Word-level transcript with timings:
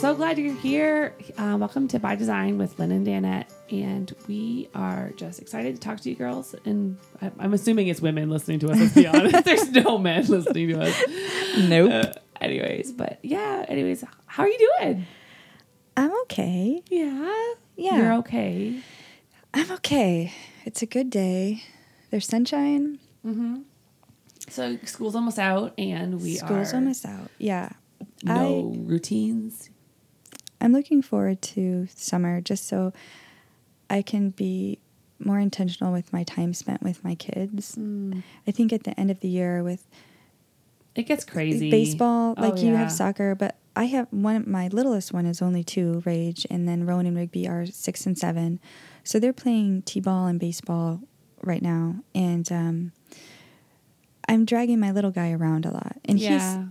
so 0.00 0.14
glad 0.14 0.38
you're 0.38 0.54
here. 0.54 1.14
Uh, 1.38 1.56
welcome 1.58 1.88
to 1.88 1.98
By 1.98 2.14
Design 2.16 2.58
with 2.58 2.78
Lynn 2.78 2.92
and 2.92 3.06
Danette. 3.06 3.46
And 3.70 4.12
we 4.28 4.68
are 4.74 5.10
just 5.16 5.40
excited 5.40 5.74
to 5.74 5.80
talk 5.80 6.00
to 6.00 6.10
you 6.10 6.14
girls. 6.16 6.54
And 6.64 6.98
I- 7.22 7.32
I'm 7.38 7.54
assuming 7.54 7.88
it's 7.88 8.00
women 8.00 8.28
listening 8.30 8.58
to 8.60 8.70
us, 8.70 8.78
let's 8.78 8.94
be 8.94 9.06
honest. 9.06 9.44
There's 9.44 9.70
no 9.72 9.96
men 9.98 10.26
listening 10.26 10.68
to 10.68 10.80
us. 10.82 11.02
Nope. 11.68 11.90
Uh, 11.92 12.12
anyways, 12.40 12.92
but 12.92 13.18
yeah, 13.22 13.64
anyways, 13.68 14.04
how 14.26 14.42
are 14.44 14.48
you 14.48 14.70
doing? 14.80 15.06
I'm 15.96 16.12
okay. 16.22 16.82
Yeah. 16.90 17.54
Yeah. 17.76 17.96
You're 17.96 18.12
okay. 18.14 18.80
I'm 19.54 19.70
okay. 19.72 20.32
It's 20.66 20.82
a 20.82 20.86
good 20.86 21.08
day. 21.10 21.62
There's 22.10 22.26
sunshine. 22.26 22.98
So 24.48 24.78
school's 24.84 25.16
almost 25.16 25.38
out 25.38 25.74
and 25.78 26.20
we 26.22 26.34
are 26.36 26.46
School's 26.46 26.72
are 26.72 26.76
almost 26.76 27.04
out. 27.06 27.30
Yeah. 27.38 27.70
no 28.22 28.72
routines. 28.76 29.70
I'm 30.66 30.72
looking 30.72 31.00
forward 31.00 31.42
to 31.42 31.86
summer 31.94 32.40
just 32.40 32.66
so 32.66 32.92
I 33.88 34.02
can 34.02 34.30
be 34.30 34.80
more 35.20 35.38
intentional 35.38 35.92
with 35.92 36.12
my 36.12 36.24
time 36.24 36.52
spent 36.54 36.82
with 36.82 37.04
my 37.04 37.14
kids. 37.14 37.76
Mm. 37.76 38.24
I 38.48 38.50
think 38.50 38.72
at 38.72 38.82
the 38.82 38.98
end 38.98 39.12
of 39.12 39.20
the 39.20 39.28
year 39.28 39.62
with 39.62 39.86
It 40.96 41.04
gets 41.04 41.24
crazy. 41.24 41.70
baseball, 41.70 42.34
Oh, 42.36 42.42
like 42.48 42.60
you 42.60 42.72
yeah. 42.72 42.78
have 42.78 42.90
soccer, 42.90 43.36
but 43.36 43.54
I 43.76 43.84
have 43.84 44.08
one. 44.10 44.42
My 44.50 44.66
littlest 44.66 45.12
one 45.12 45.24
is 45.24 45.40
only 45.40 45.62
two, 45.62 46.02
Rage, 46.04 46.44
and 46.50 46.66
then 46.66 46.84
Rowan 46.84 47.06
and 47.06 47.16
Rigby 47.16 47.46
are 47.46 47.66
six 47.66 48.04
and 48.04 48.18
seven, 48.18 48.58
so 49.04 49.20
they're 49.20 49.32
playing 49.32 49.82
t-ball 49.82 50.26
and 50.26 50.40
baseball 50.40 51.00
right 51.44 51.62
now, 51.62 51.96
and 52.14 52.50
um, 52.50 52.92
I'm 54.28 54.44
dragging 54.46 54.80
my 54.80 54.90
little 54.90 55.12
guy 55.12 55.30
around 55.30 55.64
a 55.66 55.70
lot, 55.70 55.96
and 56.06 56.18
yeah. 56.18 56.64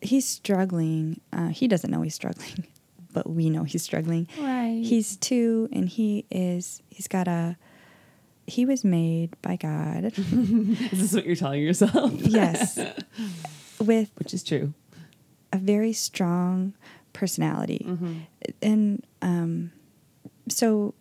he's 0.00 0.10
he's 0.10 0.26
struggling. 0.26 1.20
Uh, 1.32 1.48
he 1.48 1.68
doesn't 1.68 1.90
know 1.90 2.00
he's 2.00 2.14
struggling, 2.14 2.66
but 3.12 3.28
we 3.28 3.50
know 3.50 3.64
he's 3.64 3.82
struggling. 3.82 4.28
right. 4.38 4.82
He's 4.84 5.16
two, 5.16 5.68
and 5.72 5.88
he 5.88 6.24
is. 6.30 6.82
He's 6.90 7.08
got 7.08 7.28
a. 7.28 7.56
He 8.46 8.64
was 8.64 8.82
made 8.84 9.36
by 9.42 9.56
God. 9.56 10.04
Is 10.16 10.90
this 10.90 11.12
what 11.12 11.26
you're 11.26 11.36
telling 11.36 11.60
yourself? 11.62 12.12
yes, 12.14 12.78
with 13.78 14.10
Which 14.16 14.32
is 14.32 14.42
true. 14.42 14.72
a 15.52 15.58
very 15.58 15.92
strong 15.92 16.72
personality. 17.12 17.84
Mm-hmm. 17.86 18.14
And 18.62 19.06
um, 19.20 19.72
so 20.48 20.94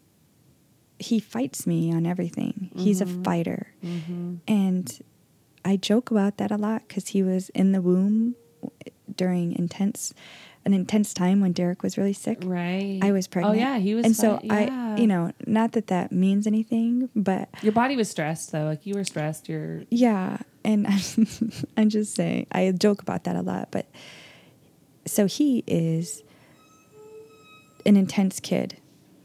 he 1.00 1.22
fights 1.22 1.66
me 1.66 1.94
on 1.94 2.06
everything. 2.06 2.70
He's 2.76 3.00
a 3.00 3.06
Mhm. 3.06 3.24
fighter. 3.24 3.68
Mm-hmm. 3.82 4.36
And 4.48 5.00
I 5.64 5.78
joke 5.78 6.12
about 6.12 6.38
that 6.38 6.52
a 6.52 6.58
lot 6.58 6.84
because 6.88 7.10
he 7.10 7.24
was 7.24 7.48
in 7.50 7.72
the 7.72 7.82
womb 7.82 8.36
during 9.16 9.54
intense, 9.54 10.14
an 10.68 10.74
intense 10.74 11.14
time 11.14 11.40
when 11.42 11.54
Derek 11.54 11.82
was 11.82 11.98
really 11.98 12.14
sick. 12.14 12.38
Right. 12.44 13.00
I 13.02 13.12
was 13.12 13.28
pregnant. 13.28 13.56
Oh 13.56 13.60
yeah, 13.60 13.78
he 13.80 13.96
was. 13.96 14.06
and 14.06 14.16
so 14.16 14.38
fi- 14.48 14.66
I, 14.68 14.98
you 14.98 15.08
know, 15.08 15.32
not 15.48 15.72
that 15.72 15.88
that 15.88 16.12
means 16.12 16.46
anything, 16.46 17.10
but 17.16 17.50
your 17.64 17.72
body 17.72 17.96
was 17.96 18.10
stressed 18.10 18.52
though. 18.52 18.66
Like 18.66 18.86
you 18.86 18.94
were 18.94 19.04
stressed. 19.06 19.48
You're. 19.50 19.84
Yeah, 19.90 20.38
and 20.66 20.86
I'm, 20.86 21.28
I'm 21.78 21.90
just 21.90 22.14
saying, 22.16 22.48
I 22.52 22.72
joke 22.72 23.02
about 23.02 23.24
that 23.24 23.36
a 23.36 23.42
lot, 23.42 23.70
but 23.72 23.88
so 25.06 25.26
he 25.26 25.64
is 25.66 26.22
an 27.86 27.96
intense 27.98 28.40
kid, 28.40 28.78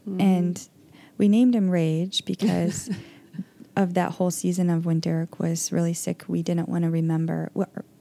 Mm-hmm. 0.09 0.21
and 0.21 0.69
we 1.19 1.29
named 1.29 1.55
him 1.55 1.71
Rage 1.71 2.25
because 2.25 2.91
of 3.77 3.95
that 3.95 4.13
whole 4.13 4.31
season 4.33 4.69
of 4.71 4.85
when 4.85 4.99
Derek 5.01 5.39
was 5.39 5.71
really 5.71 5.95
sick. 5.95 6.25
We 6.27 6.43
didn't 6.43 6.69
want 6.69 6.83
to 6.85 6.91
remember. 6.91 7.51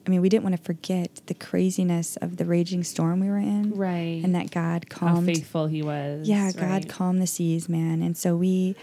I 0.06 0.10
mean, 0.10 0.22
we 0.22 0.30
didn't 0.30 0.44
want 0.44 0.58
to 0.58 0.62
forget 0.62 1.22
the 1.28 1.34
craziness 1.34 2.18
of 2.18 2.38
the 2.38 2.46
raging 2.46 2.84
storm 2.84 3.20
we 3.20 3.30
were 3.30 3.38
in, 3.38 3.76
right. 3.76 4.22
and 4.24 4.34
that 4.34 4.50
God 4.50 4.90
calmed. 4.90 5.28
how 5.28 5.34
faithful 5.34 5.68
he 5.68 5.84
was. 5.84 6.28
Yeah, 6.28 6.52
God 6.52 6.62
right. 6.64 6.90
calmed 6.90 7.22
the 7.22 7.28
seas, 7.28 7.70
man. 7.70 8.02
And 8.02 8.18
so 8.18 8.36
we 8.36 8.76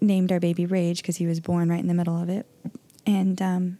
named 0.00 0.32
our 0.32 0.40
baby 0.40 0.66
Rage 0.66 1.00
because 1.02 1.16
he 1.16 1.26
was 1.26 1.40
born 1.40 1.68
right 1.68 1.80
in 1.80 1.88
the 1.88 1.94
middle 1.94 2.20
of 2.20 2.28
it. 2.28 2.46
And 3.06 3.40
um, 3.40 3.78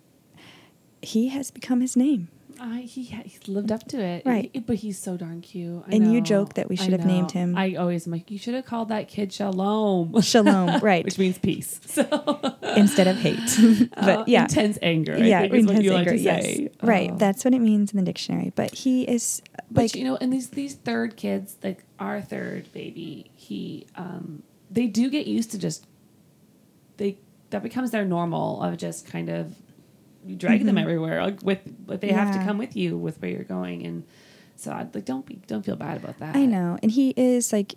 he 1.02 1.28
has 1.28 1.50
become 1.50 1.80
his 1.80 1.96
name. 1.96 2.28
I, 2.60 2.80
he 2.80 3.02
he 3.04 3.38
lived 3.52 3.70
up 3.72 3.86
to 3.88 4.00
it. 4.00 4.24
Right. 4.24 4.50
He- 4.52 4.60
but 4.60 4.76
he's 4.76 4.98
so 4.98 5.16
darn 5.16 5.40
cute. 5.40 5.82
I 5.86 5.94
And 5.96 6.06
you 6.12 6.20
know. 6.20 6.24
joke 6.24 6.54
that 6.54 6.68
we 6.68 6.76
I 6.78 6.82
should 6.82 6.92
have 6.92 7.04
named 7.06 7.32
him- 7.32 7.56
I 7.56 7.74
always 7.74 8.06
am 8.06 8.12
like, 8.12 8.30
you 8.30 8.38
should 8.38 8.54
have 8.54 8.64
called 8.64 8.88
that 8.88 9.08
kid 9.08 9.32
Shalom. 9.32 10.20
Shalom, 10.22 10.80
right. 10.80 11.04
Which 11.04 11.18
means 11.18 11.38
peace. 11.38 11.80
So 11.94 12.56
instead 12.76 13.06
of 13.06 13.16
hate. 13.16 13.38
but 13.94 14.18
uh, 14.20 14.24
yeah. 14.26 14.42
intense 14.42 14.78
anger. 14.82 15.16
Yeah, 15.16 15.42
think 15.42 15.54
is 15.54 15.66
what 15.66 15.76
intense 15.76 15.78
anger. 15.78 15.92
like 15.92 16.08
to 16.08 16.18
yes. 16.18 16.44
say. 16.44 16.70
Right. 16.82 17.10
Oh. 17.12 17.16
That's 17.16 17.44
what 17.44 17.54
it 17.54 17.60
means 17.60 17.92
in 17.92 17.98
the 17.98 18.04
dictionary. 18.04 18.52
But 18.56 18.74
he 18.74 19.02
is 19.04 19.42
But 19.70 19.94
you 19.94 20.04
know, 20.04 20.16
and 20.16 20.32
these 20.32 20.50
these 20.50 20.74
third 20.74 21.16
kids, 21.16 21.56
like 21.62 21.84
our 21.98 22.20
third 22.20 22.72
baby, 22.72 23.30
he 23.34 23.86
um 23.96 24.42
they 24.70 24.86
do 24.86 25.08
get 25.10 25.26
used 25.26 25.50
to 25.52 25.58
just 25.58 25.86
they 26.96 27.18
that 27.50 27.62
becomes 27.62 27.90
their 27.92 28.04
normal 28.04 28.62
of 28.62 28.76
just 28.76 29.06
kind 29.06 29.28
of 29.28 29.54
you 30.26 30.36
drag 30.36 30.64
them 30.64 30.76
Mhm. 30.76 30.82
everywhere 30.82 31.22
like 31.22 31.42
with 31.42 31.60
but 31.86 32.00
they 32.00 32.12
have 32.12 32.32
to 32.34 32.42
come 32.44 32.58
with 32.58 32.74
you 32.76 32.96
with 32.96 33.20
where 33.20 33.30
you're 33.30 33.44
going 33.44 33.84
and 33.86 34.04
so 34.56 34.72
I'd 34.72 34.94
like 34.94 35.04
don't 35.04 35.26
be 35.26 35.38
don't 35.46 35.64
feel 35.64 35.76
bad 35.76 35.96
about 35.96 36.18
that. 36.20 36.36
I 36.36 36.46
know. 36.46 36.78
And 36.82 36.90
he 36.92 37.12
is 37.16 37.52
like, 37.52 37.74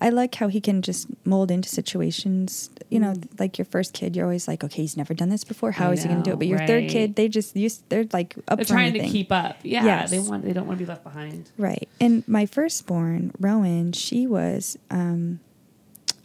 I 0.00 0.10
like 0.10 0.34
how 0.36 0.46
he 0.48 0.60
can 0.60 0.82
just 0.82 1.06
mold 1.24 1.50
into 1.50 1.68
situations. 1.68 2.70
You 2.90 3.00
know, 3.00 3.12
Mm. 3.14 3.40
like 3.40 3.58
your 3.58 3.64
first 3.64 3.92
kid, 3.94 4.14
you're 4.14 4.24
always 4.24 4.46
like, 4.46 4.62
okay, 4.64 4.82
he's 4.82 4.96
never 4.96 5.12
done 5.14 5.28
this 5.28 5.44
before. 5.44 5.72
How 5.72 5.90
I 5.90 5.92
is 5.94 6.02
he 6.02 6.08
going 6.08 6.22
to 6.22 6.28
do 6.30 6.34
it? 6.34 6.38
But 6.38 6.46
your 6.48 6.64
third 6.66 6.88
kid, 6.88 7.14
they 7.16 7.28
just 7.28 7.56
used, 7.56 7.82
they're 7.88 8.06
like 8.12 8.34
up 8.48 8.58
They're 8.58 8.64
trying 8.64 8.92
to 8.94 9.00
keep 9.08 9.30
up. 9.32 9.56
Yeah, 9.62 9.84
Yes. 9.84 10.10
they 10.10 10.18
want 10.20 10.44
they 10.44 10.52
don't 10.52 10.66
want 10.66 10.78
to 10.78 10.84
be 10.84 10.88
left 10.88 11.02
behind. 11.04 11.50
Right. 11.56 11.88
And 12.00 12.26
my 12.28 12.44
firstborn, 12.46 13.32
Rowan, 13.40 13.92
she 13.92 14.26
was 14.26 14.76
um, 14.90 15.40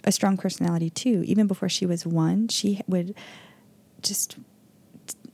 a 0.03 0.11
strong 0.11 0.35
personality 0.37 0.89
too. 0.89 1.23
Even 1.25 1.47
before 1.47 1.69
she 1.69 1.85
was 1.85 2.05
one, 2.05 2.47
she 2.49 2.81
would 2.87 3.15
just 4.01 4.35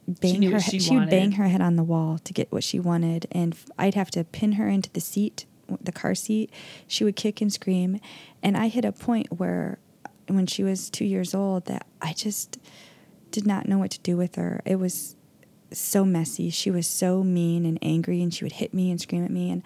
bang 0.09 0.41
her 0.43 0.59
she 0.59 0.79
she 0.79 0.97
would 0.97 1.09
bang 1.09 1.33
her 1.33 1.47
head 1.47 1.61
on 1.61 1.75
the 1.75 1.83
wall 1.83 2.19
to 2.19 2.33
get 2.33 2.51
what 2.51 2.63
she 2.63 2.79
wanted 2.79 3.27
and 3.31 3.55
I'd 3.77 3.95
have 3.95 4.11
to 4.11 4.23
pin 4.23 4.53
her 4.53 4.67
into 4.67 4.89
the 4.91 5.01
seat, 5.01 5.45
the 5.81 5.91
car 5.91 6.15
seat. 6.15 6.51
She 6.87 7.03
would 7.03 7.15
kick 7.15 7.41
and 7.41 7.51
scream 7.51 7.99
and 8.41 8.57
I 8.57 8.67
hit 8.67 8.85
a 8.85 8.91
point 8.91 9.27
where 9.39 9.79
uh, 10.05 10.09
when 10.27 10.47
she 10.47 10.63
was 10.63 10.89
2 10.89 11.05
years 11.05 11.33
old 11.35 11.65
that 11.65 11.85
I 12.01 12.13
just 12.13 12.59
did 13.31 13.45
not 13.45 13.67
know 13.67 13.77
what 13.77 13.91
to 13.91 13.99
do 13.99 14.17
with 14.17 14.35
her. 14.35 14.61
It 14.65 14.77
was 14.77 15.15
so 15.71 16.05
messy. 16.05 16.49
She 16.49 16.71
was 16.71 16.87
so 16.87 17.23
mean 17.23 17.65
and 17.65 17.77
angry, 17.81 18.21
and 18.21 18.33
she 18.33 18.43
would 18.43 18.53
hit 18.53 18.73
me 18.73 18.91
and 18.91 18.99
scream 18.99 19.23
at 19.23 19.31
me. 19.31 19.51
And 19.51 19.63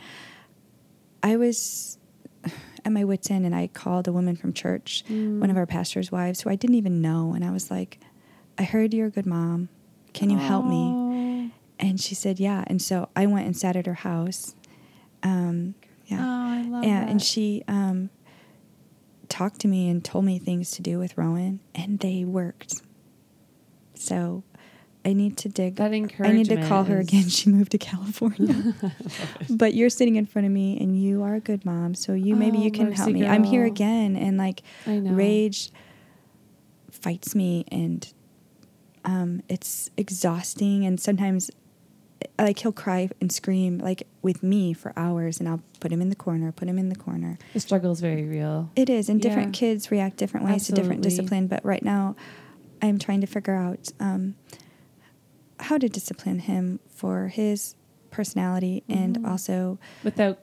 I 1.22 1.38
was 1.38 1.98
at 2.86 2.92
my 2.92 3.04
wits' 3.04 3.31
end, 3.31 3.46
and 3.46 3.56
I 3.56 3.68
called 3.68 4.08
a 4.08 4.14
woman 4.14 4.36
from 4.36 4.54
church, 4.54 5.04
one 5.08 5.50
of 5.50 5.58
our 5.58 5.66
pastor's 5.66 6.12
wives, 6.12 6.42
who 6.42 6.50
I 6.50 6.56
didn't 6.56 6.75
even 6.75 7.02
know. 7.02 7.34
And 7.34 7.44
I 7.44 7.52
was 7.52 7.72
like, 7.72 8.00
I 8.58 8.64
heard 8.64 8.94
you're 8.94 9.08
a 9.08 9.12
good 9.12 9.25
mom. 9.25 9.70
Can 10.13 10.29
you 10.29 10.38
help 10.38 10.66
me? 10.66 10.91
me? 10.91 11.53
And 11.79 12.00
she 12.00 12.16
said, 12.16 12.40
Yeah. 12.40 12.63
And 12.68 12.81
so 12.81 13.09
I 13.16 13.25
went 13.25 13.46
and 13.46 13.56
sat 13.57 13.75
at 13.75 13.85
her 13.85 13.94
house. 13.96 14.56
Um, 15.24 15.75
yeah. 16.06 16.19
Oh, 16.19 16.53
I 16.53 16.62
love 16.69 16.84
yeah. 16.84 17.01
that. 17.01 17.09
And 17.09 17.22
she 17.22 17.63
um, 17.68 18.09
talked 19.29 19.59
to 19.62 19.68
me 19.68 19.90
and 19.90 20.03
told 20.03 20.25
me 20.25 20.38
things 20.40 20.72
to 20.72 20.81
do 20.81 21.00
with 21.00 21.18
Rowan, 21.18 21.59
and 21.74 22.00
they 22.00 22.24
worked. 22.24 22.81
So 23.96 24.44
I 25.06 25.13
need 25.13 25.38
to 25.38 25.50
dig. 25.50 25.75
that 25.75 25.91
I 25.91 26.31
need 26.31 26.45
to 26.50 26.68
call 26.68 26.84
her 26.85 27.00
is- 27.00 27.07
again. 27.07 27.30
She 27.30 27.50
moved 27.50 27.72
to 27.72 27.78
California. 27.78 28.74
but 29.50 29.74
you're 29.74 29.90
sitting 29.90 30.16
in 30.16 30.25
front 30.25 30.45
of 30.45 30.51
me 30.51 30.78
and 30.80 31.01
you 31.01 31.24
are 31.24 31.35
a 31.35 31.40
good 31.40 31.66
mom. 31.66 31.95
So 31.95 32.13
you 32.13 32.35
maybe 32.35 32.59
Oh, 32.59 32.63
you 32.63 32.72
can 32.72 32.91
help 32.91 33.09
me. 33.12 33.25
I'm 33.25 33.44
here 33.44 33.66
again 33.66 34.16
and 34.16 34.38
like 34.38 34.62
rage 34.85 35.72
fights 36.91 37.35
me 37.35 37.65
and 37.71 38.12
um, 39.05 39.41
it's 39.50 39.89
exhausting 39.97 40.85
and 40.85 41.00
sometimes 41.00 41.51
like 42.39 42.59
he'll 42.59 42.71
cry 42.71 43.09
and 43.19 43.31
scream 43.31 43.79
like 43.79 44.03
with 44.21 44.41
me 44.44 44.73
for 44.73 44.94
hours 44.95 45.39
and 45.39 45.50
I'll 45.50 45.61
put 45.81 45.91
him 45.91 46.01
in 46.01 46.09
the 46.09 46.15
corner, 46.15 46.51
put 46.51 46.67
him 46.69 46.79
in 46.79 46.89
the 46.89 46.95
corner. 46.95 47.38
The 47.53 47.59
struggle 47.59 47.91
is 47.91 48.00
very 48.00 48.23
real. 48.23 48.71
It 48.75 48.89
is, 48.89 49.09
and 49.09 49.21
different 49.21 49.50
Yeah. 49.50 49.59
kids 49.59 49.91
react 49.91 50.17
different 50.17 50.45
ways 50.45 50.65
to 50.67 50.71
different 50.71 51.01
discipline. 51.01 51.47
But 51.47 51.63
right 51.65 51.83
now, 51.83 52.15
I'm 52.81 52.97
trying 52.97 53.21
to 53.21 53.27
figure 53.27 53.55
out 53.55 53.91
um, 54.00 54.35
how 55.59 55.77
to 55.77 55.89
discipline 55.89 56.39
him 56.39 56.79
for 56.88 57.27
his 57.27 57.75
personality 58.09 58.83
and 58.88 59.17
Mhm. 59.19 59.27
also 59.29 59.79
without 60.03 60.39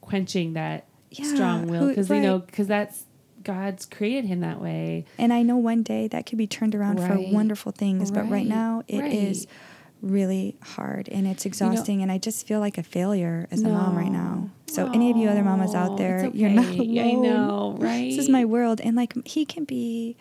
quenching 0.00 0.52
that 0.54 0.86
Yeah, 1.10 1.24
strong 1.24 1.66
will 1.68 1.88
because 1.88 2.10
you 2.10 2.20
know 2.20 2.38
because 2.40 2.66
that's 2.66 3.04
god's 3.44 3.86
created 3.86 4.24
him 4.24 4.40
that 4.40 4.60
way 4.60 5.04
and 5.18 5.32
I 5.32 5.42
know 5.42 5.56
one 5.56 5.82
day 5.82 6.08
that 6.08 6.26
could 6.26 6.38
be 6.38 6.46
turned 6.46 6.74
around 6.74 6.98
for 7.00 7.16
wonderful 7.32 7.72
things, 7.72 8.10
but 8.10 8.22
right 8.22 8.32
Right, 8.32 8.46
now 8.46 8.82
it 8.88 9.04
is 9.04 9.46
right. 9.46 10.10
really 10.12 10.56
hard 10.62 11.08
and 11.08 11.26
it's 11.26 11.46
exhausting 11.46 12.02
and 12.02 12.10
I 12.10 12.18
just 12.18 12.46
feel 12.46 12.58
like 12.60 12.78
a 12.78 12.82
failure 12.82 13.46
as 13.50 13.62
a 13.62 13.68
mom 13.68 13.96
right 13.96 14.10
now. 14.10 14.50
So 14.66 14.90
any 14.92 15.10
of 15.10 15.16
you 15.16 15.28
other 15.28 15.44
mamas 15.44 15.74
out 15.74 15.96
there, 15.98 16.24
it's 16.24 16.34
you're 16.34 16.50
not 16.50 16.74
alone. 16.74 16.98
I 16.98 17.12
know, 17.12 17.76
right? 17.78 18.10
This 18.10 18.18
is 18.18 18.28
my 18.28 18.44
world 18.44 18.80
and 18.80 18.96
like 18.96 19.14
he 19.26 19.44
can 19.44 19.64
be 19.64 20.16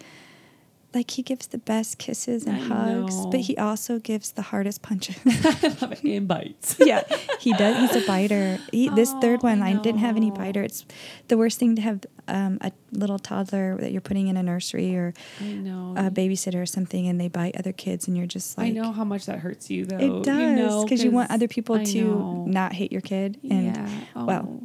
like 0.94 1.12
he 1.12 1.22
gives 1.22 1.48
the 1.48 1.58
best 1.58 1.98
kisses 1.98 2.46
and 2.46 2.56
I 2.56 2.60
hugs, 2.60 3.18
know. 3.18 3.30
but 3.30 3.42
he 3.42 3.58
also 3.58 4.00
gives 4.00 4.32
the 4.32 4.42
hardest 4.44 4.82
punches. 4.82 5.18
I 5.26 5.76
love 5.82 5.92
it. 5.92 6.04
And 6.04 6.28
bites. 6.28 6.76
yeah, 6.80 7.04
he 7.40 7.54
does. 7.54 7.92
He's 7.92 8.04
a 8.04 8.08
biter. 8.08 8.60
He, 8.72 8.90
this 8.90 9.12
Oh, 9.14 9.20
third 9.22 9.44
one, 9.44 9.62
I 9.62 9.72
I, 9.72 9.74
didn't 9.74 10.00
have 10.00 10.16
any 10.16 10.32
biter. 10.32 10.64
It's 10.64 10.86
the 11.28 11.38
worst 11.38 11.60
thing 11.60 11.76
to 11.76 11.82
have 11.82 12.06
um, 12.28 12.58
a 12.62 12.72
little 12.92 13.20
toddler 13.20 13.78
that 13.78 13.92
you're 13.92 14.02
putting 14.02 14.28
in 14.28 14.38
a 14.38 14.44
nursery 14.44 14.96
or 14.96 15.14
a 15.40 16.10
babysitter 16.12 16.62
or 16.62 16.66
something, 16.66 17.08
and 17.08 17.20
they 17.20 17.28
bite 17.28 17.56
other 17.58 17.74
kids, 17.74 18.08
and 18.08 18.18
you're 18.18 18.28
just 18.28 18.58
like, 18.58 18.68
I 18.68 18.72
know 18.72 18.92
how 18.92 19.04
much 19.04 19.26
that 19.26 19.40
hurts 19.40 19.70
you, 19.70 19.86
though. 19.86 19.98
it 19.98 20.24
does 20.24 20.38
you 20.38 20.52
know, 20.56 20.84
because 20.84 21.04
you, 21.04 21.12
want 21.12 21.32
other 21.32 21.48
people 21.48 21.84
to 21.84 22.46
not 22.48 22.74
hate 22.74 22.92
your 22.92 23.02
kid. 23.02 23.40
And 23.50 23.76
yeah. 23.76 23.90
Oh, 24.16 24.26
well, 24.26 24.60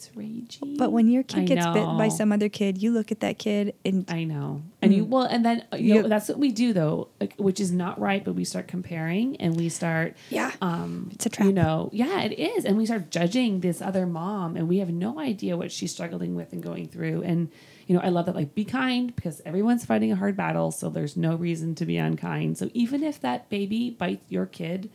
hates 0.00 0.16
Ragey. 0.16 0.76
but 0.78 0.92
when 0.92 1.08
your 1.08 1.22
kid 1.22 1.40
I 1.40 1.44
gets 1.44 1.66
bit 1.66 1.86
by 1.98 2.08
some 2.08 2.32
other 2.32 2.48
kid, 2.48 2.78
you 2.82 2.92
look 2.92 3.12
at 3.12 3.20
that 3.20 3.38
kid 3.38 3.74
and 3.84 4.10
I 4.10 4.24
know. 4.24 4.62
And 4.82 4.94
you 4.94 5.04
Mm. 5.04 5.08
well, 5.08 5.24
and 5.24 5.44
then 5.44 5.64
uh, 5.72 5.76
you 5.76 6.02
know 6.02 6.08
that's 6.08 6.28
what 6.28 6.38
we 6.38 6.50
do 6.50 6.72
though, 6.72 7.08
like, 7.20 7.34
which 7.36 7.60
is 7.60 7.72
not 7.72 7.98
right. 8.00 8.24
But 8.24 8.34
we 8.34 8.44
start 8.44 8.68
comparing, 8.68 9.36
and 9.36 9.56
we 9.56 9.68
start, 9.68 10.16
yeah, 10.30 10.52
um, 10.62 11.10
It's 11.12 11.26
a 11.26 11.28
trap. 11.30 11.46
You 11.46 11.52
know, 11.52 11.90
yeah, 11.92 12.22
it 12.22 12.38
is, 12.38 12.64
and 12.64 12.76
we 12.76 12.86
start 12.86 13.10
judging 13.10 13.60
this 13.60 13.82
other 13.82 14.06
mom, 14.06 14.56
and 14.56 14.68
we 14.68 14.78
have 14.78 14.90
no 14.90 15.18
idea 15.18 15.56
what 15.56 15.72
she's 15.72 15.92
struggling 15.92 16.34
with 16.34 16.52
and 16.52 16.62
going 16.62 16.88
through. 16.88 17.22
And 17.22 17.50
you 17.86 17.94
know, 17.96 18.02
I 18.02 18.08
love 18.08 18.26
that. 18.26 18.36
Like, 18.36 18.54
be 18.54 18.64
kind 18.64 19.14
because 19.14 19.42
everyone's 19.44 19.84
fighting 19.84 20.12
a 20.12 20.16
hard 20.16 20.36
battle, 20.36 20.70
so 20.70 20.88
there's 20.88 21.16
no 21.16 21.34
reason 21.34 21.74
to 21.76 21.84
be 21.84 21.96
unkind. 21.96 22.56
So 22.56 22.70
even 22.72 23.02
if 23.02 23.20
that 23.20 23.48
baby 23.50 23.90
bites 23.90 24.30
your 24.30 24.46
kid. 24.46 24.90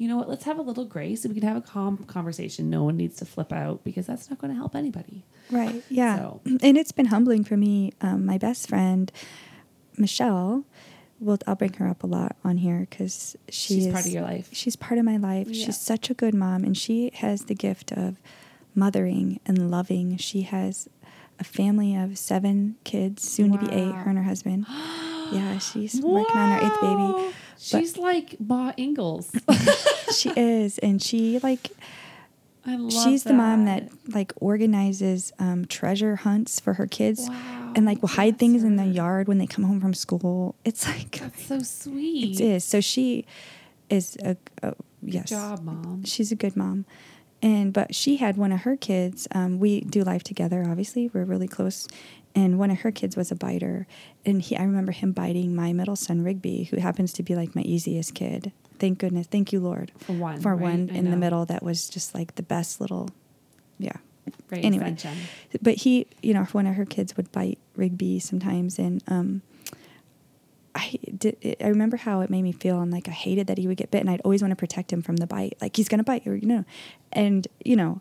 You 0.00 0.08
know 0.08 0.16
what? 0.16 0.30
Let's 0.30 0.44
have 0.44 0.58
a 0.58 0.62
little 0.62 0.86
grace 0.86 1.26
and 1.26 1.34
we 1.34 1.38
can 1.38 1.46
have 1.46 1.58
a 1.58 1.60
calm 1.60 1.98
conversation. 1.98 2.70
No 2.70 2.84
one 2.84 2.96
needs 2.96 3.16
to 3.16 3.26
flip 3.26 3.52
out 3.52 3.84
because 3.84 4.06
that's 4.06 4.30
not 4.30 4.38
going 4.38 4.50
to 4.50 4.56
help 4.56 4.74
anybody. 4.74 5.24
right, 5.50 5.84
yeah. 5.90 6.16
So- 6.16 6.40
And 6.62 6.78
it's 6.78 6.90
been 6.90 7.04
humbling 7.06 7.44
for 7.44 7.58
me. 7.58 7.92
Um, 8.00 8.24
my 8.24 8.38
best 8.38 8.66
friend, 8.66 9.12
Michelle, 9.98 10.64
well, 11.18 11.36
I'll 11.46 11.54
bring 11.54 11.74
her 11.74 11.86
up 11.86 12.02
a 12.02 12.06
lot 12.06 12.34
on 12.42 12.56
here 12.56 12.86
because 12.88 13.36
she 13.50 13.74
She's 13.74 13.86
is, 13.88 13.92
part 13.92 14.06
of 14.06 14.12
your 14.12 14.22
life. 14.22 14.48
She's 14.52 14.74
part 14.74 14.98
of 14.98 15.04
my 15.04 15.18
life. 15.18 15.48
Yeah. 15.50 15.66
She's 15.66 15.78
such 15.78 16.08
a 16.08 16.14
good 16.14 16.32
mom, 16.34 16.64
and 16.64 16.74
she 16.78 17.10
has 17.16 17.44
the 17.44 17.54
gift 17.54 17.92
of 17.92 18.16
mothering 18.74 19.38
and 19.44 19.70
loving. 19.70 20.16
She 20.16 20.42
has 20.42 20.88
a 21.38 21.44
family 21.44 21.94
of 21.94 22.16
seven 22.16 22.76
kids, 22.84 23.30
soon 23.30 23.52
to 23.52 23.58
be 23.58 23.66
eight. 23.70 23.92
Her 23.94 24.08
and 24.08 24.16
her 24.16 24.24
husband. 24.24 24.64
yeah, 25.30 25.58
she's 25.58 26.00
working 26.00 26.36
on 26.38 26.58
her 26.58 26.66
eighth 26.66 26.80
baby. 26.80 27.34
She's 27.60 27.96
like 27.98 28.36
Ma 28.40 28.72
Ingalls. 28.78 29.30
She 30.12 30.30
is, 30.30 30.78
and 30.78 31.00
she 31.00 31.38
like 31.38 31.70
I 32.66 32.74
love 32.76 32.92
she's 32.92 33.22
the 33.22 33.32
mom 33.32 33.64
that 33.66 33.90
like 34.08 34.32
organizes 34.40 35.32
um, 35.38 35.66
treasure 35.66 36.16
hunts 36.16 36.58
for 36.58 36.74
her 36.74 36.86
kids, 36.88 37.28
Wow, 37.28 37.72
and 37.76 37.86
like 37.86 38.02
will 38.02 38.08
hide 38.08 38.32
that's 38.32 38.40
things 38.40 38.64
in 38.64 38.74
the 38.74 38.86
yard 38.86 39.28
when 39.28 39.38
they 39.38 39.46
come 39.46 39.64
home 39.64 39.80
from 39.80 39.94
school. 39.94 40.56
It's 40.64 40.84
like 40.86 41.20
That's 41.20 41.46
so 41.46 41.60
sweet. 41.60 42.40
it 42.40 42.44
is. 42.44 42.64
So 42.64 42.80
she 42.80 43.24
is 43.88 44.16
a, 44.24 44.36
a 44.64 44.74
yes. 45.00 45.24
Good 45.30 45.36
job, 45.36 45.62
mom. 45.62 46.04
she's 46.04 46.32
a 46.32 46.36
good 46.36 46.56
mom 46.56 46.86
and 47.42 47.72
but 47.72 47.94
she 47.94 48.16
had 48.18 48.36
one 48.36 48.52
of 48.52 48.60
her 48.62 48.76
kids 48.76 49.26
um, 49.32 49.58
we 49.58 49.80
do 49.80 50.02
life 50.02 50.22
together 50.22 50.64
obviously 50.68 51.08
we're 51.14 51.24
really 51.24 51.48
close 51.48 51.88
and 52.34 52.58
one 52.58 52.70
of 52.70 52.80
her 52.80 52.90
kids 52.92 53.16
was 53.16 53.30
a 53.30 53.34
biter 53.34 53.86
and 54.24 54.42
he 54.42 54.56
i 54.56 54.62
remember 54.62 54.92
him 54.92 55.12
biting 55.12 55.54
my 55.54 55.72
middle 55.72 55.96
son 55.96 56.22
rigby 56.22 56.64
who 56.64 56.76
happens 56.78 57.12
to 57.12 57.22
be 57.22 57.34
like 57.34 57.54
my 57.56 57.62
easiest 57.62 58.14
kid 58.14 58.52
thank 58.78 58.98
goodness 58.98 59.26
thank 59.26 59.52
you 59.52 59.60
lord 59.60 59.90
For 59.98 60.12
one, 60.12 60.40
for 60.40 60.54
right? 60.54 60.62
one 60.62 60.90
I 60.92 60.96
in 60.98 61.10
the 61.10 61.16
middle 61.16 61.44
that 61.46 61.62
was 61.62 61.88
just 61.88 62.14
like 62.14 62.34
the 62.36 62.42
best 62.42 62.80
little 62.80 63.10
yeah 63.78 63.96
Great 64.48 64.64
anyway. 64.64 64.96
but 65.60 65.74
he 65.76 66.06
you 66.22 66.34
know 66.34 66.44
one 66.44 66.66
of 66.66 66.74
her 66.76 66.84
kids 66.84 67.16
would 67.16 67.32
bite 67.32 67.58
rigby 67.76 68.20
sometimes 68.20 68.78
and 68.78 69.02
um 69.08 69.42
I 70.72 70.98
did. 71.18 71.56
I 71.60 71.66
remember 71.66 71.96
how 71.96 72.20
it 72.20 72.30
made 72.30 72.42
me 72.42 72.52
feel, 72.52 72.80
and 72.80 72.92
like 72.92 73.08
I 73.08 73.10
hated 73.10 73.48
that 73.48 73.58
he 73.58 73.66
would 73.66 73.76
get 73.76 73.90
bit, 73.90 74.00
and 74.02 74.08
I'd 74.08 74.20
always 74.20 74.40
want 74.40 74.52
to 74.52 74.56
protect 74.56 74.92
him 74.92 75.02
from 75.02 75.16
the 75.16 75.26
bite. 75.26 75.56
Like 75.60 75.74
he's 75.76 75.88
gonna 75.88 76.04
bite, 76.04 76.24
or 76.28 76.36
you 76.36 76.46
know, 76.46 76.64
and 77.12 77.48
you 77.64 77.74
know, 77.74 78.00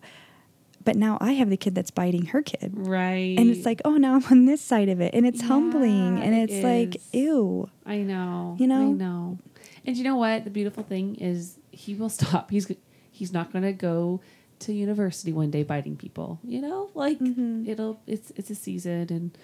but 0.90 0.96
now 0.98 1.18
I 1.22 1.34
have 1.34 1.50
the 1.52 1.58
kid 1.58 1.76
that's 1.76 1.92
biting 1.92 2.26
her 2.28 2.42
kid, 2.42 2.72
Right. 2.76 3.36
and 3.38 3.50
it's 3.52 3.64
like, 3.66 3.80
oh, 3.86 3.98
now 3.98 4.16
I'm 4.16 4.24
on 4.32 4.46
this 4.46 4.60
side 4.62 4.90
of 4.90 5.00
it, 5.02 5.14
and 5.14 5.24
it's 5.28 5.42
humbling, 5.42 6.18
Yeah, 6.18 6.24
and 6.24 6.34
it 6.36 6.50
it's 6.50 6.64
like, 6.64 7.00
ew, 7.14 7.70
I 7.86 7.98
know. 7.98 8.56
You 8.60 8.66
know? 8.68 8.90
I 8.90 8.92
know. 8.92 9.38
And 9.86 9.96
you 9.98 10.04
know 10.04 10.16
what? 10.16 10.46
The 10.46 10.50
beautiful 10.50 10.84
thing 10.84 11.16
is 11.16 11.58
he 11.72 11.94
will 11.94 12.10
stop. 12.20 12.50
He's 12.50 12.72
he's 13.12 13.32
not 13.32 13.52
going 13.54 13.64
to 13.64 13.74
go 13.74 14.20
to 14.60 14.74
university 14.74 15.32
one 15.32 15.52
day 15.52 15.62
biting 15.64 15.96
people. 15.96 16.40
You 16.44 16.62
know, 16.62 16.90
like 16.96 17.20
Mhm. 17.20 17.68
it'll 17.68 18.00
it's 18.08 18.32
it's 18.36 18.50
a 18.50 18.56
season 18.56 19.08
and 19.12 19.38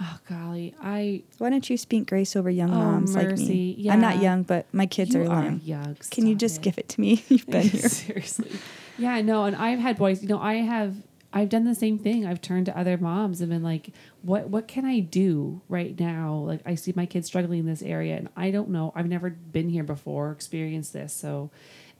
oh 0.00 0.18
golly, 0.28 0.74
I 0.82 1.22
why 1.38 1.50
don't 1.50 1.68
you 1.70 1.76
speak 1.76 2.06
grace 2.08 2.34
over 2.36 2.50
young 2.50 2.70
Oh, 2.70 2.78
moms 2.78 3.14
like 3.14 3.28
mercy. 3.28 3.76
me? 3.78 3.90
I'm 3.90 4.00
not 4.00 4.20
young, 4.22 4.42
but 4.42 4.66
my 4.72 4.86
kids 4.86 5.14
you 5.14 5.20
are 5.30 5.44
young. 5.44 5.60
young. 5.64 5.96
Can 6.10 6.26
you 6.26 6.34
just 6.34 6.56
it. 6.58 6.62
give 6.62 6.78
it 6.78 6.88
to 6.90 7.00
me? 7.00 7.22
You've 7.28 7.46
been 7.46 7.68
here. 7.76 7.88
Seriously. 7.88 8.50
Yeah, 8.98 9.20
no, 9.22 9.44
and 9.44 9.56
I've 9.56 9.78
had 9.78 9.96
boys, 9.96 10.22
you 10.22 10.28
know, 10.28 10.38
I 10.40 10.54
have 10.54 10.94
I've 11.32 11.48
done 11.48 11.64
the 11.64 11.74
same 11.74 11.98
thing. 11.98 12.24
I've 12.24 12.40
turned 12.40 12.66
to 12.66 12.78
other 12.78 12.96
moms 12.96 13.40
and 13.40 13.50
been 13.50 13.62
like, 13.64 13.90
what 14.22 14.48
what 14.48 14.68
can 14.68 14.84
I 14.84 15.00
do 15.00 15.60
right 15.68 15.98
now? 15.98 16.34
Like 16.36 16.60
I 16.64 16.76
see 16.76 16.92
my 16.94 17.06
kids 17.06 17.26
struggling 17.26 17.58
in 17.60 17.66
this 17.66 17.82
area 17.82 18.16
and 18.16 18.28
I 18.36 18.50
don't 18.52 18.68
know. 18.68 18.92
I've 18.94 19.08
never 19.08 19.30
been 19.30 19.68
here 19.68 19.82
before, 19.82 20.30
experienced 20.30 20.92
this. 20.92 21.12
So 21.12 21.50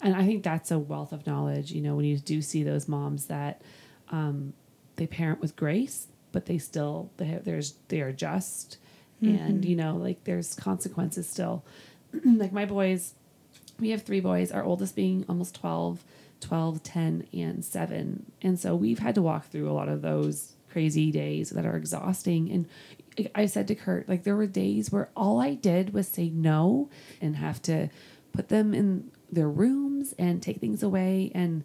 and 0.00 0.14
I 0.14 0.24
think 0.24 0.42
that's 0.44 0.70
a 0.70 0.78
wealth 0.78 1.12
of 1.12 1.26
knowledge, 1.26 1.72
you 1.72 1.80
know, 1.80 1.94
when 1.96 2.04
you 2.04 2.18
do 2.18 2.42
see 2.42 2.62
those 2.62 2.86
moms 2.88 3.26
that 3.26 3.62
um, 4.10 4.52
they 4.96 5.06
parent 5.06 5.40
with 5.40 5.56
grace, 5.56 6.08
but 6.30 6.46
they 6.46 6.58
still 6.58 7.10
they 7.16 7.24
have, 7.26 7.44
there's 7.44 7.74
they 7.88 8.00
are 8.02 8.12
just 8.12 8.78
and 9.22 9.64
Mhm. 9.64 9.68
you 9.68 9.74
know, 9.76 9.96
like 9.96 10.22
there's 10.24 10.54
consequences 10.54 11.28
still. 11.28 11.64
like 12.24 12.52
my 12.52 12.66
boys 12.66 13.14
we 13.80 13.90
have 13.90 14.02
three 14.02 14.20
boys, 14.20 14.52
our 14.52 14.62
oldest 14.62 14.94
being 14.94 15.24
almost 15.28 15.56
12, 15.56 16.04
12, 16.40 16.82
10, 16.82 17.28
and 17.32 17.64
7. 17.64 18.32
And 18.42 18.58
so 18.58 18.74
we've 18.74 18.98
had 18.98 19.14
to 19.14 19.22
walk 19.22 19.48
through 19.48 19.70
a 19.70 19.72
lot 19.72 19.88
of 19.88 20.02
those 20.02 20.54
crazy 20.70 21.10
days 21.10 21.50
that 21.50 21.64
are 21.64 21.76
exhausting. 21.76 22.50
And 22.50 23.30
I 23.34 23.46
said 23.46 23.68
to 23.68 23.74
Kurt, 23.74 24.08
like, 24.08 24.24
there 24.24 24.36
were 24.36 24.46
days 24.46 24.90
where 24.90 25.08
all 25.16 25.40
I 25.40 25.54
did 25.54 25.94
was 25.94 26.08
say 26.08 26.28
no 26.28 26.90
and 27.20 27.36
have 27.36 27.62
to 27.62 27.88
put 28.32 28.48
them 28.48 28.74
in 28.74 29.10
their 29.30 29.48
rooms 29.48 30.14
and 30.18 30.42
take 30.42 30.60
things 30.60 30.82
away. 30.82 31.30
And 31.34 31.64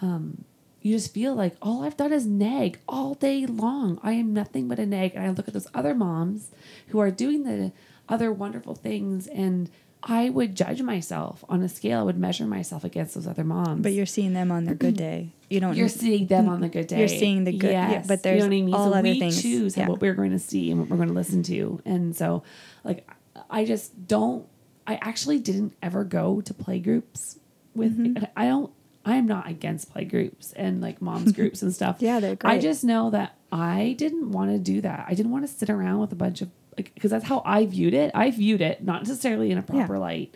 um, 0.00 0.44
you 0.82 0.94
just 0.94 1.14
feel 1.14 1.34
like 1.34 1.56
all 1.62 1.82
I've 1.82 1.96
done 1.96 2.12
is 2.12 2.26
nag 2.26 2.78
all 2.88 3.14
day 3.14 3.46
long. 3.46 3.98
I 4.02 4.12
am 4.12 4.34
nothing 4.34 4.68
but 4.68 4.78
a 4.78 4.86
nag. 4.86 5.14
And 5.14 5.24
I 5.24 5.30
look 5.30 5.48
at 5.48 5.54
those 5.54 5.68
other 5.74 5.94
moms 5.94 6.50
who 6.88 6.98
are 6.98 7.10
doing 7.10 7.44
the 7.44 7.72
other 8.12 8.32
wonderful 8.32 8.74
things 8.74 9.26
and 9.26 9.70
I 10.04 10.30
would 10.30 10.56
judge 10.56 10.82
myself 10.82 11.44
on 11.48 11.62
a 11.62 11.68
scale. 11.68 12.00
I 12.00 12.02
would 12.02 12.18
measure 12.18 12.44
myself 12.44 12.82
against 12.82 13.14
those 13.14 13.28
other 13.28 13.44
moms. 13.44 13.82
But 13.84 13.92
you're 13.92 14.04
seeing 14.04 14.32
them 14.32 14.50
on 14.50 14.64
their 14.64 14.74
good 14.74 14.96
day. 14.96 15.30
You 15.48 15.60
don't. 15.60 15.76
You're 15.76 15.88
seeing 15.88 16.26
them 16.26 16.48
on 16.48 16.60
the 16.60 16.68
good 16.68 16.88
day. 16.88 16.98
You're 16.98 17.06
seeing 17.06 17.44
the 17.44 17.56
good- 17.56 17.70
yeah, 17.70 18.02
but 18.08 18.24
there's 18.24 18.38
you 18.38 18.40
know 18.40 18.46
I 18.46 18.48
mean? 18.62 18.74
all 18.74 18.90
so 18.90 18.98
other 18.98 19.02
we 19.08 19.20
things. 19.20 19.40
choose 19.40 19.76
Yeah. 19.76 19.86
what 19.88 20.00
we're 20.00 20.14
going 20.14 20.32
to 20.32 20.40
see 20.40 20.72
and 20.72 20.80
what 20.80 20.88
we're 20.88 20.96
going 20.96 21.08
to 21.08 21.14
listen 21.14 21.44
to. 21.44 21.80
And 21.84 22.16
so, 22.16 22.42
like, 22.82 23.08
I 23.48 23.64
just 23.64 24.08
don't. 24.08 24.44
I 24.88 24.96
actually 25.00 25.38
didn't 25.38 25.74
ever 25.80 26.02
go 26.02 26.40
to 26.40 26.52
play 26.52 26.80
groups 26.80 27.38
with. 27.76 27.96
Mhm. 27.96 28.28
I 28.36 28.46
don't. 28.46 28.72
I 29.04 29.16
am 29.16 29.26
not 29.26 29.48
against 29.48 29.92
play 29.92 30.04
groups 30.04 30.52
and 30.54 30.80
like 30.80 31.00
moms 31.00 31.30
groups 31.38 31.62
and 31.62 31.72
stuff. 31.72 31.98
Yeah, 32.00 32.18
they're 32.18 32.34
great. 32.34 32.50
I 32.54 32.58
just 32.58 32.82
know 32.82 33.10
that 33.10 33.36
I 33.52 33.94
didn't 33.98 34.32
want 34.32 34.50
to 34.50 34.58
do 34.58 34.80
that. 34.80 35.06
I 35.08 35.14
didn't 35.14 35.30
want 35.30 35.46
to 35.46 35.52
sit 35.52 35.70
around 35.70 36.00
with 36.00 36.10
a 36.10 36.16
bunch 36.16 36.40
of 36.42 36.48
because 36.76 37.10
that's 37.10 37.24
how 37.24 37.42
I 37.44 37.66
viewed 37.66 37.94
it. 37.94 38.10
I 38.14 38.30
viewed 38.30 38.60
it 38.60 38.82
not 38.82 39.02
necessarily 39.02 39.50
in 39.50 39.58
a 39.58 39.62
proper 39.62 39.98
light. 39.98 40.34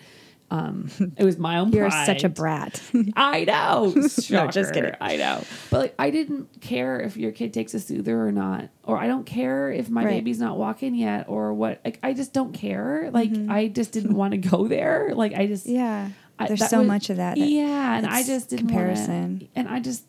Um, 0.48 0.88
it 1.16 1.24
was 1.24 1.38
my 1.38 1.58
own. 1.58 1.72
You're 1.72 1.90
such 1.90 2.22
a 2.22 2.28
brat. 2.28 2.80
I 3.16 3.44
know. 3.44 3.92
No, 4.30 4.46
just 4.48 4.72
kidding. 4.72 4.92
I 5.00 5.16
know. 5.16 5.42
But 5.70 5.78
like 5.80 5.94
I 5.98 6.10
didn't 6.10 6.60
care 6.60 7.00
if 7.00 7.16
your 7.16 7.32
kid 7.32 7.52
takes 7.52 7.74
a 7.74 7.80
soother 7.80 8.20
or 8.24 8.30
not. 8.30 8.68
Or 8.84 8.96
I 8.96 9.08
don't 9.08 9.24
care 9.26 9.72
if 9.72 9.90
my 9.90 10.04
Right. 10.04 10.10
baby's 10.18 10.38
not 10.38 10.56
walking 10.56 10.94
yet 10.94 11.26
or 11.28 11.52
what 11.52 11.80
like 11.84 11.98
I 12.04 12.12
just 12.12 12.32
don't 12.32 12.52
care. 12.52 13.10
Like 13.12 13.30
Mhm. 13.32 13.50
I 13.50 13.66
just 13.68 13.90
didn't 13.90 14.14
want 14.20 14.32
to 14.32 14.38
go 14.38 14.68
there. 14.68 15.12
Like 15.16 15.34
I 15.34 15.46
just 15.48 15.66
yeah. 15.66 16.10
I- 16.38 16.46
There's 16.46 16.68
so 16.68 16.78
was- 16.78 16.86
much 16.86 17.10
of 17.10 17.16
that. 17.16 17.36
that 17.38 17.48
yeah, 17.48 17.96
and 17.96 18.06
I 18.06 18.22
just 18.22 18.50
didn't 18.50 18.68
comparison. 18.68 19.32
Wanna, 19.32 19.44
and 19.56 19.68
I 19.68 19.80
just 19.80 20.04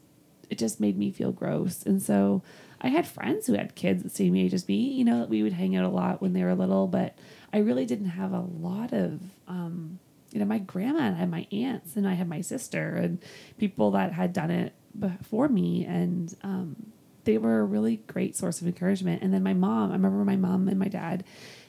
it 0.51 0.59
just 0.59 0.79
made 0.79 0.97
me 0.99 1.09
feel 1.09 1.31
gross. 1.31 1.81
And 1.83 1.99
so 2.01 2.43
I 2.81 2.89
had 2.89 3.07
friends 3.07 3.47
who 3.47 3.53
had 3.53 3.75
kids 3.75 4.03
the 4.03 4.09
same 4.09 4.35
age 4.35 4.53
as 4.53 4.67
me. 4.67 4.91
You 4.93 5.05
know, 5.05 5.25
we 5.25 5.43
would 5.43 5.53
hang 5.53 5.75
out 5.75 5.85
a 5.85 5.89
lot 5.89 6.21
when 6.21 6.33
they 6.33 6.43
were 6.43 6.53
little, 6.55 6.87
but 6.87 7.17
I 7.51 7.57
really 7.59 7.85
didn't 7.85 8.09
have 8.09 8.33
a 8.33 8.39
lot 8.41 8.93
of. 8.93 9.19
Um, 9.47 9.99
you 10.31 10.39
know, 10.39 10.45
my 10.45 10.59
grandma 10.59 10.99
and 10.99 11.15
I 11.15 11.19
had 11.19 11.31
my 11.31 11.47
aunts, 11.51 11.95
and 11.95 12.07
I 12.07 12.13
had 12.13 12.27
my 12.27 12.41
sister, 12.41 12.95
and 12.95 13.19
people 13.57 13.91
that 13.91 14.11
had 14.13 14.33
done 14.33 14.51
it 14.51 14.73
before 14.97 15.47
me, 15.47 15.85
and 15.85 16.35
um, 16.43 16.91
they 17.23 17.37
were 17.37 17.59
a 17.59 17.63
really 17.65 17.97
great 18.07 18.35
source 18.35 18.61
of 18.61 18.67
encouragement. 18.67 19.21
And 19.23 19.33
then 19.33 19.41
my 19.41 19.53
mom, 19.53 19.89
I 19.91 19.93
remember 19.93 20.23
my 20.25 20.35
mom 20.35 20.67
and 20.67 20.77
my 20.77 20.87
dad, 20.89 21.23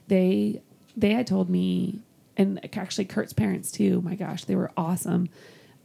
they 0.09 0.61
they 0.97 1.13
had 1.13 1.27
told 1.27 1.49
me, 1.49 2.01
and 2.37 2.59
actually 2.77 3.05
Kurt's 3.05 3.33
parents 3.33 3.71
too. 3.71 4.03
My 4.03 4.17
gosh, 4.17 4.45
they 4.45 4.57
were 4.57 4.73
awesome, 4.77 5.29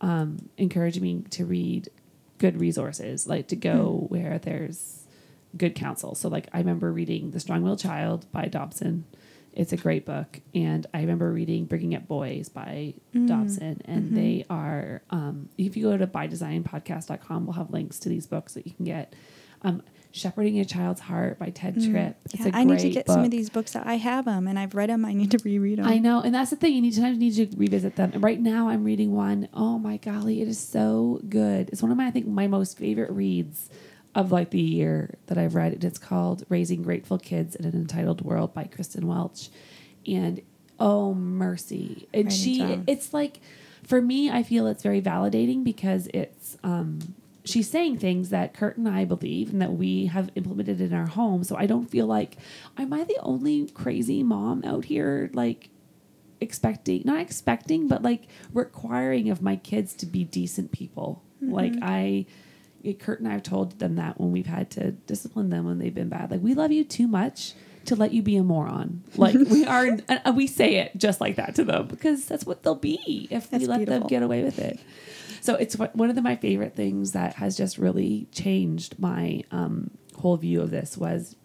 um, 0.01 0.50
encouraging 0.58 1.03
me 1.03 1.24
to 1.30 1.46
read 1.46 1.89
good 2.39 2.60
resources, 2.60 3.27
like 3.27 3.48
to 3.50 3.56
go 3.56 4.08
Hmm. 4.10 4.13
where 4.13 4.39
there's 4.39 5.02
good 5.57 5.75
counsel. 5.75 6.15
So 6.15 6.29
like 6.29 6.48
I 6.53 6.60
remember 6.60 6.91
reading 6.91 7.31
The 7.31 7.39
Strong 7.39 7.63
Willed 7.63 7.79
Child 7.79 8.25
by 8.31 8.45
Dobson 8.45 9.05
it's 9.55 9.72
a 9.72 9.77
great 9.77 10.03
book. 10.03 10.41
And 10.55 10.88
I 10.95 11.01
remember 11.01 11.31
reading 11.31 11.65
Bringing 11.65 11.93
Up 11.93 12.07
Boys 12.07 12.50
by 12.50 12.95
Mm. 13.13 13.27
Dobson. 13.27 13.81
And 13.86 14.10
Mhm. 14.12 14.15
they 14.15 14.45
are, 14.50 15.03
um, 15.12 15.50
if 15.60 15.77
you 15.77 15.83
go 15.83 15.95
to 15.95 16.07
bydesignpodcast.com, 16.07 17.45
we'll 17.45 17.53
have 17.53 17.69
links 17.72 18.00
to 18.00 18.10
these 18.10 18.25
books 18.25 18.55
that 18.55 18.65
you 18.65 18.74
can 18.74 18.86
get. 18.86 19.13
Um, 19.62 19.81
Shepherding 20.12 20.60
a 20.60 20.65
Child's 20.65 21.01
Heart 21.01 21.38
by 21.39 21.51
Tedd 21.51 21.75
Mm. 21.75 21.91
Tripp. 21.91 22.17
It's 22.33 22.45
Yeah, 22.45 22.51
I 22.53 22.63
need 22.63 22.79
to 22.79 22.89
get 22.89 23.05
book. 23.07 23.13
some 23.15 23.25
of 23.25 23.31
these 23.31 23.50
books. 23.50 23.74
That 23.74 23.88
I 23.88 23.98
have 23.98 24.25
them 24.25 24.48
and 24.48 24.60
I've 24.60 24.75
read 24.75 24.89
them. 24.89 25.05
I 25.05 25.13
need 25.13 25.29
to 25.31 25.39
reread 25.43 25.79
them. 25.79 25.86
I 25.86 25.98
know, 26.00 26.22
and 26.22 26.33
that's 26.36 26.50
the 26.51 26.55
thing. 26.55 26.74
You 26.75 26.81
need 26.81 26.93
sometimes 26.93 27.17
you 27.17 27.45
need 27.45 27.51
to 27.51 27.57
revisit 27.57 27.95
them. 27.95 28.12
And 28.13 28.24
right 28.24 28.39
now, 28.39 28.69
I'm 28.69 28.83
reading 28.83 29.12
one. 29.13 29.48
Oh 29.53 29.79
my 29.79 29.98
golly, 29.98 30.41
it 30.41 30.48
is 30.48 30.60
so 30.60 31.19
good. 31.29 31.69
It's 31.72 31.81
one 31.81 31.91
of 31.91 31.98
my 31.98 32.07
I 32.07 32.12
think 32.12 32.27
my 32.27 32.45
most 32.48 32.77
favorite 32.77 33.12
reads 33.12 33.69
of 34.15 34.32
like 34.32 34.51
the 34.51 34.62
year 34.62 35.15
that 35.27 35.38
I've 35.38 35.55
read. 35.55 35.74
It. 35.74 35.84
It's 35.84 35.98
called 35.98 36.43
"Raising 36.50 36.82
Grateful 36.82 37.17
Kids 37.17 37.55
in 37.55 37.65
an 37.65 37.74
Entitled 37.74 38.22
World" 38.22 38.53
by 38.53 38.65
Kristen 38.65 39.08
Welch, 39.08 39.50
and 40.08 40.41
oh 40.79 41.13
mercy, 41.13 42.08
and 42.13 42.32
she 42.32 42.60
down. 42.60 42.84
it's 42.88 43.13
like 43.13 43.39
for 43.84 44.01
me, 44.01 44.29
I 44.29 44.43
feel 44.43 44.67
it's 44.67 44.84
very 44.84 45.01
validating 45.01 45.63
because 45.63 46.08
it's 46.13 46.58
um 46.63 47.15
she's 47.46 47.70
saying 47.70 47.98
things 47.98 48.29
that 48.29 48.53
Kurt 48.53 48.77
and 48.77 48.88
I 48.88 49.05
believe 49.05 49.51
and 49.51 49.62
that 49.62 49.74
we 49.74 50.05
have 50.08 50.29
implemented 50.36 50.79
in 50.79 50.93
our 50.93 51.08
home. 51.08 51.43
So 51.43 51.55
I 51.58 51.65
don't 51.65 51.89
feel 51.89 52.05
like 52.05 52.38
am 52.77 52.93
I 52.93 53.03
the 53.03 53.20
only 53.22 53.67
crazy 53.67 54.24
mom 54.24 54.63
out 54.63 54.86
here 54.86 55.29
like 55.34 55.70
expecting 56.39 57.01
not 57.05 57.22
expecting 57.22 57.88
but 57.88 58.01
like 58.01 58.24
requiring 58.53 59.29
of 59.29 59.41
my 59.41 59.55
kids 59.55 59.93
to 59.96 60.05
be 60.05 60.24
decent 60.24 60.72
people. 60.72 61.24
Like 61.41 61.74
I 61.82 62.25
Kurt 63.00 63.20
and 63.20 63.28
I 63.30 63.34
have 63.34 63.44
told 63.44 63.80
them 63.80 63.96
that 63.96 64.20
when 64.20 64.32
we've 64.32 64.46
had 64.46 64.70
to 64.72 64.92
discipline 64.92 65.50
them 65.50 65.66
when 65.66 65.80
they've 65.80 65.94
been 65.94 66.10
bad. 66.10 66.32
Like 66.32 66.42
we 66.42 66.54
love 66.54 66.72
you 66.72 66.84
too 66.84 67.08
much 67.08 67.54
to 67.86 67.96
let 67.96 68.13
you 68.13 68.22
be 68.22 68.36
a 68.38 68.44
moron. 68.44 69.04
Like 69.18 69.36
we 69.36 69.66
are, 69.75 69.86
and 69.86 70.04
and 70.08 70.36
we 70.36 70.48
say 70.48 70.75
it 70.75 70.92
just 70.98 71.22
like 71.22 71.36
that 71.38 71.56
to 71.56 71.63
them 71.63 71.88
because 71.88 72.25
that's 72.25 72.46
what 72.46 72.63
they'll 72.63 72.75
be 72.75 73.28
if 73.32 73.52
we 73.52 73.60
That's 73.60 73.70
let 73.70 73.86
them 73.86 74.08
get 74.08 74.24
away 74.24 74.44
with 74.44 74.60
it. 74.60 74.80
So 75.42 75.56
it's 75.56 75.75
one 75.78 76.10
of 76.10 76.16
the, 76.16 76.22
my 76.22 76.36
favorite 76.38 76.74
things 76.75 77.12
that 77.12 77.36
has 77.36 77.58
just 77.58 77.78
really 77.78 78.28
changed 78.32 78.98
my 79.00 79.44
um, 79.52 79.92
whole 80.16 80.38
view 80.38 80.62
of 80.62 80.72
this 80.72 80.98
was, 80.98 81.36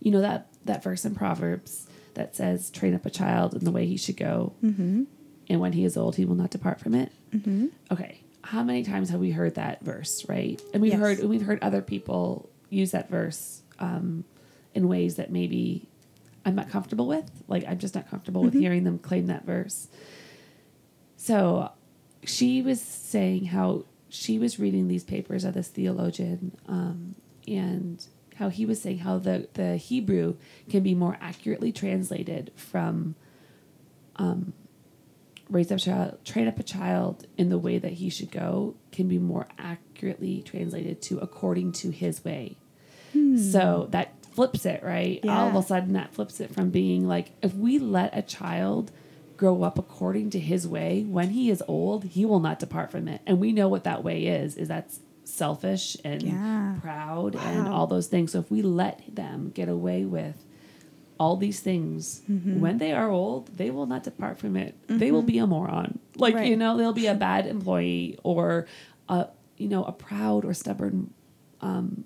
you 0.00 0.10
know 0.12 0.20
that 0.20 0.48
that 0.64 0.82
verse 0.84 1.04
in 1.04 1.14
Proverbs 1.14 1.88
that 2.14 2.36
says, 2.36 2.70
"Train 2.70 2.94
up 2.94 3.04
a 3.06 3.10
child 3.10 3.54
in 3.54 3.64
the 3.64 3.72
way 3.72 3.86
he 3.86 3.96
should 3.96 4.16
go, 4.16 4.52
Mm-hmm. 4.62 5.04
and 5.48 5.60
when 5.60 5.72
he 5.72 5.84
is 5.84 5.96
old, 5.96 6.14
he 6.16 6.24
will 6.24 6.36
not 6.36 6.50
depart 6.50 6.78
from 6.80 6.94
it." 6.94 7.10
Mm-hmm. 7.34 7.66
Okay, 7.90 8.21
how 8.42 8.62
many 8.62 8.82
times 8.82 9.10
have 9.10 9.20
we 9.20 9.30
heard 9.30 9.54
that 9.54 9.82
verse, 9.84 10.24
right? 10.28 10.60
And 10.72 10.82
we've 10.82 10.92
Yes. 10.92 11.00
heard 11.00 11.24
we've 11.24 11.42
heard 11.42 11.58
other 11.62 11.80
people 11.82 12.48
use 12.70 12.90
that 12.92 13.08
verse 13.08 13.62
um, 13.78 14.24
in 14.74 14.88
ways 14.88 15.16
that 15.16 15.30
maybe 15.30 15.88
I'm 16.44 16.54
not 16.54 16.68
comfortable 16.70 17.06
with. 17.06 17.30
Like 17.48 17.64
I'm 17.68 17.78
just 17.78 17.94
not 17.94 18.08
comfortable 18.10 18.42
with 18.42 18.54
Mhm. 18.54 18.60
hearing 18.60 18.84
them 18.84 18.98
claim 18.98 19.26
that 19.28 19.44
verse. 19.46 19.88
So 21.16 21.70
she 22.24 22.62
was 22.62 22.80
saying 22.80 23.46
how 23.46 23.84
she 24.08 24.38
was 24.38 24.58
reading 24.58 24.88
these 24.88 25.04
papers 25.04 25.44
of 25.44 25.54
this 25.54 25.68
theologian 25.68 26.56
um, 26.66 27.14
and 27.46 28.04
how 28.36 28.48
he 28.48 28.66
was 28.66 28.80
saying 28.82 28.98
how 28.98 29.18
the, 29.18 29.48
the 29.54 29.76
Hebrew 29.76 30.34
can 30.68 30.82
be 30.82 30.94
more 30.94 31.16
accurately 31.20 31.72
translated 31.72 32.50
from 32.56 33.14
um, 34.16 34.52
raise 35.52 35.70
up 35.70 35.78
a 35.78 35.80
child, 35.80 36.24
train 36.24 36.48
up 36.48 36.58
a 36.58 36.62
child 36.62 37.26
in 37.36 37.48
the 37.48 37.58
way 37.58 37.78
that 37.78 37.92
he 37.92 38.10
should 38.10 38.30
go 38.30 38.74
can 38.90 39.08
be 39.08 39.18
more 39.18 39.46
accurately 39.58 40.42
translated 40.42 41.00
to 41.02 41.18
according 41.18 41.72
to 41.72 41.90
his 41.90 42.24
way. 42.24 42.56
Hmm. 43.12 43.36
So 43.36 43.88
that 43.90 44.14
flips 44.32 44.64
it, 44.66 44.82
right? 44.82 45.20
All 45.28 45.48
of 45.48 45.54
a 45.54 45.62
sudden, 45.62 45.92
that 45.92 46.14
flips 46.14 46.40
it 46.40 46.52
from 46.54 46.70
being 46.70 47.06
like, 47.06 47.32
if 47.42 47.54
we 47.54 47.78
let 47.78 48.16
a 48.16 48.22
child 48.22 48.90
grow 49.36 49.62
up 49.62 49.78
according 49.78 50.30
to 50.30 50.38
his 50.38 50.66
way, 50.66 51.02
when 51.06 51.30
he 51.30 51.50
is 51.50 51.62
old, 51.68 52.04
he 52.04 52.24
will 52.24 52.40
not 52.40 52.58
depart 52.58 52.90
from 52.90 53.08
it. 53.08 53.20
And 53.26 53.38
we 53.38 53.52
know 53.52 53.68
what 53.68 53.84
that 53.84 54.02
way 54.02 54.26
is, 54.26 54.56
is 54.56 54.68
that's 54.68 55.00
selfish 55.24 55.96
and 56.04 56.22
Yeah. 56.22 56.76
proud 56.80 57.36
and 57.36 57.68
all 57.68 57.86
those 57.86 58.06
things. 58.06 58.32
So 58.32 58.40
if 58.40 58.50
we 58.50 58.62
let 58.62 59.02
them 59.14 59.50
get 59.54 59.68
away 59.68 60.04
with 60.04 60.36
all 61.22 61.36
these 61.46 61.60
things, 61.68 62.22
Mm-hmm. 62.30 62.60
when 62.64 62.76
they 62.82 62.92
are 63.00 63.08
old, 63.22 63.42
they 63.60 63.70
will 63.74 63.86
not 63.92 64.02
depart 64.10 64.36
from 64.42 64.52
it. 64.64 64.72
They 65.02 65.10
will 65.14 65.26
be 65.34 65.38
a 65.38 65.46
moron. 65.54 65.90
Like, 66.24 66.36
you 66.50 66.56
know, 66.62 66.76
they'll 66.76 67.00
be 67.04 67.06
a 67.06 67.14
bad 67.28 67.42
employee 67.46 68.18
or 68.32 68.66
a, 69.08 69.18
you 69.62 69.68
know, 69.72 69.82
a 69.92 69.92
proud 70.08 70.44
or 70.44 70.52
stubborn 70.62 70.96
um, 71.60 72.04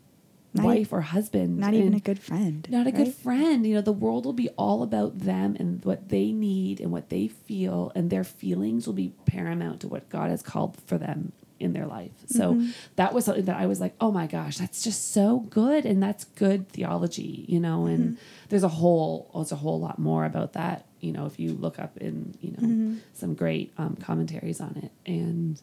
wife 0.55 0.91
or 0.93 1.01
husband. 1.17 1.51
Not 1.67 1.75
even 1.75 1.95
a 1.95 2.01
good 2.11 2.19
friend. 2.29 2.67
not 2.71 2.87
a 2.87 2.93
good 2.93 3.15
friend. 3.27 3.67
You 3.67 3.75
know, 3.77 3.81
the 3.93 3.93
world 4.05 4.25
will 4.27 4.33
be 4.45 4.49
all 4.65 4.83
about 4.89 5.13
them 5.31 5.57
and 5.61 5.85
what 5.85 6.01
they 6.15 6.33
need 6.33 6.81
and 6.83 6.91
what 6.97 7.09
they 7.15 7.29
feel, 7.29 7.93
and 7.97 8.11
their 8.11 8.25
feelings 8.25 8.87
will 8.87 8.95
be 9.05 9.13
paramount 9.35 9.81
to 9.83 9.89
what 9.89 10.09
God 10.09 10.29
has 10.31 10.43
called 10.43 10.77
for 10.89 10.99
them 10.99 11.33
in 11.59 11.73
their 11.73 11.87
life. 11.87 12.13
So 12.27 12.55
Mm-hmm. 12.55 12.71
that 12.97 13.15
was 13.15 13.25
something 13.25 13.45
that 13.47 13.57
I 13.57 13.67
was 13.67 13.81
like, 13.81 13.95
oh 14.01 14.13
my 14.13 14.27
gosh, 14.27 14.59
that's 14.59 14.83
just 14.83 15.13
so 15.13 15.41
good, 15.51 15.85
and 15.87 16.03
that's 16.03 16.25
good 16.25 16.69
theology, 16.69 17.45
you 17.49 17.61
know. 17.61 17.87
And 17.87 18.05
Mm-hmm. 18.13 18.47
there's 18.51 18.63
a 18.65 18.69
whole, 18.69 19.31
there's 19.35 19.53
a 19.53 19.57
whole 19.57 19.81
lot 19.81 19.99
more 19.99 20.25
about 20.25 20.53
that, 20.55 20.87
you 21.01 21.13
know, 21.13 21.27
if 21.27 21.39
you 21.41 21.53
look 21.55 21.79
up 21.79 21.97
in, 21.99 22.35
you 22.41 22.51
know, 22.53 22.59
Mm-hmm. 22.69 22.95
some 23.15 23.35
great 23.35 23.73
um, 23.79 23.97
commentaries 23.97 24.61
on 24.61 24.77
it, 24.85 24.93
and 25.11 25.61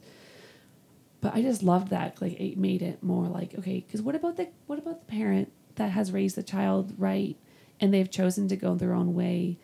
but 1.21 1.33
I 1.35 1.41
just 1.41 1.63
loved 1.63 1.89
that. 1.89 2.21
Like 2.21 2.39
it 2.39 2.57
made 2.57 2.81
it 2.81 3.01
more 3.01 3.27
like 3.27 3.55
okay, 3.59 3.79
because 3.85 4.01
what 4.01 4.15
about 4.15 4.37
the 4.37 4.49
what 4.67 4.79
about 4.79 4.99
the 5.05 5.11
parent 5.11 5.51
that 5.75 5.91
has 5.91 6.11
raised 6.11 6.35
the 6.35 6.43
child 6.43 6.93
right 6.97 7.35
and 7.79 7.93
they've 7.93 8.09
chosen 8.11 8.47
to 8.49 8.55
go 8.55 8.75
their 8.75 8.93
own 8.93 9.13
way, 9.15 9.57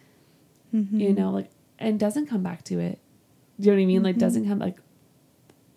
Mm-hmm. 0.74 1.00
you 1.00 1.14
know, 1.14 1.32
like 1.32 1.50
and 1.80 2.00
doesn't 2.00 2.28
come 2.28 2.44
back 2.44 2.64
to 2.66 2.80
it. 2.80 3.00
Do 3.60 3.66
you 3.66 3.72
know 3.72 3.78
what 3.78 3.84
I 3.84 3.86
mean? 3.88 4.04
Like 4.04 4.16
Mhm. 4.16 4.20
doesn't 4.20 4.48
come 4.48 4.60
like 4.60 4.78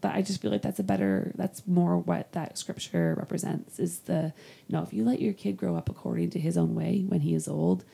that. 0.02 0.14
I 0.14 0.22
just 0.22 0.40
feel 0.42 0.50
like 0.50 0.62
that's 0.62 0.78
a 0.78 0.84
better. 0.84 1.32
That's 1.36 1.66
more 1.66 1.98
what 1.98 2.32
that 2.32 2.58
scripture 2.58 3.14
represents. 3.18 3.78
Is 3.78 4.00
the 4.00 4.32
you 4.68 4.76
know 4.76 4.82
if 4.82 4.92
you 4.92 5.04
let 5.04 5.20
your 5.20 5.32
kid 5.32 5.56
grow 5.56 5.76
up 5.76 5.88
according 5.88 6.30
to 6.30 6.38
his 6.40 6.56
own 6.56 6.74
way 6.74 7.04
when 7.08 7.20
he 7.20 7.34
is 7.34 7.48
old, 7.48 7.84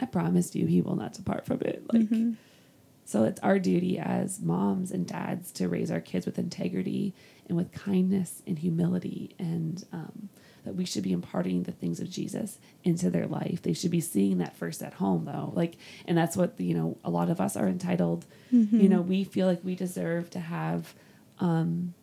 I 0.00 0.06
promise 0.06 0.54
you 0.54 0.66
he 0.66 0.80
will 0.82 0.96
not 0.96 1.12
depart 1.14 1.46
from 1.46 1.60
it. 1.62 1.84
Like. 1.92 2.02
Mhm. 2.08 2.36
So 3.04 3.24
it's 3.24 3.40
our 3.40 3.58
duty 3.58 3.98
as 3.98 4.40
moms 4.40 4.92
and 4.92 5.06
dads 5.06 5.50
to 5.52 5.68
raise 5.68 5.90
our 5.90 6.00
kids 6.00 6.24
with 6.24 6.38
integrity 6.38 7.12
and 7.48 7.56
with 7.56 7.72
kindness 7.72 8.42
and 8.46 8.58
humility, 8.58 9.34
and 9.40 9.84
um, 9.92 10.28
that 10.64 10.76
we 10.76 10.84
should 10.84 11.02
be 11.02 11.12
imparting 11.12 11.64
the 11.64 11.72
things 11.72 11.98
of 11.98 12.08
Jesus 12.08 12.58
into 12.84 13.10
their 13.10 13.26
life. 13.26 13.60
They 13.60 13.72
should 13.72 13.90
be 13.90 14.00
seeing 14.00 14.38
that 14.38 14.56
first 14.56 14.82
at 14.82 14.94
home, 14.94 15.24
though. 15.24 15.52
Like, 15.54 15.76
and 16.06 16.16
that's 16.16 16.36
what 16.36 16.58
you 16.60 16.74
know. 16.74 16.96
A 17.04 17.10
lot 17.10 17.28
of 17.28 17.40
us 17.40 17.56
are 17.56 17.66
entitled. 17.68 18.24
Mm-hmm. 18.52 18.80
You 18.80 18.88
know, 18.88 19.00
we 19.02 19.24
feel 19.24 19.48
like 19.48 19.64
we 19.64 19.74
deserve 19.74 20.30
to 20.30 20.40
have 20.40 20.94
um, 21.42 21.94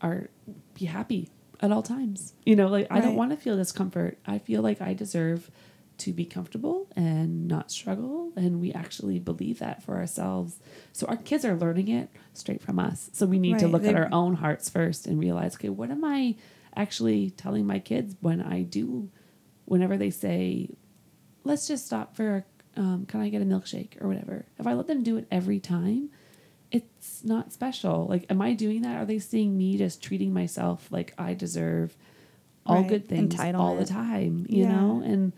our 0.00 0.28
be 0.74 0.84
happy 0.86 1.30
at 1.60 1.72
all 1.72 1.82
times. 1.82 2.34
You 2.44 2.56
know, 2.56 2.68
like 2.68 2.86
I 2.90 3.00
don't 3.00 3.16
want 3.16 3.30
to 3.30 3.36
feel 3.36 3.56
discomfort. 3.56 4.18
I 4.26 4.38
feel 4.38 4.62
like 4.62 4.80
I 4.82 4.94
deserve 4.94 5.50
to 5.98 6.12
be 6.12 6.24
comfortable 6.24 6.88
and 6.96 7.46
not 7.46 7.70
struggle. 7.70 8.32
And 8.36 8.60
we 8.60 8.72
actually 8.72 9.18
believe 9.20 9.58
that 9.60 9.82
for 9.82 9.96
ourselves. 9.96 10.58
So 10.92 11.06
our 11.06 11.16
kids 11.16 11.44
are 11.44 11.54
learning 11.56 11.88
it 11.88 12.10
straight 12.32 12.60
from 12.62 12.78
us. 12.78 13.10
So 13.12 13.26
we 13.26 13.38
need 13.38 13.58
to 13.60 13.68
look 13.68 13.82
at 13.84 13.92
They're- 13.94 14.04
our 14.04 14.08
own 14.12 14.34
hearts 14.34 14.68
first 14.68 15.06
and 15.06 15.20
realize, 15.20 15.54
okay, 15.54 15.68
what 15.68 15.90
am 15.90 16.04
I 16.04 16.34
actually 16.74 17.30
telling 17.30 17.66
my 17.66 17.78
kids 17.78 18.16
when 18.20 18.40
I 18.40 18.62
do, 18.62 19.10
whenever 19.66 19.96
they 19.96 20.10
say, 20.10 20.70
let's 21.44 21.68
just 21.68 21.86
stop 21.86 22.16
for, 22.16 22.44
um, 22.76 23.06
can 23.06 23.20
I 23.20 23.28
get 23.28 23.42
a 23.42 23.44
milkshake 23.44 24.02
or 24.02 24.08
whatever? 24.08 24.46
If 24.58 24.66
I 24.66 24.72
let 24.72 24.88
them 24.88 25.02
do 25.04 25.16
it 25.18 25.28
every 25.30 25.60
time, 25.60 26.10
it's 26.72 27.22
not 27.24 27.52
special. 27.52 28.06
Like, 28.08 28.26
am 28.30 28.40
I 28.42 28.54
doing 28.54 28.82
that? 28.82 28.96
Are 28.96 29.04
they 29.04 29.18
seeing 29.20 29.56
me 29.56 29.76
just 29.78 30.02
treating 30.02 30.32
myself 30.32 30.90
like 30.90 31.14
I 31.18 31.34
deserve 31.34 31.96
all 32.66 32.76
Right. 32.80 32.88
good 32.88 33.08
things 33.08 33.38
all 33.38 33.76
the 33.76 33.84
time? 33.84 34.46
You 34.48 34.64
Yeah. 34.64 34.68
know, 34.80 35.02
and 35.04 35.32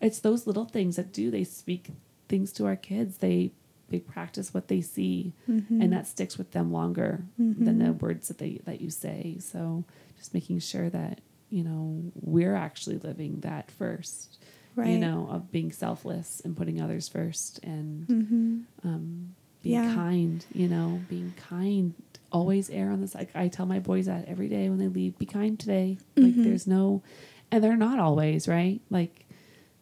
it's 0.00 0.20
those 0.20 0.46
little 0.46 0.64
things 0.64 0.96
that 0.96 1.12
do. 1.12 1.30
They 1.30 1.44
speak 1.44 1.90
things 2.28 2.52
to 2.54 2.66
our 2.66 2.76
kids. 2.76 3.18
They 3.18 3.52
they 3.90 3.98
practice 4.00 4.52
what 4.52 4.68
they 4.68 4.82
see, 4.82 5.32
Mhm. 5.48 5.82
and 5.82 5.92
that 5.94 6.06
sticks 6.06 6.36
with 6.36 6.50
them 6.50 6.70
longer 6.70 7.24
than 7.38 7.78
the 7.78 7.86
Mhm. 7.94 8.02
words 8.02 8.28
that 8.28 8.36
they 8.36 8.60
that 8.66 8.82
you 8.82 8.90
say. 8.90 9.38
So 9.40 9.84
just 10.18 10.34
making 10.34 10.58
sure 10.58 10.90
that 10.90 11.20
you 11.48 11.64
know 11.64 12.12
we're 12.14 12.54
actually 12.54 12.98
living 12.98 13.40
that 13.40 13.70
first. 13.70 14.38
right. 14.76 14.90
You 14.90 14.98
know, 14.98 15.26
of 15.30 15.50
being 15.50 15.72
selfless 15.72 16.40
and 16.44 16.56
putting 16.56 16.80
others 16.80 17.08
first 17.08 17.58
and 17.64 18.06
Mm-hmm. 18.06 18.60
um, 18.88 19.34
being 19.68 19.82
Yeah. 19.84 19.94
kind, 19.94 20.44
you 20.52 20.68
know, 20.68 21.00
being 21.08 21.34
kind. 21.36 21.94
Always 22.32 22.68
err 22.70 22.90
on 22.90 23.00
the 23.00 23.08
side. 23.08 23.28
I 23.34 23.48
tell 23.48 23.66
my 23.66 23.78
boys 23.78 24.06
that 24.06 24.26
every 24.28 24.48
day 24.48 24.68
when 24.68 24.78
they 24.78 24.88
leave. 24.88 25.18
Be 25.18 25.26
kind 25.26 25.58
today. 25.58 25.98
Like 26.16 26.34
Mhm. 26.34 26.44
there's 26.44 26.66
no, 26.66 27.02
and 27.50 27.62
they're 27.62 27.76
not 27.76 27.98
always 27.98 28.48
right. 28.48 28.80
Like 28.90 29.26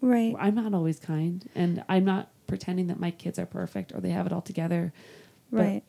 Right. 0.00 0.34
I'm 0.38 0.54
not 0.54 0.74
always 0.74 0.98
kind, 1.00 1.48
and 1.54 1.82
I'm 1.88 2.04
not 2.04 2.30
pretending 2.46 2.86
that 2.88 3.00
my 3.00 3.10
kids 3.10 3.38
are 3.38 3.46
perfect 3.46 3.92
or 3.94 4.00
they 4.00 4.10
have 4.10 4.26
it 4.26 4.32
all 4.32 4.42
together. 4.42 4.92
But 5.50 5.58
Right. 5.58 5.84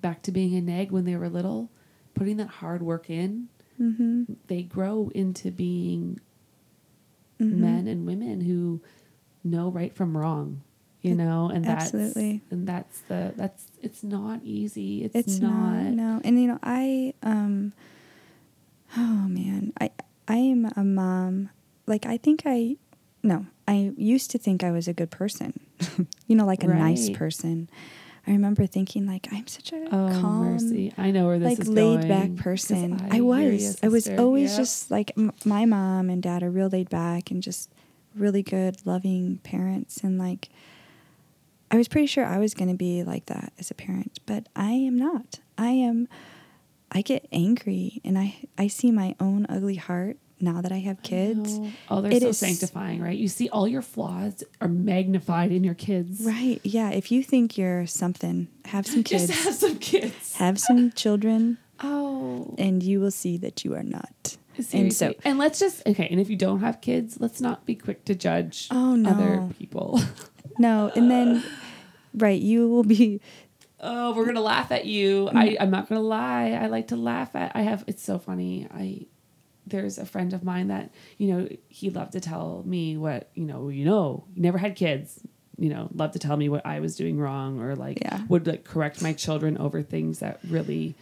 Back 0.00 0.22
to 0.22 0.32
being 0.32 0.54
a 0.54 0.60
nag 0.60 0.92
when 0.92 1.04
they 1.04 1.16
were 1.16 1.28
little, 1.28 1.70
putting 2.14 2.36
that 2.36 2.46
hard 2.48 2.82
work 2.82 3.10
in, 3.10 3.48
Mm-hmm. 3.80 4.34
they 4.46 4.62
grow 4.62 5.08
into 5.14 5.50
being 5.50 6.20
Mhm. 7.40 7.52
men 7.52 7.86
and 7.88 8.06
women 8.06 8.40
who 8.42 8.80
know 9.44 9.70
right 9.70 9.92
from 9.92 10.16
wrong, 10.16 10.62
you 11.08 11.14
know, 11.14 11.48
and 11.52 11.64
that's 11.64 11.86
Absolutely. 11.94 12.42
and 12.50 12.66
that's 12.66 13.00
the 13.02 13.32
that's 13.36 13.66
it's 13.82 14.02
not 14.02 14.40
easy. 14.42 15.04
It's, 15.04 15.14
it's 15.14 15.40
not, 15.40 15.82
not, 15.84 15.92
no. 15.92 16.20
And 16.24 16.40
you 16.40 16.48
know 16.48 16.58
i 16.62 17.14
um 17.22 17.72
oh 18.96 19.26
man. 19.28 19.72
I 19.80 19.90
i 20.26 20.36
am 20.36 20.70
a 20.76 20.84
mom. 20.84 21.50
Like 21.86 22.06
i 22.06 22.16
think 22.16 22.42
i 22.46 22.76
no 23.22 23.46
i 23.66 23.92
used 23.96 24.30
to 24.32 24.38
think 24.38 24.62
i 24.64 24.70
was 24.70 24.88
a 24.88 24.92
good 24.92 25.10
person. 25.10 25.58
You 26.26 26.36
know 26.36 26.44
like 26.44 26.62
a 26.62 26.66
nice 26.66 27.08
person. 27.08 27.70
I 28.26 28.32
remember 28.32 28.66
thinking 28.66 29.06
like 29.06 29.28
i'm 29.32 29.46
such 29.46 29.72
a 29.72 29.86
Oh 29.86 30.08
calm 30.20 30.52
mercy! 30.52 30.92
I 30.98 31.10
know 31.10 31.26
where 31.26 31.38
this 31.38 31.58
like 31.58 31.68
laid 31.68 32.06
back 32.06 32.36
person. 32.36 33.00
I 33.10 33.16
i, 33.18 33.20
was. 33.22 33.78
I 33.82 33.88
was 33.88 34.06
always 34.18 34.50
Yep. 34.50 34.58
just 34.58 34.90
like 34.90 35.12
m- 35.16 35.32
my 35.46 35.64
mom 35.64 36.10
and 36.10 36.22
dad 36.22 36.42
are 36.42 36.50
real 36.50 36.68
laid 36.68 36.90
back 36.90 37.30
and 37.30 37.42
just 37.42 37.70
really 38.14 38.42
good 38.42 38.84
loving 38.84 39.38
parents. 39.42 40.04
And 40.04 40.18
like 40.18 40.50
I 41.70 41.76
was 41.76 41.88
pretty 41.88 42.06
sure 42.06 42.24
I 42.24 42.38
was 42.38 42.54
going 42.54 42.68
to 42.70 42.76
be 42.76 43.02
like 43.02 43.26
that 43.26 43.52
as 43.58 43.70
a 43.70 43.74
parent, 43.74 44.20
but 44.26 44.48
I 44.56 44.70
am 44.72 44.96
not. 44.96 45.40
I 45.58 45.70
am 45.70 46.08
I 46.90 47.02
get 47.02 47.26
angry 47.32 48.00
and 48.04 48.18
I 48.18 48.36
I 48.56 48.68
see 48.68 48.90
my 48.90 49.14
own 49.20 49.44
ugly 49.48 49.74
heart 49.76 50.16
now 50.40 50.60
that 50.62 50.70
I 50.72 50.78
have 50.78 51.02
kids. 51.02 51.58
know. 51.58 51.70
Oh, 51.90 52.00
they're 52.00 52.12
It 52.12 52.22
so 52.22 52.28
is- 52.28 52.38
sanctifying, 52.38 53.00
right? 53.02 53.18
You 53.18 53.28
see 53.28 53.48
all 53.50 53.66
your 53.68 53.82
flaws 53.82 54.42
are 54.60 54.68
magnified 54.68 55.52
in 55.52 55.64
your 55.64 55.74
kids. 55.74 56.20
Right. 56.24 56.60
Yeah, 56.64 56.90
if 56.90 57.10
you 57.12 57.22
think 57.22 57.58
you're 57.58 57.86
something, 57.86 58.48
have 58.66 58.86
some 58.86 59.02
kids. 59.04 59.26
Just 59.26 59.44
have 59.44 59.54
some 59.54 59.76
kids. 59.78 60.36
have 60.36 60.58
some 60.58 60.92
children 60.92 61.58
Oh, 61.80 62.54
and 62.58 62.82
you 62.82 62.98
will 63.00 63.10
see 63.10 63.36
that 63.38 63.64
you 63.64 63.74
are 63.74 63.82
not. 63.84 64.36
seriously. 64.54 64.80
And 64.80 64.92
so 64.94 65.14
and 65.24 65.38
let's 65.38 65.58
just 65.60 65.86
okay. 65.86 66.08
And 66.10 66.18
if 66.18 66.30
you 66.30 66.36
don't 66.36 66.60
have 66.60 66.80
kids, 66.80 67.18
let's 67.20 67.40
not 67.40 67.66
be 67.66 67.74
quick 67.74 68.04
to 68.06 68.14
judge 68.14 68.68
Oh, 68.70 69.04
other 69.06 69.46
people. 69.58 70.00
no, 70.58 70.90
and 70.94 71.10
then 71.10 71.42
right, 72.14 72.40
you 72.40 72.68
will 72.68 72.84
be 72.84 73.20
oh, 73.80 74.12
we're 74.14 74.26
gonna 74.26 74.40
laugh 74.40 74.72
at 74.72 74.84
you. 74.84 75.28
I, 75.28 75.48
mm. 75.50 75.56
I'm 75.60 75.70
not 75.70 75.88
gonna 75.88 76.00
lie. 76.00 76.50
I 76.50 76.66
like 76.66 76.88
to 76.88 76.96
laugh 76.96 77.34
at. 77.36 77.52
I 77.54 77.62
have. 77.62 77.84
It's 77.86 78.02
so 78.02 78.18
funny. 78.18 78.66
I 78.72 79.06
there's 79.66 79.98
a 79.98 80.06
friend 80.06 80.32
of 80.32 80.42
mine 80.42 80.68
that 80.68 80.90
you 81.18 81.28
know 81.34 81.48
he 81.68 81.90
loved 81.90 82.12
to 82.12 82.20
tell 82.20 82.62
me 82.66 82.96
what 82.96 83.30
you 83.34 83.44
know. 83.44 83.68
You 83.68 83.84
know, 83.84 84.24
never 84.36 84.58
had 84.58 84.76
kids. 84.76 85.20
You 85.60 85.70
know, 85.70 85.88
loved 85.92 86.12
to 86.12 86.20
tell 86.20 86.36
me 86.36 86.48
what 86.48 86.64
I 86.64 86.78
was 86.78 86.94
doing 86.94 87.18
wrong 87.18 87.60
or 87.60 87.74
like 87.74 88.00
Yeah. 88.00 88.20
would 88.28 88.46
like 88.46 88.64
correct 88.64 89.02
my 89.02 89.12
children 89.12 89.58
over 89.58 89.82
things 89.82 90.20
that 90.20 90.40
really. 90.48 90.94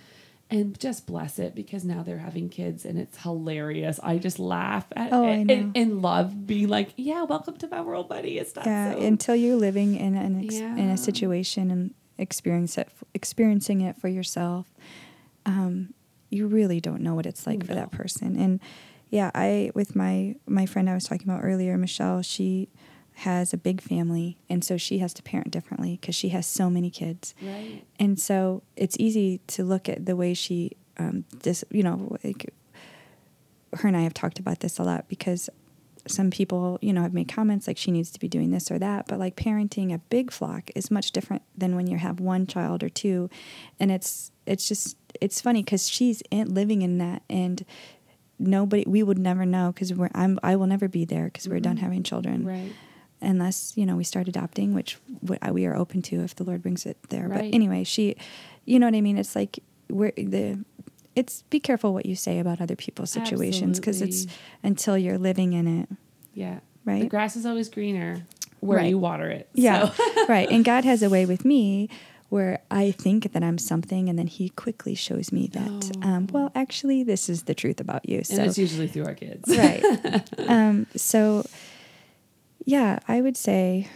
And 0.48 0.78
just 0.78 1.06
bless 1.06 1.40
it 1.40 1.56
because 1.56 1.84
now 1.84 2.04
they're 2.04 2.18
having 2.18 2.48
kids 2.48 2.84
and 2.84 2.98
it's 2.98 3.18
hilarious. 3.18 3.98
I 4.00 4.18
just 4.18 4.38
laugh 4.38 4.86
at 4.94 5.12
Oh, 5.12 5.24
it 5.28 5.50
and, 5.50 5.76
and 5.76 6.02
love 6.02 6.46
being 6.46 6.68
like, 6.68 6.90
yeah, 6.96 7.24
welcome 7.24 7.56
to 7.56 7.68
my 7.68 7.80
world, 7.80 8.08
buddy. 8.08 8.38
It's 8.38 8.54
not 8.54 8.64
yeah, 8.64 8.92
so. 8.92 9.00
until 9.00 9.34
you're 9.34 9.56
living 9.56 9.96
in 9.96 10.14
an 10.14 10.44
ex- 10.44 10.54
in 10.54 10.88
a 10.88 10.96
situation 10.96 11.70
and 11.72 11.94
experience 12.16 12.78
it, 12.78 12.88
experiencing 13.12 13.80
it 13.80 13.96
for 14.00 14.06
yourself, 14.06 14.72
um, 15.46 15.92
you 16.30 16.46
really 16.46 16.80
don't 16.80 17.00
know 17.00 17.14
what 17.16 17.26
it's 17.26 17.44
like 17.46 17.64
for 17.66 17.74
that 17.74 17.90
person. 17.90 18.36
And 18.36 18.60
yeah, 19.10 19.32
I 19.34 19.72
with 19.74 19.96
my 19.96 20.36
my 20.46 20.66
friend 20.66 20.88
I 20.88 20.94
was 20.94 21.04
talking 21.04 21.28
about 21.28 21.42
earlier, 21.42 21.76
Michelle, 21.76 22.22
she 22.22 22.68
has 23.20 23.52
a 23.54 23.56
big 23.56 23.80
family, 23.80 24.36
and 24.50 24.62
so 24.62 24.76
she 24.76 24.98
has 24.98 25.14
to 25.14 25.22
parent 25.22 25.50
differently 25.50 25.98
because 26.00 26.14
she 26.14 26.28
has 26.30 26.46
so 26.46 26.68
many 26.70 26.90
kids. 26.90 27.34
right. 27.42 27.82
And 27.98 28.18
so 28.20 28.62
it's 28.76 28.96
easy 28.98 29.40
to 29.48 29.64
look 29.64 29.88
at 29.88 30.04
the 30.04 30.14
way 30.16 30.34
she, 30.34 30.72
um, 30.98 31.24
this, 31.42 31.64
you 31.70 31.82
know, 31.82 32.18
like 32.22 32.52
her 33.74 33.88
and 33.88 33.96
I 33.96 34.02
have 34.02 34.14
talked 34.14 34.38
about 34.38 34.60
this 34.60 34.78
a 34.78 34.82
lot 34.82 35.08
because 35.08 35.48
some 36.06 36.30
people, 36.30 36.78
you 36.82 36.92
know, 36.92 37.02
have 37.02 37.14
made 37.14 37.26
comments 37.28 37.66
like 37.66 37.76
she 37.78 37.90
needs 37.90 38.10
to 38.12 38.20
be 38.20 38.28
doing 38.28 38.50
this 38.50 38.70
or 38.70 38.78
that. 38.78 39.06
But 39.08 39.18
like 39.18 39.34
parenting 39.34 39.92
a 39.92 39.98
big 39.98 40.30
flock 40.30 40.70
is 40.76 40.90
much 40.90 41.10
different 41.10 41.42
than 41.56 41.74
when 41.74 41.86
you 41.88 41.96
have 41.98 42.20
one 42.20 42.46
child 42.46 42.82
or 42.84 42.88
two, 42.88 43.28
and 43.80 43.90
it's 43.90 44.30
it's 44.46 44.68
just 44.68 44.96
it's 45.20 45.40
funny 45.40 45.62
because 45.62 45.88
she's 45.88 46.22
in, 46.30 46.54
living 46.54 46.82
in 46.82 46.98
that 46.98 47.22
and 47.28 47.64
nobody 48.38 48.84
we 48.86 49.02
would 49.02 49.18
never 49.18 49.44
know 49.46 49.72
because 49.72 49.92
we're 49.94 50.10
I'm 50.14 50.38
I 50.42 50.54
will 50.56 50.66
never 50.66 50.86
be 50.88 51.04
there 51.06 51.24
because 51.24 51.48
we're 51.48 51.58
done 51.60 51.76
Mhm. 51.78 51.80
having 51.80 52.02
children 52.02 52.44
Right. 52.44 52.72
Unless 53.20 53.72
you 53.76 53.86
know 53.86 53.96
we 53.96 54.04
start 54.04 54.28
adopting 54.28 54.74
which 54.74 54.98
we 55.22 55.64
are 55.66 55.74
open 55.76 56.02
to 56.02 56.22
if 56.22 56.34
the 56.34 56.44
lord 56.44 56.62
brings 56.62 56.84
it 56.86 56.96
there 57.08 57.28
Right. 57.28 57.50
but 57.50 57.54
anyway 57.54 57.82
she 57.84 58.16
you 58.64 58.78
know 58.78 58.86
what 58.86 58.94
i 58.94 59.00
mean 59.00 59.16
it's 59.18 59.34
like 59.34 59.58
we're 59.88 60.12
the 60.16 60.58
it's 61.14 61.42
be 61.48 61.58
careful 61.60 61.94
what 61.94 62.04
you 62.06 62.14
say 62.14 62.38
about 62.38 62.60
other 62.60 62.76
people's 62.76 63.10
situations 63.10 63.80
because 63.80 64.02
it's 64.02 64.26
until 64.62 64.98
you're 64.98 65.18
living 65.18 65.52
in 65.54 65.66
it 65.80 65.88
Yeah. 66.34 66.58
Right. 66.84 67.00
The 67.02 67.08
grass 67.08 67.34
is 67.36 67.46
always 67.46 67.68
greener 67.68 68.22
where 68.60 68.78
Right. 68.78 68.90
you 68.90 68.98
water 68.98 69.28
it. 69.28 69.48
yeah 69.54 69.90
So- 69.90 70.26
right 70.28 70.48
and 70.50 70.64
god 70.64 70.84
has 70.84 71.02
a 71.02 71.08
way 71.10 71.24
with 71.26 71.44
me 71.44 71.88
where 72.28 72.60
i 72.70 72.90
think 72.90 73.32
that 73.32 73.42
i'm 73.44 73.56
something 73.56 74.08
and 74.08 74.18
then 74.18 74.26
he 74.26 74.48
quickly 74.50 74.94
shows 74.94 75.30
me 75.32 75.46
that 75.48 75.96
um, 76.02 76.26
well 76.32 76.50
actually 76.54 77.02
this 77.04 77.28
is 77.28 77.44
the 77.44 77.54
truth 77.54 77.80
about 77.80 78.08
you 78.08 78.18
and 78.18 78.26
so 78.26 78.42
it's 78.42 78.58
usually 78.58 78.88
through 78.88 79.06
our 79.06 79.14
kids. 79.14 79.48
right 79.56 79.82
um, 80.48 80.86
so 80.96 81.46
yeah 82.66 82.98
i 83.08 83.20
would 83.22 83.36
say 83.36 83.88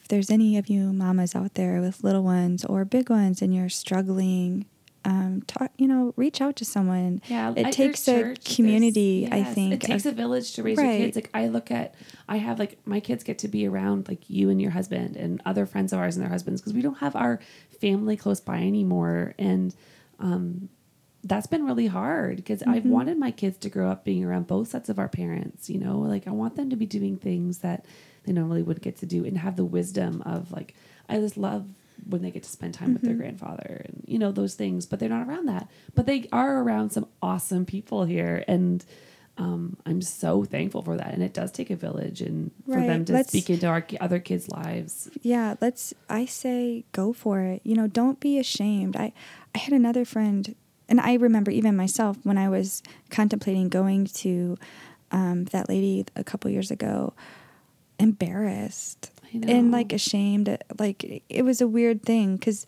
if 0.00 0.06
there's 0.08 0.30
any 0.30 0.58
of 0.58 0.68
you 0.68 0.92
mamas 0.92 1.34
out 1.34 1.54
there 1.54 1.80
with 1.80 2.04
little 2.04 2.22
ones 2.22 2.64
or 2.66 2.84
big 2.84 3.08
ones 3.08 3.40
and 3.40 3.54
you're 3.54 3.68
struggling 3.70 4.66
um, 5.04 5.42
talk 5.46 5.70
you 5.78 5.86
know 5.88 6.12
reach 6.16 6.42
out 6.42 6.56
to 6.56 6.66
someone. 6.66 7.22
Yeah, 7.28 7.54
it 7.56 7.72
takes 7.72 8.06
a 8.08 8.12
church, 8.12 8.38
there's- 8.44 8.56
community 8.56 9.26
i 9.30 9.42
think 9.42 9.72
it 9.72 9.80
takes 9.80 10.04
of- 10.04 10.12
a 10.12 10.16
village 10.16 10.52
to 10.54 10.62
raise 10.62 10.76
your 10.76 10.86
kids. 10.86 11.16
Like 11.16 11.30
I 11.32 11.46
look 11.46 11.70
at, 11.70 11.94
I 12.28 12.36
have 12.36 12.58
like 12.58 12.76
my 12.84 13.00
kids 13.00 13.24
get 13.24 13.38
to 13.38 13.48
be 13.48 13.66
around 13.66 14.08
like 14.08 14.28
you 14.28 14.50
and 14.50 14.60
your 14.60 14.72
husband 14.72 15.16
and 15.16 15.40
other 15.46 15.64
friends 15.64 15.92
of 15.94 15.98
ours 16.00 16.16
and 16.16 16.22
their 16.24 16.30
husbands 16.30 16.60
because 16.60 16.74
we 16.74 16.82
don't 16.82 16.98
have 16.98 17.16
our 17.16 17.38
family 17.80 18.16
close 18.18 18.40
by 18.40 18.56
anymore, 18.58 19.34
and 19.38 19.74
um, 20.18 20.68
that's 21.28 21.46
been 21.46 21.64
really 21.66 21.86
hard 21.86 22.36
because 22.36 22.62
I've 22.62 22.82
Mm-hmm. 22.82 22.90
wanted 22.90 23.18
my 23.18 23.30
kids 23.30 23.58
to 23.58 23.70
grow 23.70 23.90
up 23.90 24.04
being 24.04 24.24
around 24.24 24.46
both 24.46 24.68
sets 24.68 24.88
of 24.88 24.98
our 24.98 25.08
parents. 25.08 25.68
You 25.70 25.78
know, 25.78 25.98
like 26.00 26.26
I 26.26 26.30
want 26.30 26.56
them 26.56 26.70
to 26.70 26.76
be 26.76 26.86
doing 26.86 27.16
things 27.16 27.58
that 27.58 27.84
they 28.24 28.32
normally 28.32 28.62
would 28.62 28.80
get 28.82 28.96
to 28.98 29.06
do 29.06 29.24
and 29.24 29.38
have 29.38 29.56
the 29.56 29.64
wisdom 29.64 30.22
of 30.26 30.50
like 30.52 30.74
I 31.08 31.18
just 31.18 31.36
love 31.36 31.66
when 32.08 32.22
they 32.22 32.30
get 32.30 32.44
to 32.44 32.48
spend 32.50 32.74
time 32.74 32.92
with 32.94 33.02
their 33.02 33.12
Mm-hmm. 33.12 33.20
grandfather 33.22 33.82
and 33.84 34.04
you 34.06 34.18
know 34.18 34.30
those 34.32 34.54
things 34.54 34.86
but 34.86 35.00
they're 35.00 35.08
not 35.08 35.26
around 35.26 35.46
that 35.46 35.68
but 35.96 36.06
they 36.06 36.28
are 36.32 36.62
around 36.62 36.90
some 36.90 37.06
awesome 37.20 37.66
people 37.66 38.04
here 38.04 38.44
and 38.46 38.84
um, 39.36 39.76
i'm 39.84 40.00
so 40.00 40.44
thankful 40.44 40.80
for 40.82 40.96
that 40.96 41.12
and 41.12 41.22
it 41.24 41.34
does 41.34 41.50
take 41.50 41.70
a 41.70 41.76
village 41.76 42.20
and 42.20 42.52
for 42.66 42.78
Right, 42.78 42.86
them 42.86 43.04
to 43.06 43.12
let's- 43.14 43.28
speak 43.30 43.50
into 43.50 43.66
our 43.66 43.84
other 44.00 44.20
kids 44.20 44.48
lives 44.48 45.10
yeah 45.22 45.54
let's 45.60 45.92
i 46.08 46.24
say 46.24 46.84
go 46.92 47.12
for 47.12 47.40
it 47.40 47.62
you 47.64 47.74
know 47.74 47.88
don't 47.88 48.20
be 48.20 48.38
ashamed 48.38 48.94
i 48.96 49.12
i 49.54 49.58
had 49.58 49.72
another 49.72 50.04
friend 50.04 50.54
and 50.88 51.00
i 51.00 51.14
remember 51.14 51.50
even 51.50 51.76
myself 51.76 52.16
when 52.24 52.38
i 52.38 52.48
was 52.48 52.82
contemplating 53.10 53.68
going 53.68 54.04
to 54.06 54.56
um, 55.10 55.44
that 55.46 55.68
lady 55.68 56.04
a 56.16 56.22
couple 56.24 56.50
years 56.50 56.70
ago 56.70 57.12
embarrassed 57.98 59.10
and 59.50 59.70
like 59.72 59.92
ashamed 59.92 60.56
like 60.78 61.22
it 61.28 61.42
was 61.44 61.60
a 61.60 61.68
weird 61.68 62.02
thing 62.02 62.36
because 62.36 62.64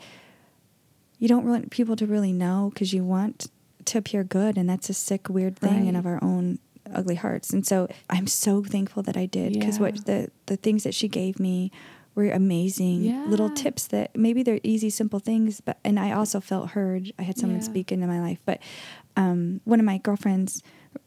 you 1.19 1.29
don't 1.29 1.47
want 1.47 1.71
people 1.71 1.97
to 1.97 2.07
really 2.07 2.33
know 2.33 2.71
because 2.73 2.93
you 2.93 3.05
want 3.05 3.51
to 3.85 3.99
appear 3.99 4.25
good 4.25 4.57
and 4.59 4.69
that's 4.69 4.91
a 4.91 4.95
sick 4.95 5.29
weird 5.29 5.57
thing 5.57 5.89
and 5.89 5.97
of 5.97 6.07
our 6.07 6.23
own 6.23 6.59
ugly 6.95 7.15
hearts. 7.15 7.51
And 7.53 7.67
so 7.67 7.89
i'm 8.09 8.27
so 8.27 8.63
thankful 8.65 9.03
that 9.05 9.17
i 9.17 9.27
did 9.27 9.53
because 9.55 9.77
Yeah. 9.79 9.83
what 9.85 10.05
the 10.07 10.31
the 10.47 10.57
things 10.57 10.83
that 10.85 10.95
she 10.95 11.09
gave 11.09 11.39
me 11.39 11.71
were 12.21 12.31
amazing 12.33 13.29
little 13.31 13.51
tips 13.51 13.87
that 13.89 14.15
maybe 14.17 14.43
they're 14.43 14.61
easy 14.63 14.91
simple 14.91 15.19
things 15.19 15.61
but 15.61 15.79
and 15.85 15.99
i 15.99 16.13
also 16.13 16.41
felt 16.41 16.71
heard. 16.71 17.13
I 17.19 17.23
had 17.23 17.37
someone 17.39 17.61
Yeah. 17.61 17.65
speak 17.73 17.93
into 17.93 18.07
my 18.07 18.21
life 18.21 18.41
but 18.45 18.59
um, 19.17 19.61
one 19.65 19.81
of 19.81 19.87
my 19.87 19.99
girlfriends 19.99 20.63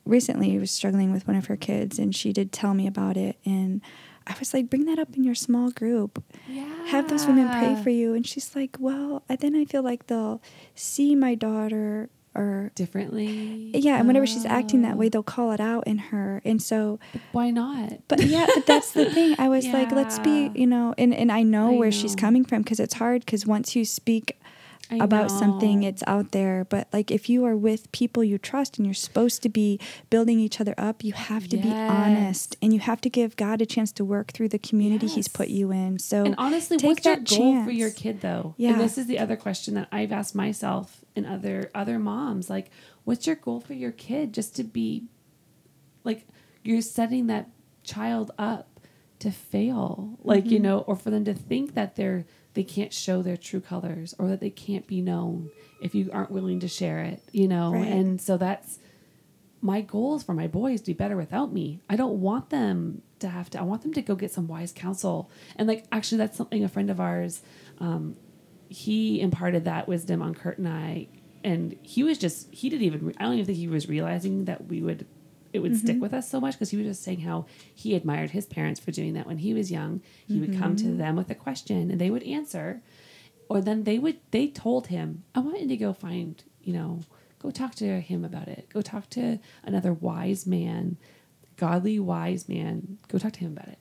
recently 0.05 0.57
was 0.57 0.71
struggling 0.71 1.11
with 1.11 1.27
one 1.27 1.37
of 1.37 1.45
her 1.47 1.55
kids 1.55 1.99
and 1.99 2.15
she 2.15 2.33
did 2.33 2.51
tell 2.51 2.73
me 2.73 2.85
about 2.87 3.15
it 3.17 3.37
and 3.45 3.81
i 4.27 4.33
was 4.39 4.53
like 4.53 4.69
bring 4.69 4.85
that 4.85 4.99
up 4.99 5.15
in 5.15 5.23
your 5.23 5.35
small 5.35 5.69
group. 5.71 6.23
Yeah 6.47 6.69
have 6.87 7.09
those 7.09 7.25
women 7.25 7.47
pray 7.49 7.81
for 7.81 7.89
you. 7.89 8.13
And 8.13 8.25
she's 8.27 8.55
like 8.55 8.75
well 8.79 9.23
I- 9.29 9.35
then 9.37 9.55
i 9.55 9.65
feel 9.65 9.83
like 9.83 10.07
they'll 10.07 10.41
see 10.75 11.15
my 11.15 11.35
daughter 11.35 12.09
or 12.35 12.71
differently? 12.75 13.71
Yeah 13.73 13.97
and 13.97 14.07
whenever 14.07 14.25
she's 14.25 14.45
acting 14.45 14.81
that 14.83 14.97
way 14.97 15.05
Oh. 15.07 15.09
they'll 15.09 15.23
call 15.23 15.51
it 15.51 15.59
out 15.59 15.85
in 15.87 15.97
her 15.97 16.41
and 16.45 16.61
so 16.61 16.99
why 17.31 17.49
not? 17.49 17.99
But 18.07 18.23
yeah 18.23 18.47
but 18.53 18.65
that's 18.65 18.91
the 18.91 19.05
thing. 19.09 19.35
I 19.37 19.49
was 19.55 19.67
like 19.67 19.91
let's 19.91 20.19
be 20.19 20.51
you 20.55 20.67
know 20.67 20.93
and, 20.97 21.13
and 21.13 21.31
i 21.31 21.43
know 21.43 21.73
I 21.73 21.77
where 21.77 21.91
she's 21.91 22.15
coming 22.15 22.43
from 22.45 22.61
because 22.61 22.79
it's 22.79 22.95
hard 22.95 23.25
because 23.25 23.45
once 23.45 23.75
you 23.75 23.85
speak 23.85 24.37
I 24.91 24.97
about 24.97 25.31
something 25.31 25.83
it's 25.83 26.03
out 26.07 26.31
there 26.31 26.65
but 26.65 26.87
like 26.91 27.09
if 27.09 27.29
you 27.29 27.45
are 27.45 27.55
with 27.55 27.91
people 27.91 28.23
you 28.23 28.37
trust 28.37 28.77
and 28.77 28.85
you're 28.85 28.93
supposed 28.93 29.41
to 29.43 29.49
be 29.49 29.79
building 30.09 30.39
each 30.39 30.59
other 30.59 30.75
up 30.77 31.03
you 31.03 31.13
have 31.13 31.47
to 31.47 31.57
be 31.57 31.73
honest 31.89 32.57
and 32.61 32.73
you 32.73 32.79
have 32.79 32.99
to 33.01 33.09
give 33.09 33.35
god 33.35 33.61
a 33.61 33.65
chance 33.65 33.91
to 33.93 34.03
work 34.05 34.31
through 34.33 34.49
the 34.49 34.59
community 34.59 35.07
he's 35.07 35.27
put 35.27 35.47
you 35.47 35.71
in 35.71 35.97
so 35.99 36.25
and 36.25 36.35
honestly, 36.37 36.77
take 36.77 36.89
what's 36.89 37.05
your 37.05 37.15
goal 37.17 37.63
for 37.63 37.71
your 37.71 37.91
kid 37.91 38.21
though? 38.21 38.55
Yeah. 38.57 38.71
And 38.71 38.79
this 38.81 38.97
is 38.97 39.07
the 39.07 39.19
other 39.19 39.35
question 39.35 39.73
that 39.75 39.87
I've 39.91 40.11
asked 40.11 40.35
myself 40.35 41.03
and 41.15 41.25
other 41.25 41.69
other 41.73 41.97
moms. 41.99 42.49
Like, 42.49 42.69
what's 43.03 43.25
your 43.27 43.35
goal 43.35 43.59
for 43.59 43.73
your 43.73 43.91
kid? 43.91 44.33
Just 44.33 44.55
to 44.57 44.63
be 44.63 45.05
like 46.03 46.25
you're 46.63 46.81
setting 46.81 47.27
that 47.27 47.49
child 47.83 48.31
up 48.37 48.79
to 49.19 49.31
fail 49.31 50.17
like 50.23 50.49
you 50.51 50.59
Mhm. 50.59 50.63
know 50.63 50.79
or 50.79 50.95
for 50.95 51.09
them 51.09 51.25
to 51.25 51.33
think 51.33 51.73
that 51.73 51.95
they're 51.95 52.25
they 52.53 52.63
can't 52.63 52.93
show 52.93 53.21
their 53.21 53.37
true 53.37 53.61
colors 53.61 54.13
or 54.19 54.27
that 54.27 54.39
they 54.39 54.49
can't 54.49 54.87
be 54.87 55.01
known 55.01 55.49
if 55.81 55.93
you 55.95 56.09
aren't 56.13 56.31
willing 56.31 56.59
to 56.59 56.67
share 56.67 56.99
it 56.99 57.21
you 57.31 57.47
know? 57.47 57.73
Right. 57.73 57.87
and 57.87 58.21
so 58.21 58.37
that's 58.37 58.79
my 59.63 59.79
goal 59.79 60.15
is 60.15 60.23
for 60.23 60.33
my 60.33 60.47
boys 60.47 60.81
to 60.81 60.87
be 60.87 60.93
better 60.93 61.15
without 61.15 61.53
me. 61.53 61.79
I 61.89 61.95
don't 61.95 62.19
want 62.19 62.49
them 62.49 63.01
to 63.19 63.29
have 63.29 63.49
to 63.51 63.59
i 63.59 63.61
want 63.61 63.81
them 63.81 63.93
to 63.93 64.01
go 64.01 64.13
get 64.15 64.31
some 64.31 64.47
wise 64.47 64.73
counsel. 64.73 65.31
And 65.55 65.67
like 65.67 65.85
actually 65.91 66.17
that's 66.19 66.37
something 66.37 66.63
a 66.63 66.67
friend 66.67 66.89
of 66.89 66.99
ours 66.99 67.41
um, 67.79 68.17
he 68.67 69.21
imparted 69.21 69.63
that 69.65 69.87
wisdom 69.87 70.21
on 70.21 70.35
kurt 70.35 70.57
and 70.57 70.67
i. 70.67 71.07
And 71.45 71.77
he 71.81 72.03
was 72.03 72.17
just 72.17 72.53
he 72.53 72.69
didn't 72.69 72.83
even 72.83 73.15
i 73.17 73.23
don't 73.23 73.33
even 73.33 73.45
think 73.45 73.57
he 73.57 73.69
was 73.69 73.87
realizing 73.87 74.45
that 74.45 74.67
we 74.67 74.81
would 74.81 75.05
it 75.53 75.59
would 75.59 75.77
stick 75.77 75.97
Mhm. 75.97 76.01
with 76.01 76.13
us 76.13 76.29
so 76.29 76.41
much 76.41 76.55
because 76.55 76.71
he 76.71 76.77
was 76.77 76.87
just 76.87 77.03
saying 77.03 77.21
how 77.21 77.45
he 77.73 77.93
admired 77.95 78.31
his 78.31 78.45
parents 78.45 78.79
for 78.79 78.91
doing 78.91 79.13
that 79.13 79.27
when 79.27 79.37
he 79.37 79.53
was 79.53 79.71
young 79.71 80.01
he 80.27 80.39
would 80.39 80.53
come 80.57 80.75
to 80.75 80.85
Mhm. 80.85 80.97
them 80.97 81.15
with 81.15 81.29
a 81.29 81.35
question 81.35 81.89
and 81.91 82.01
they 82.01 82.09
would 82.09 82.23
answer 82.23 82.81
or 83.49 83.61
then 83.61 83.83
they 83.83 83.99
would 83.99 84.17
they 84.31 84.47
told 84.47 84.87
him 84.87 85.23
i 85.35 85.39
want 85.39 85.61
you 85.61 85.67
to 85.67 85.77
go 85.77 85.93
find 85.93 86.43
you 86.63 86.73
know 86.73 86.99
go 87.39 87.51
talk 87.51 87.75
to 87.75 87.99
him 88.01 88.25
about 88.25 88.47
it 88.47 88.67
go 88.69 88.81
talk 88.81 89.09
to 89.11 89.37
another 89.63 89.93
wise 89.93 90.47
man 90.47 90.97
godly 91.57 91.99
wise 91.99 92.49
man 92.49 92.97
go 93.07 93.17
talk 93.17 93.33
to 93.33 93.41
him 93.41 93.51
about 93.51 93.67
it 93.67 93.77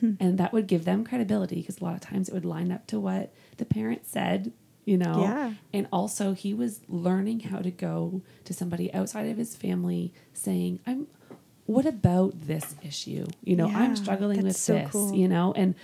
Hmm. 0.00 0.14
and 0.20 0.36
that 0.38 0.52
would 0.52 0.66
give 0.66 0.84
them 0.84 1.04
credibility 1.04 1.56
because 1.56 1.78
a 1.78 1.84
lot 1.84 1.94
of 1.94 2.00
times 2.00 2.28
it 2.28 2.34
would 2.34 2.44
line 2.44 2.70
up 2.72 2.86
to 2.88 2.98
what 3.00 3.32
the 3.58 3.64
parent 3.64 4.04
said 4.06 4.52
you 4.84 4.96
know? 4.98 5.20
Yeah. 5.22 5.52
and 5.72 5.86
also 5.92 6.32
he 6.34 6.52
was 6.54 6.80
learning 6.88 7.40
how 7.40 7.58
to 7.60 7.70
go 7.70 8.22
to 8.44 8.52
somebody 8.54 8.92
outside 8.92 9.28
of 9.28 9.36
his 9.36 9.56
family 9.56 10.12
saying 10.32 10.80
i'm 10.86 11.06
what 11.66 11.86
about 11.86 12.32
this 12.46 12.74
issue? 12.82 13.24
You 13.42 13.56
know 13.56 13.68
Yeah, 13.68 13.78
i'm 13.78 13.96
struggling 13.96 14.42
with 14.42 14.54
so 14.56 14.74
this 14.74 14.90
cool. 14.92 15.14
you 15.14 15.28
know? 15.28 15.52
And 15.56 15.74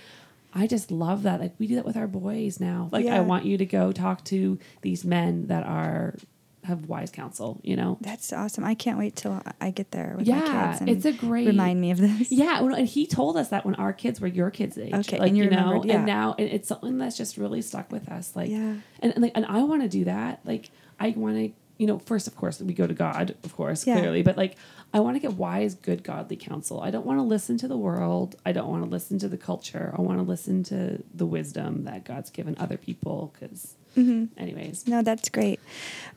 i 0.53 0.67
just 0.67 0.91
love 0.91 1.23
that. 1.23 1.39
Like 1.39 1.53
we 1.57 1.65
do 1.65 1.75
that 1.75 1.85
with 1.85 1.97
our 1.97 2.07
boys 2.07 2.59
now. 2.59 2.89
Like 2.91 3.07
i 3.07 3.19
want 3.21 3.45
you 3.45 3.57
to 3.57 3.65
go 3.65 3.91
talk 3.91 4.23
to 4.25 4.59
these 4.81 5.03
men 5.03 5.47
that 5.47 5.63
are 5.65 6.15
have 6.63 6.85
wise 6.87 7.09
counsel 7.09 7.59
you 7.63 7.75
know 7.75 7.97
That's 8.01 8.31
awesome. 8.31 8.63
I 8.63 8.75
can't 8.75 8.97
wait 8.99 9.15
till 9.15 9.41
I 9.59 9.71
get 9.71 9.91
there 9.91 10.13
with 10.17 10.27
my 10.27 10.39
kids. 10.41 10.81
and 10.81 10.89
it's 10.89 11.05
a 11.05 11.11
great 11.11 11.47
remind 11.47 11.81
me 11.81 11.91
of 11.91 11.97
this. 11.97 12.31
yeah, 12.43 12.61
well, 12.61 12.75
and 12.75 12.87
he 12.87 13.07
told 13.07 13.35
us 13.37 13.49
that 13.49 13.65
when 13.65 13.75
our 13.75 13.93
kids 13.93 14.21
were 14.21 14.27
your 14.27 14.51
kids' 14.51 14.77
age. 14.77 14.93
Okay, 14.93 15.17
like 15.17 15.29
and 15.29 15.37
you 15.37 15.45
you 15.45 15.49
know, 15.49 15.83
yeah. 15.83 15.95
and 15.97 16.05
now 16.05 16.35
it, 16.37 16.45
it's 16.45 16.67
something 16.67 16.97
that's 16.99 17.17
just 17.17 17.37
really 17.37 17.61
stuck 17.61 17.91
with 17.91 18.07
us. 18.09 18.35
Like, 18.35 18.49
Yeah. 18.49 18.75
and, 18.99 19.13
and 19.13 19.21
like, 19.23 19.31
and 19.35 19.45
I 19.45 19.63
want 19.63 19.81
to 19.81 19.89
do 19.89 20.03
that. 20.05 20.41
Like, 20.45 20.69
I 20.99 21.09
want 21.17 21.35
to, 21.37 21.51
you 21.77 21.87
know, 21.87 21.97
first 21.97 22.27
of 22.27 22.35
course 22.35 22.59
we 22.61 22.73
go 22.73 22.85
to 22.85 22.93
God, 22.93 23.35
of 23.43 23.55
course, 23.55 23.87
Yeah. 23.87 23.97
clearly, 23.99 24.21
but 24.21 24.37
like, 24.37 24.55
I 24.93 24.99
want 24.99 25.15
to 25.15 25.19
get 25.19 25.33
wise, 25.33 25.73
good, 25.73 26.03
godly 26.03 26.35
counsel. 26.35 26.79
I 26.81 26.91
don't 26.91 27.05
want 27.05 27.17
to 27.17 27.23
listen 27.23 27.57
to 27.57 27.67
the 27.67 27.77
world. 27.77 28.35
I 28.45 28.51
don't 28.51 28.69
want 28.69 28.83
to 28.83 28.89
listen 28.89 29.17
to 29.19 29.27
the 29.29 29.37
culture. 29.37 29.93
I 29.97 30.01
want 30.01 30.19
to 30.19 30.23
listen 30.23 30.63
to 30.65 31.01
the 31.13 31.25
wisdom 31.25 31.85
that 31.85 32.03
God's 32.05 32.29
given 32.29 32.55
other 32.59 32.77
people. 32.77 33.33
Because, 33.33 33.77
hmm 33.95 34.25
anyways, 34.37 34.87
No, 34.87 35.01
that's 35.01 35.29
great. 35.29 35.59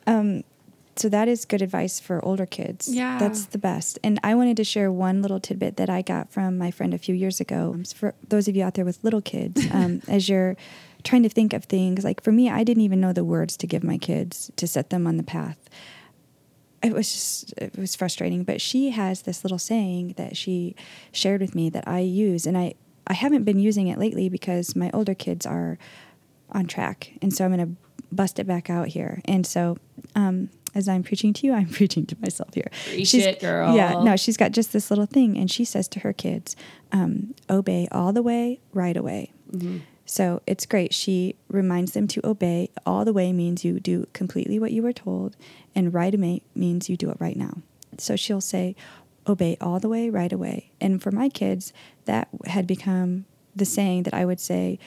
Um, 0.07 0.45
so 0.97 1.09
that 1.09 1.27
is 1.27 1.45
good 1.45 1.61
advice 1.61 1.99
for 1.99 2.25
older 2.25 2.47
kids. 2.47 2.89
Yeah. 2.89 3.19
That's 3.19 3.47
the 3.47 3.59
best. 3.59 3.99
And 4.05 4.21
I 4.23 4.35
wanted 4.35 4.57
to 4.59 4.65
share 4.65 4.93
one 4.93 5.23
little 5.23 5.41
tidbit 5.41 5.77
that 5.77 5.91
I 5.91 6.03
got 6.03 6.31
from 6.31 6.57
my 6.57 6.71
friend 6.71 6.95
a 6.95 6.99
few 6.99 7.15
years 7.15 7.41
ago. 7.41 7.73
Um, 7.75 7.85
For 7.85 8.15
those 8.29 8.47
of 8.47 8.55
you 8.55 8.63
out 8.65 8.75
there 8.75 8.85
with 8.85 9.03
little 9.03 9.21
kids, 9.21 9.61
um, 9.73 10.03
as 10.09 10.29
you're 10.29 10.57
trying 11.03 11.25
to 11.25 11.29
think 11.29 11.53
of 11.53 11.65
things, 11.65 12.05
like 12.05 12.23
for 12.23 12.31
me, 12.33 12.49
I 12.49 12.63
didn't 12.63 12.85
even 12.85 13.01
know 13.01 13.13
the 13.13 13.25
words 13.25 13.57
to 13.59 13.67
give 13.67 13.83
my 13.83 13.99
kids 13.99 14.53
to 14.57 14.67
set 14.69 14.91
them 14.91 15.07
on 15.07 15.17
the 15.17 15.25
path. 15.25 15.59
It 16.83 16.93
was 16.93 17.11
just, 17.11 17.55
it 17.57 17.77
was 17.77 17.97
frustrating. 17.97 18.45
But 18.45 18.61
she 18.61 18.91
has 18.91 19.23
this 19.23 19.43
little 19.43 19.59
saying 19.59 20.15
that 20.17 20.37
she 20.37 20.77
shared 21.13 21.41
with 21.41 21.55
me 21.55 21.71
that 21.71 21.89
I 21.89 22.01
use. 22.01 22.47
And 22.47 22.57
I, 22.57 22.75
I 23.07 23.15
haven't 23.15 23.45
been 23.45 23.59
using 23.59 23.89
it 23.89 23.99
lately 23.99 24.29
because 24.29 24.77
my 24.77 24.91
older 24.95 25.15
kids 25.15 25.45
are 25.45 25.79
on 26.55 26.67
track. 26.67 27.13
And 27.21 27.33
so 27.33 27.45
I'm 27.45 27.55
going 27.55 27.77
to 27.77 27.77
bust 28.15 28.39
it 28.39 28.47
back 28.47 28.71
out 28.71 28.89
here. 28.89 29.21
And 29.27 29.47
so, 29.47 29.77
um, 30.15 30.51
as 30.75 30.89
I'm 30.89 31.03
preaching 31.03 31.33
to 31.35 31.47
you, 31.47 31.53
I'm 31.53 31.69
preaching 31.81 32.07
to 32.07 32.17
myself 32.21 32.55
here. 32.55 32.69
Preach 32.87 33.15
it, 33.15 33.41
girl. 33.41 33.75
Yeah, 33.77 34.03
no, 34.03 34.17
she's 34.17 34.37
got 34.37 34.53
just 34.53 34.73
this 34.73 34.91
little 34.91 35.07
thing, 35.07 35.37
and 35.37 35.51
she 35.51 35.65
says 35.65 35.87
to 35.89 36.01
her 36.01 36.13
kids, 36.13 36.57
um, 36.93 37.35
"Obey 37.49 37.87
all 37.93 38.13
the 38.13 38.23
way, 38.23 38.61
right 38.73 38.97
away." 38.97 39.33
Mhm. 39.53 39.83
So 40.07 40.43
it's 40.47 40.67
great. 40.67 40.93
She 40.93 41.37
reminds 41.49 41.93
them 41.93 42.07
to 42.09 42.27
obey. 42.27 42.71
All 42.85 43.05
the 43.05 43.13
way 43.13 43.33
means 43.33 43.65
you 43.65 43.81
do 43.81 44.07
completely 44.13 44.59
what 44.59 44.73
you 44.73 44.83
were 44.83 44.93
told, 44.93 45.37
and 45.75 45.95
right 45.95 46.15
away 46.15 46.43
means 46.55 46.91
you 46.91 46.97
do 46.97 47.11
it 47.11 47.17
right 47.21 47.37
now. 47.37 47.59
So 47.99 48.17
she'll 48.17 48.41
say, 48.41 48.75
obey 49.27 49.57
all 49.61 49.81
the 49.81 49.89
way, 49.89 50.11
right 50.11 50.33
away. 50.33 50.71
And 50.81 51.01
for 51.03 51.11
my 51.11 51.29
kids, 51.29 51.73
that 52.05 52.29
had 52.47 52.67
become 52.67 53.25
the 53.57 53.65
saying 53.65 54.03
that 54.03 54.13
I 54.15 54.25
would 54.25 54.41
say, 54.41 54.79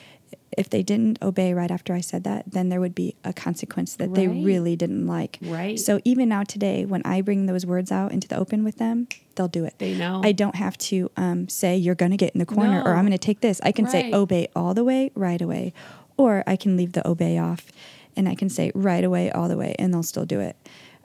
if 0.58 0.70
they 0.70 0.82
didn't 0.84 1.22
obey 1.22 1.54
right 1.54 1.70
after 1.70 1.94
I 1.94 2.02
said 2.02 2.24
that, 2.24 2.52
then 2.52 2.70
there 2.70 2.80
would 2.82 2.96
be 2.96 3.16
a 3.24 3.32
consequence 3.32 3.96
that 3.96 4.16
they 4.16 4.28
really 4.28 4.76
didn't 4.76 5.06
like. 5.06 5.38
right? 5.42 5.80
So 5.80 6.02
even 6.04 6.28
now 6.30 6.44
today, 6.44 6.84
when 6.84 7.04
I 7.06 7.22
bring 7.22 7.46
those 7.46 7.66
words 7.66 7.92
out 7.92 8.12
into 8.12 8.28
the 8.28 8.36
open 8.38 8.64
with 8.64 8.78
them, 8.78 9.08
they'll 9.36 9.48
do 9.48 9.64
it. 9.66 9.76
they 9.78 9.96
know. 9.96 10.22
I 10.24 10.32
don't 10.32 10.56
have 10.56 10.78
to 10.80 11.12
um, 11.16 11.48
say 11.48 11.78
you're 11.78 11.96
going 11.96 12.12
to 12.12 12.18
get 12.18 12.34
in 12.34 12.40
the 12.40 12.46
corner 12.46 12.82
or 12.84 12.96
I'm 12.96 13.06
going 13.06 13.12
to 13.12 13.18
take 13.20 13.42
this. 13.42 13.62
I 13.64 13.72
can 13.72 13.88
say 13.88 14.12
obey 14.12 14.48
all 14.56 14.74
the 14.74 14.84
way, 14.84 15.12
right 15.14 15.42
away, 15.42 15.74
or 16.18 16.44
I 16.48 16.56
can 16.56 16.76
leave 16.76 16.94
the 16.94 17.08
obey 17.08 17.38
off, 17.38 17.68
and 18.16 18.28
I 18.28 18.34
can 18.34 18.50
say 18.50 18.72
right 18.74 19.04
away, 19.04 19.30
all 19.32 19.48
the 19.48 19.58
way, 19.58 19.76
and 19.78 19.94
they'll 19.94 20.02
still 20.04 20.26
do 20.26 20.40
it. 20.40 20.56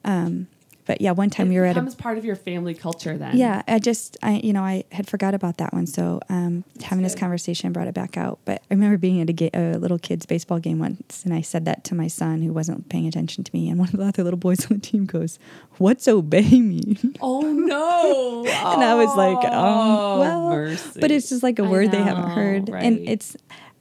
Um, 0.05 0.49
but 0.93 1.01
yeah, 1.01 1.13
one 1.13 1.31
time 1.31 1.47
it 1.47 1.51
we 1.55 1.59
were 1.59 1.65
at 1.65 1.71
a 1.71 1.81
becomes 1.81 1.95
part 1.95 2.19
of 2.19 2.25
your 2.27 2.37
family 2.37 2.75
culture 2.75 3.17
then. 3.17 3.35
yeah. 3.35 3.63
I 3.67 3.79
just 3.79 4.19
I 4.23 4.43
you 4.45 4.53
know 4.53 4.63
I 4.63 4.85
had 4.93 5.09
forgot 5.09 5.33
about 5.33 5.57
that 5.57 5.73
one, 5.73 5.87
so 5.87 6.21
um, 6.29 6.65
having 6.85 7.03
this 7.03 7.15
conversation 7.15 7.73
brought 7.73 7.87
it 7.89 7.95
back 7.95 8.19
out. 8.19 8.41
But 8.45 8.61
I 8.71 8.75
remember 8.75 8.99
being 8.99 9.23
at 9.23 9.31
a, 9.31 9.33
ga- 9.33 9.51
a 9.55 9.79
little 9.79 9.99
kids 9.99 10.27
baseball 10.27 10.59
game 10.59 10.79
once, 10.79 11.25
and 11.25 11.33
I 11.33 11.41
said 11.41 11.65
that 11.65 11.85
to 11.85 11.95
my 11.95 12.09
son 12.09 12.43
who 12.43 12.53
wasn't 12.53 12.91
paying 12.91 13.07
attention 13.07 13.43
to 13.45 13.51
me, 13.55 13.71
and 13.71 13.79
one 13.79 13.89
of 13.89 13.97
the 13.97 14.05
other 14.05 14.23
little 14.23 14.39
boys 14.39 14.71
on 14.71 14.77
the 14.77 14.83
team 14.83 15.07
goes, 15.07 15.39
"What's 15.79 16.07
obey 16.07 16.61
mean?" 16.61 17.17
Oh 17.23 17.41
no! 17.73 18.45
And 18.45 18.85
I 18.85 18.95
was 18.95 19.17
like, 19.17 19.45
um, 19.51 19.53
Oh, 19.55 20.21
well, 20.21 20.51
mercy. 20.51 21.01
but 21.01 21.11
it's 21.11 21.31
just 21.31 21.43
like 21.43 21.59
a 21.59 21.65
word 21.65 21.91
they 21.91 22.03
haven't 22.03 22.31
heard, 22.31 22.69
right. 22.69 22.85
and 22.85 23.09
it's 23.09 23.35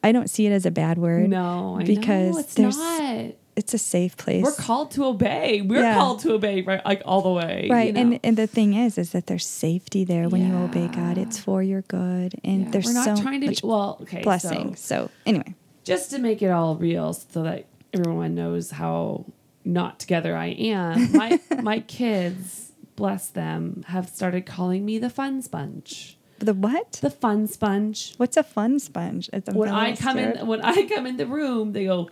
I 0.03 0.13
don't 0.13 0.29
see 0.29 0.45
it 0.47 0.51
as 0.51 0.65
a 0.65 0.71
bad 0.71 0.97
word. 0.97 1.29
no 1.29 1.77
I 1.79 1.83
because 1.83 2.31
know, 2.35 2.39
it's 2.39 2.53
there's- 2.53 2.77
not. 2.77 3.25
It's 3.55 3.73
a 3.73 3.77
safe 3.77 4.15
place. 4.17 4.43
We're 4.43 4.53
called 4.55 4.91
to 4.91 5.03
obey. 5.05 5.61
We're 5.61 5.81
Yeah. 5.81 5.95
called 5.95 6.19
to 6.21 6.33
obey, 6.33 6.61
right? 6.61 6.83
Like 6.85 7.01
all 7.05 7.21
the 7.21 7.31
way, 7.31 7.67
right, 7.69 7.87
you 7.87 7.93
know? 7.93 7.99
and 8.01 8.19
and 8.23 8.37
the 8.37 8.47
thing 8.47 8.73
is, 8.73 8.97
is 8.97 9.11
that 9.11 9.27
there's 9.27 9.45
safety 9.45 10.03
there 10.05 10.29
when 10.29 10.47
you 10.47 10.55
obey 10.57 10.87
God. 10.87 11.17
It's 11.17 11.37
for 11.37 11.61
your 11.61 11.81
good, 11.83 12.35
and 12.43 12.65
Yeah, 12.65 12.71
there's 12.71 12.85
we're 12.85 12.93
not 12.93 13.17
so 13.17 13.21
trying 13.23 13.41
to 13.41 13.47
much 13.47 13.61
be, 13.61 13.67
well, 13.67 13.97
okay, 14.03 14.21
blessing. 14.23 14.75
So 14.75 14.95
So, 15.07 15.11
anyway, 15.25 15.53
just 15.83 16.11
to 16.11 16.19
make 16.19 16.41
it 16.41 16.49
all 16.49 16.75
real, 16.75 17.11
so 17.13 17.43
that 17.43 17.65
everyone 17.93 18.35
knows 18.35 18.71
how 18.71 19.25
not 19.65 19.99
together 19.99 20.35
I 20.37 20.47
am. 20.47 21.11
My 21.21 21.39
my 21.61 21.79
kids, 21.81 22.71
bless 22.95 23.27
them, 23.27 23.83
have 23.87 24.07
started 24.09 24.45
calling 24.45 24.85
me 24.85 24.97
the 24.97 25.09
fun 25.09 25.41
sponge. 25.41 26.17
the 26.39 26.53
what? 26.55 26.93
The 27.01 27.11
fun 27.11 27.47
sponge. 27.47 28.13
What's 28.17 28.37
a 28.37 28.43
fun 28.43 28.79
sponge? 28.79 29.29
It's 29.33 29.47
a 29.49 29.51
When 29.53 29.69
I 29.69 29.95
come 29.95 30.17
scared. 30.17 30.37
in, 30.37 30.47
when 30.47 30.61
I 30.61 30.87
come 30.87 31.05
in 31.05 31.17
the 31.17 31.27
room, 31.27 31.73
they 31.73 31.85
go, 31.85 32.09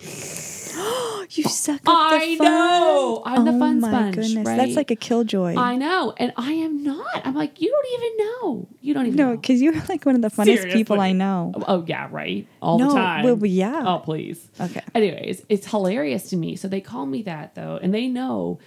you 1.32 1.44
suck 1.44 1.82
up 1.82 1.82
I 1.88 2.20
the 2.32 2.38
fun. 2.38 2.46
know. 2.48 3.24
I'm 3.26 3.46
the 3.46 3.52
oh 3.52 3.60
fun 3.60 3.80
my 3.80 3.90
sponge, 3.90 4.16
goodness, 4.16 4.48
right? 4.48 4.58
that's 4.58 4.76
like 4.76 4.92
a 4.92 4.96
killjoy. 4.96 5.56
I 5.56 5.76
know, 5.76 6.14
and 6.18 6.34
I 6.38 6.54
am 6.54 6.84
not. 6.84 7.22
I'm 7.26 7.36
like, 7.36 7.62
you 7.62 7.70
don't 7.70 8.02
even 8.02 8.18
know. 8.18 8.68
You 8.82 8.94
don't 8.94 9.06
even 9.08 9.18
no, 9.18 9.32
know. 9.32 9.38
because 9.38 9.62
you're 9.62 9.74
like 9.90 10.06
one 10.06 10.16
of 10.16 10.22
the 10.22 10.30
funnest 10.30 10.72
people 10.72 11.00
I 11.00 11.12
know. 11.12 11.54
Oh, 11.56 11.64
oh, 11.68 11.86
yeah, 11.88 12.08
right. 12.12 12.48
All 12.62 12.80
no, 12.80 12.90
the 12.90 12.96
time. 12.96 13.24
well, 13.24 13.46
yeah. 13.46 13.84
Oh, 13.86 14.00
please. 14.00 14.50
Okay. 14.60 14.82
Anyways, 14.96 15.46
it's 15.50 15.70
hilarious 15.70 16.30
to 16.30 16.38
me. 16.38 16.56
So 16.56 16.68
they 16.68 16.82
call 16.82 17.06
me 17.06 17.22
that 17.24 17.56
though, 17.56 17.80
and 17.82 17.94
they 17.94 18.08
know. 18.08 18.60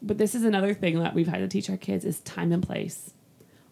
But 0.00 0.18
this 0.18 0.34
is 0.34 0.44
another 0.44 0.74
thing 0.74 1.00
that 1.00 1.14
we've 1.14 1.26
had 1.26 1.38
to 1.38 1.48
teach 1.48 1.68
our 1.68 1.76
kids 1.76 2.04
is 2.04 2.20
time 2.20 2.52
and 2.52 2.62
place. 2.62 3.12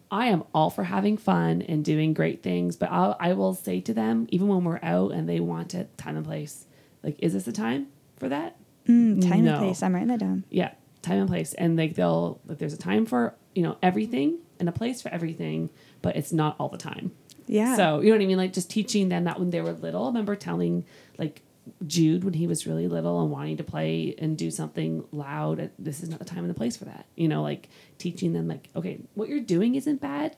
I 0.09 0.27
am 0.27 0.43
all 0.53 0.69
for 0.69 0.85
having 0.85 1.17
fun 1.17 1.61
and 1.61 1.83
doing 1.83 2.13
great 2.13 2.41
things, 2.41 2.75
but 2.75 2.91
I'll, 2.91 3.15
I 3.19 3.33
will 3.33 3.53
say 3.53 3.81
to 3.81 3.93
them, 3.93 4.27
even 4.29 4.47
when 4.47 4.63
we're 4.63 4.79
out 4.81 5.11
and 5.11 5.27
they 5.27 5.39
want 5.39 5.73
it, 5.73 5.97
time 5.97 6.15
and 6.15 6.25
place. 6.25 6.65
Like, 7.03 7.15
is 7.19 7.33
this 7.33 7.43
the 7.43 7.51
time 7.51 7.87
for 8.17 8.29
that? 8.29 8.55
Mm, 8.87 9.21
time 9.27 9.43
No. 9.45 9.51
and 9.55 9.59
place. 9.65 9.83
I'm 9.83 9.93
writing 9.93 10.07
that 10.09 10.19
down. 10.19 10.43
Yeah, 10.49 10.71
time 11.01 11.19
and 11.19 11.27
place. 11.29 11.53
And 11.53 11.77
like 11.77 11.95
they'll 11.95 12.39
like 12.45 12.57
there's 12.57 12.73
a 12.73 12.77
time 12.77 13.05
for 13.05 13.35
you 13.55 13.63
know 13.63 13.77
everything 13.83 14.37
and 14.59 14.67
a 14.69 14.71
place 14.71 15.01
for 15.01 15.09
everything, 15.09 15.69
but 16.01 16.15
it's 16.15 16.31
not 16.33 16.55
all 16.59 16.69
the 16.69 16.77
time. 16.77 17.11
Yeah. 17.47 17.75
So 17.75 17.99
you 18.01 18.09
know 18.09 18.15
what 18.17 18.23
I 18.23 18.27
mean? 18.27 18.37
Like 18.37 18.53
just 18.53 18.69
teaching 18.69 19.09
them 19.09 19.25
that 19.25 19.39
when 19.39 19.49
they 19.51 19.61
were 19.61 19.73
little. 19.73 20.03
I 20.05 20.07
remember 20.07 20.35
telling 20.35 20.85
like 21.17 21.41
Jude 21.85 22.23
when 22.23 22.33
he 22.33 22.47
was 22.47 22.65
really 22.65 22.87
little 22.87 23.21
and 23.21 23.29
wanting 23.29 23.57
to 23.57 23.63
play 23.63 24.15
and 24.17 24.37
do 24.37 24.49
something 24.49 25.03
loud. 25.11 25.59
uh, 25.59 25.67
This 25.77 26.01
is 26.01 26.09
not 26.09 26.19
the 26.19 26.25
time 26.25 26.39
and 26.39 26.49
the 26.49 26.53
place 26.53 26.77
for 26.77 26.85
that. 26.85 27.05
You 27.15 27.27
know, 27.27 27.41
like 27.43 27.67
teaching 27.97 28.31
them 28.33 28.47
like, 28.47 28.69
okay, 28.75 28.99
what 29.15 29.27
you're 29.27 29.41
doing 29.41 29.75
isn't 29.75 29.99
bad. 30.01 30.37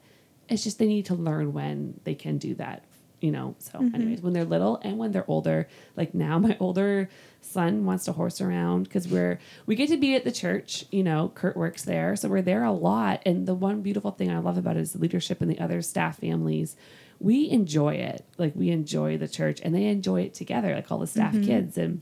It's 0.50 0.64
just 0.64 0.80
they 0.80 0.88
need 0.88 1.06
to 1.06 1.14
learn 1.16 1.54
when 1.54 2.00
they 2.04 2.16
can 2.16 2.40
do 2.40 2.56
that. 2.56 2.84
You 3.22 3.32
know. 3.32 3.56
So, 3.60 3.80
Mm-hmm. 3.80 3.96
anyways, 3.96 4.22
when 4.22 4.34
they're 4.34 4.46
little 4.46 4.80
and 4.84 4.98
when 4.98 5.12
they're 5.12 5.30
older, 5.30 5.68
like 5.96 6.14
now, 6.14 6.40
my 6.40 6.56
older 6.62 7.10
son 7.42 7.86
wants 7.86 8.06
to 8.06 8.12
horse 8.12 8.42
around 8.42 8.84
because 8.84 9.08
we're 9.08 9.40
we 9.66 9.76
get 9.76 9.90
to 9.90 9.98
be 9.98 10.16
at 10.16 10.24
the 10.24 10.32
church. 10.32 10.86
You 10.92 11.04
know, 11.04 11.32
Kurt 11.36 11.58
works 11.58 11.84
there, 11.84 12.16
so 12.16 12.30
we're 12.30 12.42
there 12.42 12.64
a 12.64 12.72
lot. 12.72 13.22
And 13.26 13.48
the 13.48 13.56
one 13.56 13.82
beautiful 13.82 14.12
thing 14.12 14.32
I 14.32 14.40
love 14.40 14.58
about 14.58 14.78
it 14.78 14.82
is 14.82 14.94
the 14.94 15.00
leadership 15.00 15.42
and 15.42 15.50
the 15.52 15.60
other 15.60 15.82
staff 15.82 16.20
families 16.20 16.76
we 17.22 17.50
enjoy 17.50 17.96
it. 17.96 18.24
Like 18.38 18.56
we 18.56 18.70
enjoy 18.70 19.18
the 19.18 19.28
church 19.28 19.60
and 19.62 19.76
they 19.76 19.88
enjoy 19.88 20.22
it 20.22 20.34
together, 20.34 20.74
like 20.74 20.90
all 20.90 21.00
the 21.00 21.08
staff 21.08 21.34
Mm-hmm. 21.34 21.44
kids. 21.44 21.78
And 21.78 22.02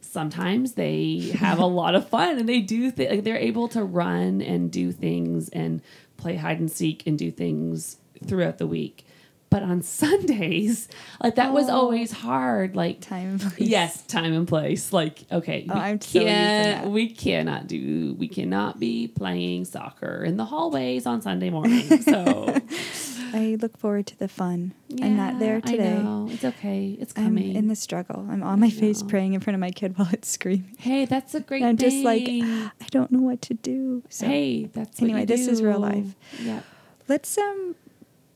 sometimes 0.00 0.72
they 0.72 1.32
have 1.38 1.58
a 1.58 1.64
lot 1.66 1.94
of 1.94 2.08
fun 2.08 2.38
and 2.38 2.48
they 2.48 2.60
do 2.60 2.90
th- 2.90 3.10
like 3.10 3.24
they're 3.24 3.36
able 3.36 3.68
to 3.68 3.82
run 3.84 4.42
and 4.42 4.70
do 4.70 4.92
things 4.92 5.48
and 5.50 5.80
play 6.16 6.36
hide 6.36 6.58
and 6.60 6.70
seek 6.70 7.06
and 7.06 7.18
do 7.18 7.30
things 7.30 7.96
throughout 8.26 8.58
the 8.58 8.66
week. 8.66 9.06
But 9.50 9.64
on 9.64 9.82
Sundays, 9.82 10.86
like 11.20 11.34
that 11.34 11.52
was 11.52 11.68
Oh. 11.68 11.74
always 11.80 12.12
hard. 12.12 12.76
Like 12.76 13.00
Time. 13.00 13.30
and 13.30 13.40
place. 13.40 13.54
Yes, 13.68 14.02
time 14.06 14.32
and 14.32 14.46
place. 14.46 14.92
Like, 14.92 15.24
okay, 15.32 15.66
Oh, 15.68 15.74
we 15.74 15.80
I'm 15.80 16.00
so 16.00 16.20
can't, 16.20 16.84
that. 16.84 16.90
we 16.90 17.08
cannot 17.10 17.66
do, 17.66 18.14
we 18.16 18.28
cannot 18.28 18.78
be 18.78 19.08
playing 19.08 19.64
soccer 19.64 20.22
in 20.24 20.36
the 20.36 20.44
hallways 20.44 21.04
on 21.04 21.20
Sunday 21.20 21.50
morning. 21.50 22.00
So 22.02 22.56
I 23.32 23.56
look 23.60 23.76
forward 23.76 24.06
to 24.08 24.18
the 24.18 24.28
fun. 24.28 24.72
I'm 25.02 25.16
not 25.16 25.38
there 25.40 25.60
today. 25.60 25.96
I 25.96 26.02
know. 26.02 26.28
It's 26.30 26.44
okay. 26.44 26.96
It's 27.00 27.12
coming. 27.12 27.50
I'm 27.50 27.56
in 27.56 27.68
the 27.68 27.76
struggle. 27.76 28.26
I'm 28.30 28.42
on 28.44 28.60
my 28.60 28.70
face 28.70 29.02
praying 29.02 29.34
in 29.34 29.40
front 29.40 29.54
of 29.56 29.60
my 29.60 29.70
kid 29.72 29.98
while 29.98 30.08
it's 30.12 30.28
screaming. 30.28 30.76
hey, 30.78 31.06
that's 31.06 31.34
a 31.34 31.40
great 31.40 31.62
I'm 31.64 31.76
thing. 31.76 31.90
just 31.90 32.04
like, 32.04 32.22
I 32.24 32.86
don't 32.90 33.10
know 33.10 33.20
what 33.20 33.42
to 33.42 33.54
do. 33.54 34.02
So 34.10 34.26
hey, 34.26 34.66
that's 34.66 35.02
anyway, 35.02 35.24
this 35.24 35.48
is 35.48 35.60
real 35.60 35.80
life. 35.80 36.14
Yeah. 36.40 36.60
let's 37.08 37.36
um, 37.38 37.74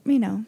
you 0.04 0.18
know, 0.18 0.44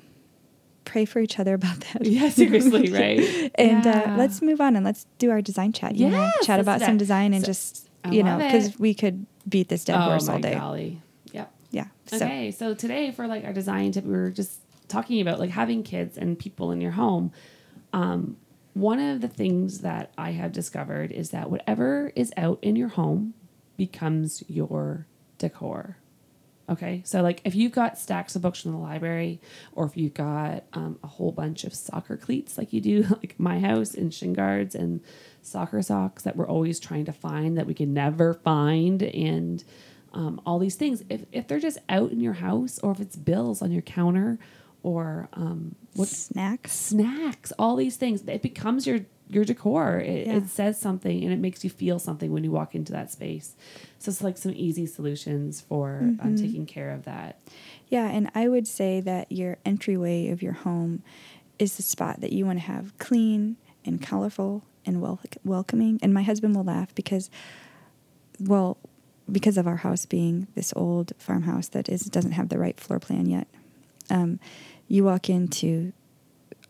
pray 0.86 1.04
for 1.04 1.18
each 1.20 1.38
other 1.38 1.52
about 1.54 1.78
that. 1.92 2.06
Yeah, 2.06 2.28
seriously, 2.42 2.90
right? 2.92 3.50
and 3.56 3.84
Yeah. 3.84 4.14
uh, 4.14 4.16
let's 4.16 4.40
move 4.40 4.60
on 4.62 4.74
and 4.76 4.84
let's 4.84 5.04
do 5.18 5.30
our 5.30 5.42
design 5.42 5.72
chat. 5.74 5.96
You 5.96 6.08
know, 6.08 6.30
chat 6.42 6.58
about 6.60 6.80
some 6.80 6.96
design 6.96 7.34
and 7.34 7.42
So- 7.42 7.46
just 7.48 7.88
I 8.04 8.10
you 8.12 8.22
know 8.22 8.38
because 8.38 8.78
we 8.78 8.94
could 8.94 9.26
beat 9.48 9.68
this 9.68 9.84
dead 9.84 9.96
oh 9.98 10.02
horse 10.02 10.26
my 10.28 10.34
all 10.34 10.40
day. 10.40 10.54
golly. 10.54 11.02
Yep. 11.32 11.52
Yeah. 11.72 11.86
So 12.06 12.16
Okay, 12.16 12.50
so 12.52 12.72
today 12.74 13.10
for 13.10 13.26
like 13.26 13.44
our 13.44 13.52
design 13.52 13.92
tip, 13.92 14.04
we 14.04 14.12
were 14.12 14.30
just 14.30 14.60
talking 14.88 15.20
about 15.20 15.38
like 15.40 15.50
having 15.50 15.82
kids 15.82 16.16
and 16.16 16.38
people 16.38 16.70
in 16.70 16.80
your 16.80 16.92
home. 16.92 17.32
Um, 17.92 18.36
one 18.74 19.00
of 19.00 19.20
the 19.22 19.28
things 19.28 19.80
that 19.80 20.12
I 20.16 20.32
have 20.32 20.52
discovered 20.52 21.10
is 21.10 21.30
that 21.30 21.50
whatever 21.50 22.12
is 22.14 22.32
out 22.36 22.58
in 22.62 22.76
your 22.76 22.88
home 22.88 23.34
becomes 23.76 24.42
your 24.48 25.06
decor. 25.38 25.96
Okay, 26.68 27.02
so 27.04 27.22
like 27.22 27.40
if 27.44 27.54
you've 27.54 27.72
got 27.72 27.96
stacks 27.96 28.34
of 28.34 28.42
books 28.42 28.62
from 28.62 28.72
the 28.72 28.78
library, 28.78 29.40
or 29.72 29.86
if 29.86 29.96
you've 29.96 30.14
got 30.14 30.64
um, 30.72 30.98
a 31.04 31.06
whole 31.06 31.30
bunch 31.30 31.62
of 31.62 31.72
soccer 31.72 32.16
cleats 32.16 32.58
like 32.58 32.72
you 32.72 32.80
do, 32.80 33.02
like 33.10 33.34
my 33.38 33.60
house, 33.60 33.94
and 33.94 34.12
shin 34.12 34.32
guards 34.32 34.74
and 34.74 35.00
soccer 35.42 35.80
socks 35.80 36.24
that 36.24 36.36
we're 36.36 36.48
always 36.48 36.80
trying 36.80 37.04
to 37.04 37.12
find 37.12 37.56
that 37.56 37.66
we 37.66 37.74
can 37.74 37.94
never 37.94 38.34
find, 38.34 39.02
and 39.02 39.62
um, 40.12 40.40
all 40.44 40.58
these 40.58 40.74
things, 40.74 41.04
if, 41.08 41.24
if 41.30 41.46
they're 41.46 41.60
just 41.60 41.78
out 41.88 42.10
in 42.10 42.20
your 42.20 42.32
house, 42.34 42.80
or 42.80 42.90
if 42.90 43.00
it's 43.00 43.16
bills 43.16 43.62
on 43.62 43.70
your 43.70 43.82
counter, 43.82 44.38
or 44.82 45.28
um, 45.34 45.74
what 45.94 46.08
snacks. 46.08 46.72
snacks, 46.72 47.52
all 47.58 47.76
these 47.76 47.96
things, 47.96 48.22
it 48.26 48.42
becomes 48.42 48.86
your 48.86 49.00
your 49.28 49.44
decor. 49.44 49.98
It, 49.98 50.26
Yeah. 50.26 50.36
it 50.36 50.48
says 50.48 50.78
something 50.78 51.22
and 51.24 51.32
it 51.32 51.38
makes 51.40 51.64
you 51.64 51.70
feel 51.70 51.98
something 51.98 52.32
when 52.32 52.44
you 52.44 52.50
walk 52.52 52.74
into 52.74 52.92
that 52.92 53.10
space. 53.10 53.54
So 53.98 54.10
it's 54.10 54.22
like 54.22 54.38
some 54.38 54.52
easy 54.54 54.86
solutions 54.86 55.60
for 55.60 56.00
Mm-hmm. 56.02 56.26
um, 56.26 56.36
taking 56.36 56.66
care 56.66 56.90
of 56.90 57.04
that. 57.04 57.38
Yeah, 57.88 58.08
and 58.08 58.30
I 58.34 58.48
would 58.48 58.66
say 58.68 59.00
that 59.00 59.30
your 59.32 59.58
entryway 59.64 60.28
of 60.28 60.42
your 60.42 60.52
home 60.52 61.02
is 61.58 61.76
the 61.76 61.82
spot 61.82 62.20
that 62.20 62.32
you 62.32 62.44
want 62.46 62.58
to 62.60 62.64
have 62.66 62.96
clean 62.98 63.56
and 63.84 64.02
colorful 64.02 64.62
and 64.84 65.00
wel- 65.00 65.20
welcoming. 65.44 65.98
And 66.02 66.12
my 66.14 66.22
husband 66.22 66.54
will 66.54 66.64
laugh 66.64 66.94
because, 66.94 67.30
well, 68.40 68.76
because 69.30 69.56
of 69.58 69.66
our 69.66 69.76
house 69.78 70.06
being 70.06 70.46
this 70.54 70.72
old 70.76 71.12
farmhouse 71.18 71.68
that 71.68 71.88
is 71.88 72.02
doesn't 72.02 72.32
have 72.32 72.48
the 72.48 72.58
right 72.58 72.78
floor 72.78 73.00
plan 73.00 73.26
yet. 73.26 73.48
Um, 74.10 74.38
you 74.88 75.02
walk 75.04 75.28
into 75.28 75.92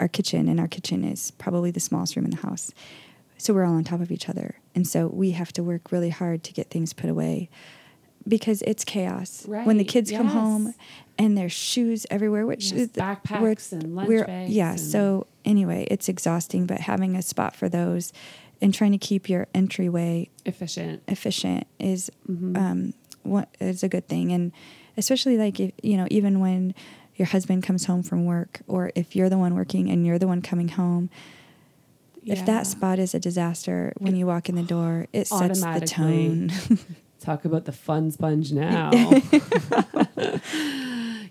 our 0.00 0.09
kitchen, 0.09 0.48
and 0.48 0.61
our 0.61 0.68
kitchen 0.68 1.04
is 1.04 1.30
probably 1.32 1.70
the 1.70 1.80
smallest 1.80 2.16
room 2.16 2.24
in 2.26 2.30
the 2.30 2.38
house. 2.38 2.72
So 3.38 3.52
we're 3.54 3.64
all 3.64 3.74
on 3.74 3.85
top 3.85 4.00
of 4.00 4.11
each 4.11 4.28
other, 4.28 4.56
and 4.74 4.87
so 4.87 5.09
we 5.09 5.32
have 5.32 5.52
to 5.54 5.62
work 5.62 5.92
really 5.92 6.11
hard 6.11 6.42
to 6.44 6.52
get 6.52 6.70
things 6.70 6.92
put 6.92 7.11
away 7.11 7.48
because 8.28 8.61
it's 8.62 8.82
chaos 8.85 9.44
when 9.46 9.76
the 9.76 9.85
Right, 9.85 9.88
kids 9.88 10.11
come 10.11 10.26
home 10.26 10.74
and 11.16 11.38
there's 11.38 11.52
shoes 11.52 12.06
everywhere 12.11 12.44
which 12.44 12.72
Yes, 12.72 12.80
is- 12.80 12.88
backpacks 12.88 13.70
and 13.72 13.94
lunch 13.94 14.09
we're- 14.09 14.26
bags 14.26 14.50
yeah 14.52 14.70
and- 14.72 14.80
so 14.80 15.28
anyway 15.44 15.87
it's 15.92 16.09
exhausting 16.09 16.66
but 16.66 16.80
having 16.80 17.14
a 17.14 17.22
spot 17.22 17.54
for 17.54 17.68
those 17.68 18.12
and 18.61 18.74
trying 18.74 18.90
to 18.90 18.98
keep 18.98 19.28
your 19.28 19.46
entryway 19.54 20.28
Efficient. 20.44 21.02
efficient 21.06 21.68
is 21.78 22.11
Mhm. 22.28 22.56
um 22.59 22.94
what 23.22 23.48
is 23.61 23.85
a 23.85 23.88
good 23.88 24.09
thing 24.09 24.32
and 24.32 24.50
especially 24.96 25.37
like 25.38 25.61
if 25.61 25.70
you 25.85 25.96
know 25.96 26.09
even 26.11 26.40
when 26.40 26.74
your 27.16 27.26
husband 27.26 27.62
comes 27.62 27.87
home 27.87 28.02
from 28.02 28.24
work 28.24 28.61
or 28.66 28.90
if 28.94 29.16
you're 29.16 29.29
the 29.29 29.38
one 29.38 29.55
working 29.55 29.90
and 29.90 30.07
you're 30.07 30.18
the 30.18 30.26
one 30.29 30.40
coming 30.42 30.68
home 30.68 31.09
if 32.24 32.44
that 32.46 32.66
spot 32.66 32.98
is 32.98 33.14
a 33.14 33.18
disaster 33.20 33.92
when 33.98 34.14
It- 34.14 34.18
you 34.18 34.26
walk 34.26 34.48
in 34.48 34.55
the 34.57 34.62
door 34.62 35.07
it 35.12 35.26
sets 35.26 35.61
the 35.61 35.81
tone 35.87 36.50
Talk 37.18 37.44
about 37.46 37.64
the 37.64 37.72
fun 37.72 38.11
sponge 38.12 38.52
now. 38.52 38.90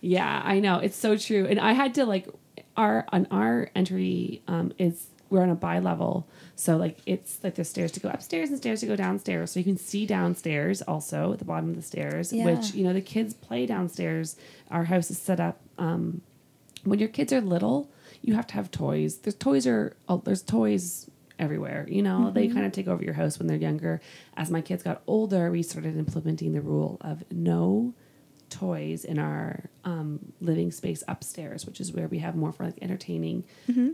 yeah, 0.01 0.41
I 0.43 0.59
know. 0.59 0.79
It's 0.79 0.95
so 0.97 1.15
true. 1.17 1.45
And 1.47 1.59
I 1.59 1.73
had 1.73 1.93
to 1.95 2.05
like 2.05 2.27
our 2.75 3.05
on 3.13 3.27
our 3.31 3.69
entry 3.75 4.41
um 4.47 4.73
is 4.77 5.07
we're 5.29 5.41
on 5.41 5.49
a 5.49 5.55
bi 5.55 5.79
level. 5.79 6.27
So 6.55 6.77
like 6.77 6.97
it's 7.05 7.39
like 7.43 7.55
there's 7.55 7.69
stairs 7.69 7.91
to 7.93 7.99
go 7.99 8.09
upstairs 8.09 8.49
and 8.49 8.57
stairs 8.57 8.81
to 8.81 8.87
go 8.87 8.95
downstairs. 8.95 9.51
So 9.51 9.59
you 9.59 9.63
can 9.63 9.77
see 9.77 10.05
downstairs 10.05 10.81
also 10.81 11.33
at 11.33 11.39
the 11.39 11.45
bottom 11.45 11.69
of 11.69 11.75
the 11.75 11.81
stairs, 11.81 12.33
Yeah. 12.33 12.45
which 12.45 12.73
you 12.73 12.83
know 12.83 12.93
the 12.93 13.01
kids 13.01 13.33
play 13.33 13.65
downstairs. 13.65 14.35
Our 14.71 14.85
house 14.85 15.09
is 15.11 15.17
set 15.17 15.39
up 15.39 15.59
um 15.77 16.21
when 16.83 16.99
your 16.99 17.09
kids 17.09 17.33
are 17.33 17.41
little, 17.41 17.91
you 18.21 18.35
have 18.35 18.47
to 18.47 18.53
have 18.53 18.69
toys. 18.71 19.17
There's 19.17 19.35
toys 19.35 19.65
are 19.67 19.95
oh, 20.07 20.21
there's 20.23 20.43
toys 20.43 21.09
everywhere. 21.39 21.85
You 21.89 22.01
know, 22.01 22.31
they 22.31 22.47
kind 22.47 22.65
of 22.65 22.71
take 22.71 22.87
over 22.87 23.03
your 23.03 23.13
house 23.15 23.37
when 23.39 23.47
they're 23.47 23.57
younger. 23.57 23.99
As 24.37 24.49
my 24.49 24.61
kids 24.61 24.83
got 24.83 25.01
older, 25.07 25.51
we 25.51 25.63
started 25.63 25.97
implementing 25.97 26.53
the 26.53 26.61
rule 26.61 26.97
of 27.01 27.23
no 27.31 27.93
toys 28.49 29.03
in 29.03 29.19
our 29.19 29.69
um, 29.83 30.19
living 30.39 30.71
space 30.71 31.03
upstairs, 31.07 31.65
which 31.65 31.81
is 31.81 31.91
where 31.91 32.07
we 32.07 32.19
have 32.19 32.35
more 32.35 32.51
for 32.53 32.63
like 32.65 32.77
entertaining 32.81 33.43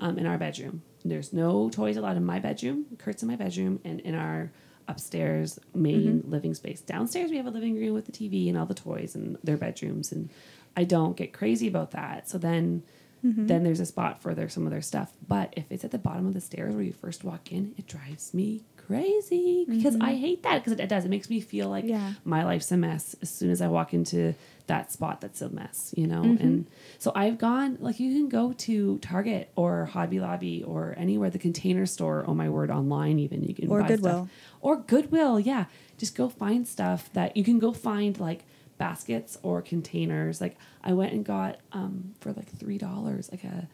um, 0.01 0.17
in 0.19 0.25
our 0.27 0.37
bedroom. 0.37 0.83
There's 1.03 1.33
no 1.33 1.69
toys 1.69 1.97
allowed 1.97 2.17
in 2.17 2.25
my 2.25 2.39
bedroom. 2.39 2.85
Kurt's 2.99 3.23
in 3.23 3.29
my 3.29 3.37
bedroom, 3.37 3.79
and 3.83 4.01
in 4.01 4.13
our 4.13 4.51
upstairs 4.87 5.57
main 5.73 6.23
living 6.27 6.53
space. 6.53 6.81
Downstairs, 6.81 7.31
we 7.31 7.37
have 7.37 7.47
a 7.47 7.51
living 7.51 7.75
room 7.75 7.93
with 7.93 8.05
the 8.05 8.11
TV 8.11 8.49
and 8.49 8.57
all 8.57 8.65
the 8.65 8.73
toys 8.73 9.15
and 9.15 9.37
their 9.43 9.57
bedrooms. 9.57 10.11
And 10.11 10.29
I 10.75 10.83
don't 10.83 11.15
get 11.17 11.33
crazy 11.33 11.67
about 11.67 11.91
that. 11.91 12.29
So 12.29 12.37
then. 12.37 12.83
Then 13.23 13.63
there's 13.63 13.79
a 13.79 13.85
spot 13.85 14.19
for 14.19 14.33
their 14.33 14.49
some 14.49 14.65
of 14.65 14.71
their 14.71 14.81
stuff. 14.81 15.11
But 15.27 15.53
if 15.55 15.65
it's 15.69 15.83
at 15.83 15.91
the 15.91 15.99
bottom 15.99 16.25
of 16.25 16.33
the 16.33 16.41
stairs 16.41 16.73
where 16.73 16.83
you 16.83 16.91
first 16.91 17.23
walk 17.23 17.51
in, 17.51 17.75
it 17.77 17.85
drives 17.85 18.33
me 18.33 18.63
crazy 18.77 19.63
because 19.69 19.95
I 20.01 20.15
hate 20.15 20.41
that 20.41 20.55
because 20.57 20.73
it, 20.73 20.79
it 20.79 20.89
does. 20.89 21.05
It 21.05 21.09
makes 21.09 21.29
me 21.29 21.39
feel 21.39 21.69
like 21.69 21.85
Yeah. 21.85 22.13
my 22.25 22.43
life's 22.43 22.71
a 22.71 22.77
mess 22.77 23.15
as 23.21 23.29
soon 23.29 23.51
as 23.51 23.61
I 23.61 23.67
walk 23.67 23.93
into 23.93 24.33
that 24.65 24.91
spot 24.91 25.21
that's 25.21 25.39
a 25.43 25.49
mess, 25.49 25.93
you 25.95 26.07
know? 26.07 26.23
Mm-hmm. 26.23 26.43
And 26.43 26.67
so 26.97 27.11
I've 27.13 27.37
gone, 27.37 27.77
like, 27.79 27.99
you 27.99 28.11
can 28.11 28.27
go 28.27 28.53
to 28.53 28.97
Target 28.99 29.51
or 29.55 29.85
Hobby 29.85 30.19
Lobby 30.19 30.63
or 30.63 30.95
anywhere, 30.97 31.29
the 31.29 31.37
container 31.37 31.85
store, 31.85 32.25
oh 32.27 32.33
my 32.33 32.49
word, 32.49 32.71
online 32.71 33.19
even. 33.19 33.43
You 33.43 33.53
can 33.53 33.69
Or 33.69 33.81
buy 33.81 33.87
Goodwill. 33.89 34.25
Stuff. 34.25 34.29
Or 34.61 34.77
Goodwill, 34.77 35.39
yeah. 35.39 35.65
Just 35.99 36.15
go 36.15 36.27
find 36.27 36.67
stuff 36.67 37.13
that 37.13 37.37
you 37.37 37.43
can 37.43 37.59
go 37.59 37.71
find, 37.71 38.19
like, 38.19 38.45
baskets 38.81 39.37
or 39.43 39.61
containers. 39.61 40.41
Like, 40.41 40.57
I 40.83 40.93
went 40.93 41.13
and 41.13 41.23
got 41.23 41.59
um, 41.71 42.15
for 42.19 42.33
like 42.33 42.51
$3, 42.51 43.31
like 43.31 43.43
a 43.43 43.67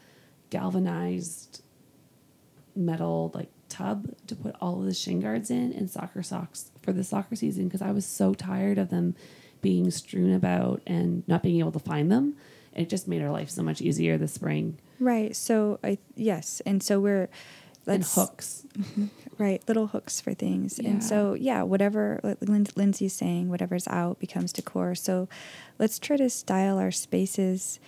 galvanized 0.50 1.62
metal 2.76 3.32
like 3.34 3.50
tub 3.70 4.13
to 4.28 4.36
put 4.36 4.56
all 4.62 4.80
of 4.80 4.86
the 4.86 4.93
shin 4.93 5.20
guards 5.20 5.50
in 5.50 5.74
and 5.74 5.89
soccer 5.89 6.22
socks 6.22 6.72
for 6.82 6.93
the 6.93 7.04
soccer 7.04 7.36
season 7.36 7.65
because 7.67 7.82
I 7.82 7.91
was 7.91 8.06
so 8.06 8.34
tired 8.34 8.78
of 8.78 8.89
them 8.89 9.15
being 9.62 9.89
strewn 9.91 10.32
about 10.34 10.82
and 10.86 11.28
not 11.28 11.41
being 11.41 11.60
able 11.60 11.72
to 11.72 11.80
find 11.80 12.12
them. 12.12 12.36
It 12.76 12.88
just 12.89 13.08
made 13.08 13.22
our 13.24 13.32
life 13.32 13.50
so 13.50 13.63
much 13.63 13.82
easier 13.82 14.17
this 14.17 14.34
spring. 14.34 14.78
right 15.00 15.36
so 15.36 15.80
i 15.84 15.98
yes 16.15 16.62
and 16.65 16.82
so 16.84 17.00
we're 17.00 17.30
and 17.88 18.04
hooks. 18.04 18.65
right 19.39 19.62
little 19.67 19.88
hooks 19.88 20.19
for 20.21 20.34
things 20.34 20.80
Yeah. 20.82 20.89
and 20.91 21.04
so 21.04 21.34
yeah 21.36 21.62
whatever 21.63 22.19
like 22.23 22.38
Lin- 22.41 22.67
lindsay's 22.76 23.13
saying 23.13 23.50
whatever's 23.50 23.88
out 23.88 24.19
becomes 24.19 24.52
decor 24.54 24.95
so 24.95 25.28
let's 25.80 26.00
try 26.00 26.17
to 26.17 26.30
style 26.30 26.78
our 26.80 26.91
spaces 26.91 27.80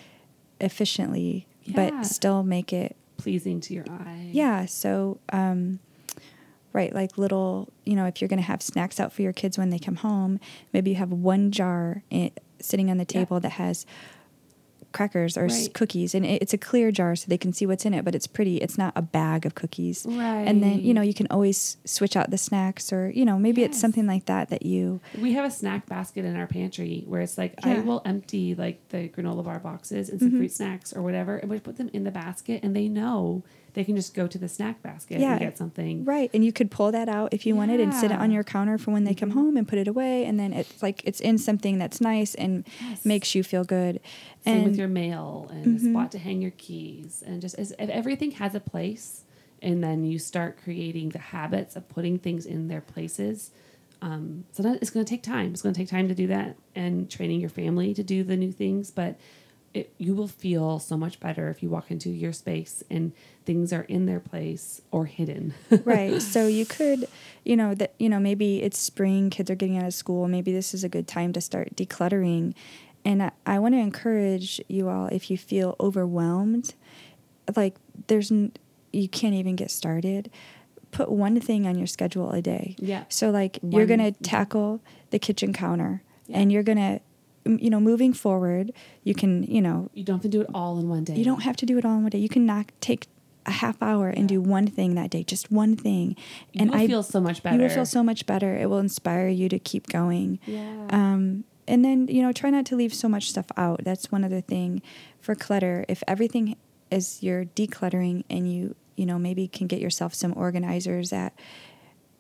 efficiently 0.62 1.48
Yeah. 1.64 1.76
but 1.92 2.06
still 2.06 2.44
make 2.44 2.74
it 2.74 2.96
Pleasing 3.18 3.60
to 3.62 3.74
your 3.74 3.86
eye. 3.90 4.30
yeah 4.32 4.66
so 4.66 5.20
um 5.34 5.80
right 6.72 6.94
like 6.94 7.18
little 7.18 7.68
you 7.86 7.96
know 7.96 8.06
if 8.06 8.22
you're 8.22 8.28
going 8.30 8.40
to 8.40 8.46
have 8.46 8.62
snacks 8.62 9.00
out 9.00 9.12
for 9.12 9.22
your 9.22 9.34
kids 9.34 9.58
when 9.58 9.70
they 9.70 9.80
come 9.80 9.96
home 9.98 10.40
maybe 10.72 10.92
you 10.92 10.96
have 10.98 11.12
one 11.12 11.52
jar 11.52 12.04
i 12.12 12.32
sitting 12.62 12.90
on 12.92 12.98
the 12.98 13.02
Yeah. 13.10 13.22
table 13.22 13.40
that 13.40 13.54
has 13.54 13.86
crackers 14.92 15.38
or 15.38 15.46
s 15.46 15.64
Right. 15.66 15.74
cookies, 15.74 16.16
and 16.16 16.26
it, 16.26 16.42
it's 16.42 16.54
a 16.54 16.58
clear 16.58 16.92
jar 16.92 17.16
so 17.16 17.26
they 17.28 17.38
can 17.38 17.54
see 17.54 17.66
what's 17.66 17.86
in 17.86 17.94
it, 17.94 18.04
but 18.06 18.16
it's 18.16 18.28
pretty. 18.28 18.58
It's 18.58 18.78
not 18.78 18.94
a 18.96 19.02
bag 19.02 19.46
of 19.46 19.56
cookies. 19.56 20.06
right 20.10 20.48
And 20.48 20.64
then 20.64 20.80
you 20.82 20.94
know 20.94 21.02
you 21.02 21.14
can 21.14 21.28
always 21.30 21.78
switch 21.86 22.16
out 22.16 22.30
the 22.32 22.38
snacks, 22.38 22.92
or 22.94 23.10
you 23.10 23.26
know 23.26 23.38
maybe 23.40 23.64
it's 23.64 23.80
something 23.80 24.08
like 24.08 24.26
that 24.26 24.50
that 24.50 24.66
you. 24.66 25.00
We 25.20 25.34
have 25.34 25.46
a 25.46 25.52
snack 25.52 25.86
basket 25.86 26.26
in 26.26 26.36
our 26.36 26.48
pantry 26.48 27.04
where 27.08 27.22
it's 27.22 27.38
like 27.38 27.54
I 27.64 27.80
will 27.80 28.02
empty 28.06 28.56
like 28.56 28.88
the 28.90 29.10
granola 29.10 29.44
bar 29.44 29.60
boxes 29.60 30.10
and 30.10 30.20
some 30.20 30.32
Mhm. 30.32 30.38
fruit 30.38 30.52
snacks 30.52 30.94
or 30.94 31.02
whatever, 31.02 31.38
and 31.38 31.50
we 31.50 31.60
put 31.60 31.78
them 31.78 31.90
in 31.94 32.04
the 32.04 32.12
basket, 32.12 32.62
and 32.64 32.76
they 32.76 32.88
know 32.88 33.44
they 33.74 33.84
can 33.84 33.96
just 33.96 34.14
go 34.14 34.28
to 34.28 34.38
the 34.38 34.48
snack 34.50 34.82
basket 34.82 35.20
Yeah. 35.20 35.32
and 35.32 35.40
get 35.40 35.58
something. 35.58 36.06
Right, 36.06 36.30
and 36.34 36.44
you 36.44 36.52
could 36.52 36.72
pull 36.72 36.92
that 36.92 37.08
out 37.10 37.34
if 37.34 37.46
you 37.46 37.56
wanted 37.56 37.80
and 37.80 37.94
sit 37.94 38.12
it 38.12 38.18
on 38.20 38.32
your 38.32 38.44
counter 38.44 38.78
for 38.78 38.92
when 38.92 39.04
they 39.04 39.14
come 39.14 39.30
Mhm. 39.32 39.34
home 39.34 39.58
and 39.58 39.68
put 39.68 39.78
it 39.80 39.88
away, 39.88 40.26
and 40.26 40.40
then 40.40 40.54
it's 40.54 40.82
like 40.82 41.02
it's 41.06 41.20
in 41.20 41.38
something 41.38 41.78
that's 41.78 42.02
nice 42.02 42.36
and 42.36 42.66
Yes. 42.82 43.06
makes 43.06 43.36
you 43.36 43.44
feel 43.44 43.64
good. 43.64 44.00
Same 44.44 44.56
and 44.56 44.64
with 44.66 44.78
your 44.78 44.88
mail 44.88 45.50
and 45.52 45.66
a 45.78 45.80
Mhm. 45.80 45.92
spot 45.92 46.12
to 46.14 46.18
hang 46.20 46.42
your 46.42 46.52
keys, 46.52 47.24
and 47.26 47.42
just 47.42 47.56
as, 47.60 47.72
if 47.78 47.90
everything 47.90 48.32
has 48.32 48.56
a 48.56 48.60
place, 48.60 49.24
and 49.62 49.84
then 49.84 50.04
you 50.06 50.18
start 50.20 50.58
creating 50.64 51.10
the 51.10 51.20
habits 51.20 51.76
of 51.76 51.88
putting 51.90 52.18
things 52.18 52.46
in 52.46 52.68
their 52.70 52.82
places. 52.82 53.52
Um, 54.02 54.46
so 54.54 54.64
that 54.64 54.78
it's 54.82 54.90
going 54.92 55.06
to 55.06 55.10
take 55.10 55.24
time. 55.24 55.52
It's 55.52 55.62
going 55.62 55.76
to 55.76 55.78
take 55.80 55.90
time 55.90 56.08
to 56.08 56.16
do 56.16 56.28
that, 56.28 56.56
and 56.74 57.10
training 57.10 57.42
your 57.42 57.50
family 57.50 57.94
to 57.94 58.02
do 58.04 58.24
the 58.24 58.38
new 58.38 58.52
things. 58.54 58.92
But 58.92 59.20
it, 59.74 59.94
you 59.98 60.16
will 60.16 60.28
feel 60.30 60.80
so 60.80 60.96
much 60.98 61.20
better 61.20 61.50
if 61.50 61.62
you 61.62 61.70
walk 61.70 61.92
into 61.92 62.10
your 62.10 62.32
space 62.34 62.82
and 62.90 63.12
things 63.50 63.74
are 63.74 63.82
in 63.82 64.06
their 64.06 64.20
place 64.20 64.80
or 64.92 65.08
hidden. 65.08 65.56
right. 65.84 66.22
So 66.22 66.46
you 66.46 66.68
could 66.68 67.08
you 67.44 67.58
know 67.58 67.74
that 67.74 67.96
you 67.98 68.08
know 68.08 68.20
maybe 68.20 68.62
it's 68.62 68.78
spring 68.78 69.32
kids 69.32 69.50
are 69.50 69.56
getting 69.56 69.76
out 69.76 69.86
of 69.86 69.94
school 69.96 70.28
maybe 70.28 70.52
this 70.52 70.72
is 70.76 70.84
a 70.84 70.90
good 70.90 71.08
time 71.08 71.34
to 71.34 71.42
start 71.42 71.76
decluttering. 71.76 72.54
And 73.04 73.24
i, 73.24 73.32
I 73.48 73.58
want 73.58 73.74
to 73.74 73.80
encourage 73.80 74.62
you 74.68 74.88
all 74.88 75.08
if 75.08 75.32
you 75.32 75.38
feel 75.38 75.76
overwhelmed 75.80 76.76
like 77.56 77.74
there's 78.06 78.32
n- 78.32 78.52
you 78.94 79.10
can't 79.10 79.34
even 79.34 79.56
get 79.56 79.72
started 79.72 80.30
put 80.92 81.10
one 81.12 81.40
thing 81.40 81.66
on 81.66 81.76
your 81.76 81.88
schedule 81.88 82.30
a 82.32 82.44
day. 82.44 82.76
Yeah. 82.78 83.06
so 83.10 83.32
like 83.32 83.58
you're 83.64 83.88
going 83.88 84.00
to 84.00 84.12
mm-hmm. 84.12 84.24
tackle 84.24 84.82
the 85.10 85.18
kitchen 85.18 85.54
counter 85.54 86.04
and 86.32 86.52
you're 86.52 86.62
going 86.62 86.78
to 86.78 87.00
you 87.46 87.72
know 87.72 87.80
moving 87.80 88.14
forward 88.14 88.72
you 89.04 89.16
can 89.16 89.42
you 89.44 89.62
know 89.62 89.90
You 89.96 90.04
don't 90.04 90.18
have 90.18 90.24
to 90.24 90.38
do 90.38 90.42
it 90.42 90.50
all 90.54 90.78
in 90.78 90.88
one 90.88 91.04
day. 91.04 91.16
you 91.16 91.26
don't 91.26 91.42
have 91.42 91.56
to 91.58 91.66
do 91.66 91.80
it 91.80 91.86
all 91.86 91.96
in 91.96 92.04
one 92.04 92.12
day. 92.12 92.20
You 92.20 92.30
can 92.30 92.46
knock 92.46 92.74
take 92.80 93.08
a 93.50 93.52
half 93.64 93.82
hour 93.82 94.08
and 94.10 94.30
do 94.30 94.40
one 94.40 94.68
thing 94.68 94.96
that 94.96 95.10
day 95.10 95.24
just 95.24 95.52
one 95.52 95.76
thing 95.76 96.16
and 96.56 96.70
will 96.72 96.78
i 96.78 96.88
feel 96.88 97.04
so 97.04 97.20
much 97.20 97.42
better. 97.44 97.56
you 97.58 97.62
will 97.64 97.70
feel 97.70 97.86
so 97.86 98.02
much 98.04 98.26
better 98.26 98.56
it 98.56 98.68
will 98.70 98.78
inspire 98.80 99.28
you 99.28 99.48
to 99.50 99.60
keep 99.60 99.88
going 99.88 100.40
Yeah. 100.46 100.88
um, 100.92 101.44
and 101.68 101.84
then 101.86 102.08
you 102.08 102.22
know 102.22 102.32
try 102.32 102.50
not 102.50 102.66
to 102.68 102.76
leave 102.76 102.94
so 102.94 103.08
much 103.10 103.30
stuff 103.30 103.48
out 103.58 103.82
that's 103.84 104.12
one 104.12 104.24
other 104.24 104.42
thing 104.42 104.82
for 105.20 105.36
clutter 105.36 105.86
if 105.88 106.02
everything 106.08 106.56
is 106.92 107.22
you're 107.22 107.46
decluttering 107.46 108.24
and 108.30 108.52
you 108.52 108.76
you 108.96 109.06
know 109.06 109.18
maybe 109.20 109.48
can 109.48 109.68
get 109.68 109.80
yourself 109.80 110.14
some 110.14 110.34
organizers 110.38 111.12
at 111.14 111.34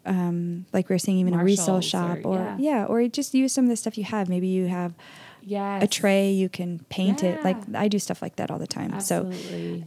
um, 0.06 0.66
like 0.74 0.90
we 0.90 0.96
are 0.96 1.00
saying 1.00 1.18
even 1.20 1.34
a 1.34 1.44
resale 1.44 1.82
shop 1.82 2.20
or- 2.24 2.38
or, 2.38 2.56
yeah. 2.58 2.58
yeah. 2.60 2.86
or 2.86 3.08
just 3.08 3.34
use 3.34 3.52
some 3.54 3.66
of 3.66 3.70
the 3.70 3.76
stuff 3.76 3.98
you 3.98 4.04
have 4.06 4.30
maybe 4.30 4.48
you 4.48 4.68
have 4.68 4.94
yes. 5.42 5.84
a 5.84 5.88
tray 5.88 6.32
you 6.32 6.50
can 6.50 6.80
paint 6.90 7.24
it 7.24 7.44
like 7.44 7.58
i 7.76 7.88
do 7.88 7.98
stuff 8.00 8.22
like 8.22 8.36
that 8.38 8.50
all 8.52 8.60
the 8.60 8.68
time 8.68 9.00
so 9.00 9.24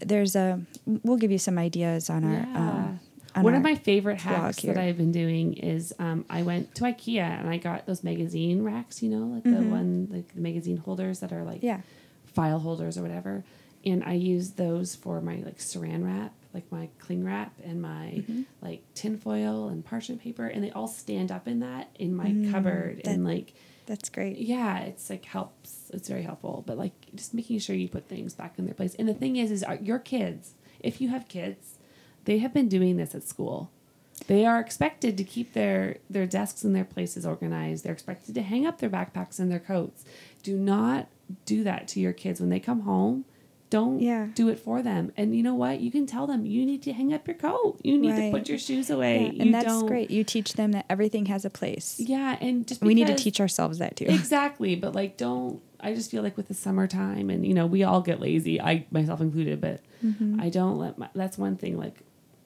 there's 0.01 0.35
a 0.37 0.61
we'll 0.87 1.17
give 1.17 1.31
you 1.31 1.39
some 1.39 1.59
ideas 1.59 2.09
on 2.11 2.25
our 2.25 2.41
um, 2.57 3.01
on 3.35 3.45
One 3.45 3.55
our- 3.55 3.59
of 3.59 3.63
my 3.63 3.77
favorite 3.77 4.21
hacks 4.21 4.59
here. 4.59 4.75
that 4.75 4.83
I've 4.83 4.99
been 4.99 5.11
doing 5.13 5.55
is 5.55 5.95
um, 5.99 6.27
I 6.29 6.43
went 6.43 6.75
to 6.75 6.85
IKEA 6.85 7.23
and 7.41 7.49
I 7.49 7.57
got 7.57 7.87
those 7.87 8.05
magazine 8.05 8.63
racks, 8.63 9.03
you 9.03 9.09
know, 9.09 9.25
like 9.35 9.45
the 9.45 9.51
Mhm. 9.65 9.71
one 9.71 10.09
like 10.11 10.35
the 10.35 10.41
magazine 10.43 10.77
holders 10.77 11.21
that 11.21 11.33
are 11.33 11.43
like 11.43 11.63
yeah 11.63 11.81
file 12.27 12.59
holders 12.59 12.99
or 12.99 13.03
whatever. 13.03 13.43
And 13.87 14.05
I 14.05 14.13
use 14.13 14.51
those 14.51 14.95
for 14.95 15.23
my 15.23 15.37
like 15.37 15.57
saran 15.59 16.05
wrap, 16.05 16.35
like 16.53 16.71
my 16.71 16.91
cling 16.99 17.25
wrap 17.25 17.55
and 17.65 17.81
my 17.81 18.23
Mhm. 18.29 18.45
like 18.61 18.83
tinfoil 18.95 19.69
and 19.69 19.83
parchment 19.83 20.21
paper, 20.21 20.47
and 20.47 20.63
they 20.63 20.71
all 20.71 20.87
stand 20.87 21.33
up 21.33 21.49
in 21.49 21.61
that 21.61 21.89
in 21.99 22.15
my 22.15 22.27
Mm, 22.27 22.51
cupboard. 22.53 23.01
and 23.07 23.25
like, 23.25 23.55
that's 23.87 24.09
great 24.09 24.39
yeah, 24.39 24.81
it's 24.81 25.11
like 25.11 25.25
helps. 25.25 25.91
It's 25.93 26.09
very 26.09 26.23
helpful. 26.23 26.63
But 26.67 26.79
like 26.79 26.93
just 27.15 27.35
making 27.35 27.59
sure 27.59 27.77
you 27.77 27.89
put 27.89 28.09
things 28.09 28.35
back 28.35 28.55
in 28.59 28.65
their 28.65 28.75
place. 28.75 28.95
And 28.99 29.09
the 29.09 29.15
thing 29.15 29.37
is, 29.37 29.51
is 29.51 29.65
uh, 29.65 29.79
your 29.81 29.99
kids, 29.99 30.55
if 30.81 31.01
you 31.01 31.09
have 31.09 31.29
kids, 31.29 31.79
they 32.25 32.39
have 32.39 32.55
been 32.55 32.69
doing 32.69 32.97
this 32.97 33.15
at 33.15 33.25
school. 33.25 33.71
They 34.27 34.47
are 34.47 34.61
expected 34.61 35.17
to 35.17 35.25
keep 35.25 35.53
their 35.53 35.97
their 36.09 36.27
desks 36.27 36.65
and 36.65 36.75
their 36.75 36.85
places 36.85 37.27
organized. 37.27 37.85
They're 37.85 37.93
expected 37.93 38.35
to 38.37 38.43
hang 38.43 38.67
up 38.67 38.79
their 38.79 38.91
backpacks 38.91 39.39
and 39.39 39.51
their 39.51 39.59
coats. 39.59 40.05
Do 40.43 40.57
not 40.57 41.09
do 41.45 41.65
that 41.65 41.89
to 41.89 42.01
your 42.01 42.13
kids 42.13 42.41
when 42.41 42.51
they 42.51 42.61
come 42.61 42.81
home. 42.81 43.25
Don't 43.73 44.01
Yeah. 44.01 44.29
do 44.35 44.51
it 44.51 44.59
for 44.59 44.83
them. 44.83 45.13
And 45.17 45.35
you 45.35 45.43
know 45.43 45.55
what? 45.55 45.81
You 45.81 45.91
can 45.91 46.05
tell 46.05 46.27
them 46.27 46.45
you 46.45 46.67
need 46.67 46.83
to 46.83 46.93
hang 46.93 47.15
up 47.15 47.27
your 47.27 47.37
coat. 47.39 47.81
You 47.83 47.97
need 47.99 48.11
Right. 48.11 48.31
to 48.31 48.39
put 48.39 48.47
your 48.47 48.59
shoes 48.59 48.91
away. 48.91 49.31
Yeah, 49.35 49.43
and 49.43 49.55
that's 49.55 49.65
don't- 49.67 49.87
great 49.87 50.11
you 50.11 50.25
teach 50.25 50.53
them 50.53 50.73
that 50.73 50.85
everything 50.91 51.25
has 51.27 51.47
a 51.47 51.51
place 51.51 51.99
Yeah, 51.99 52.37
and 52.41 52.67
just 52.69 52.83
we 52.83 52.95
need 52.95 53.07
to 53.07 53.15
teach 53.15 53.41
ourselves 53.41 53.79
that 53.79 53.97
too 53.97 54.05
exactly 54.09 54.75
but 54.77 54.95
like 54.95 55.17
don't 55.17 55.61
i 55.81 55.95
just 55.95 56.11
feel 56.11 56.23
like 56.23 56.37
with 56.37 56.49
the 56.49 56.55
summertime 56.55 57.31
and 57.31 57.47
you 57.47 57.55
know 57.55 57.67
we 57.67 57.83
all 57.83 58.03
get 58.03 58.21
lazy 58.21 58.61
i 58.61 58.85
myself 58.91 59.21
included 59.23 59.59
but 59.61 59.81
Mhm. 60.05 60.39
i 60.41 60.49
don't 60.51 60.79
let 60.79 60.99
my 60.99 61.09
that's 61.15 61.39
one 61.39 61.57
thing 61.57 61.77
like 61.79 61.97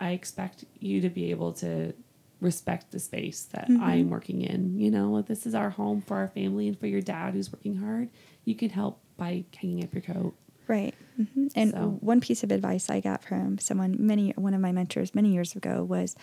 i 0.00 0.10
expect 0.12 0.64
you 0.78 1.00
to 1.00 1.08
be 1.10 1.30
able 1.32 1.52
to 1.54 1.92
respect 2.40 2.92
the 2.92 2.98
space 3.00 3.42
that 3.52 3.68
Mhm. 3.68 3.80
i'm 3.80 4.10
working 4.10 4.42
in 4.42 4.78
you 4.78 4.90
know 4.90 5.22
this 5.22 5.44
is 5.46 5.54
our 5.54 5.70
home 5.70 6.00
for 6.02 6.16
our 6.16 6.28
family 6.28 6.68
and 6.68 6.78
for 6.78 6.86
your 6.86 7.00
dad 7.02 7.34
who's 7.34 7.52
working 7.52 7.76
hard 7.76 8.08
you 8.44 8.54
can 8.54 8.70
help 8.70 9.00
by 9.16 9.44
hanging 9.60 9.82
up 9.82 9.92
your 9.92 10.02
coat 10.02 10.34
Right. 10.68 10.94
Hmm 11.16 11.46
And 11.54 11.70
So- 11.72 11.98
one 12.00 12.20
piece 12.20 12.42
of 12.44 12.50
advice 12.52 12.88
I 12.90 13.00
got 13.00 13.22
from 13.24 13.58
someone 13.58 13.96
many 13.98 14.30
one 14.36 14.54
of 14.54 14.60
my 14.60 14.72
mentors 14.72 15.14
many 15.14 15.32
years 15.32 15.54
ago 15.56 15.82
was 15.84 16.14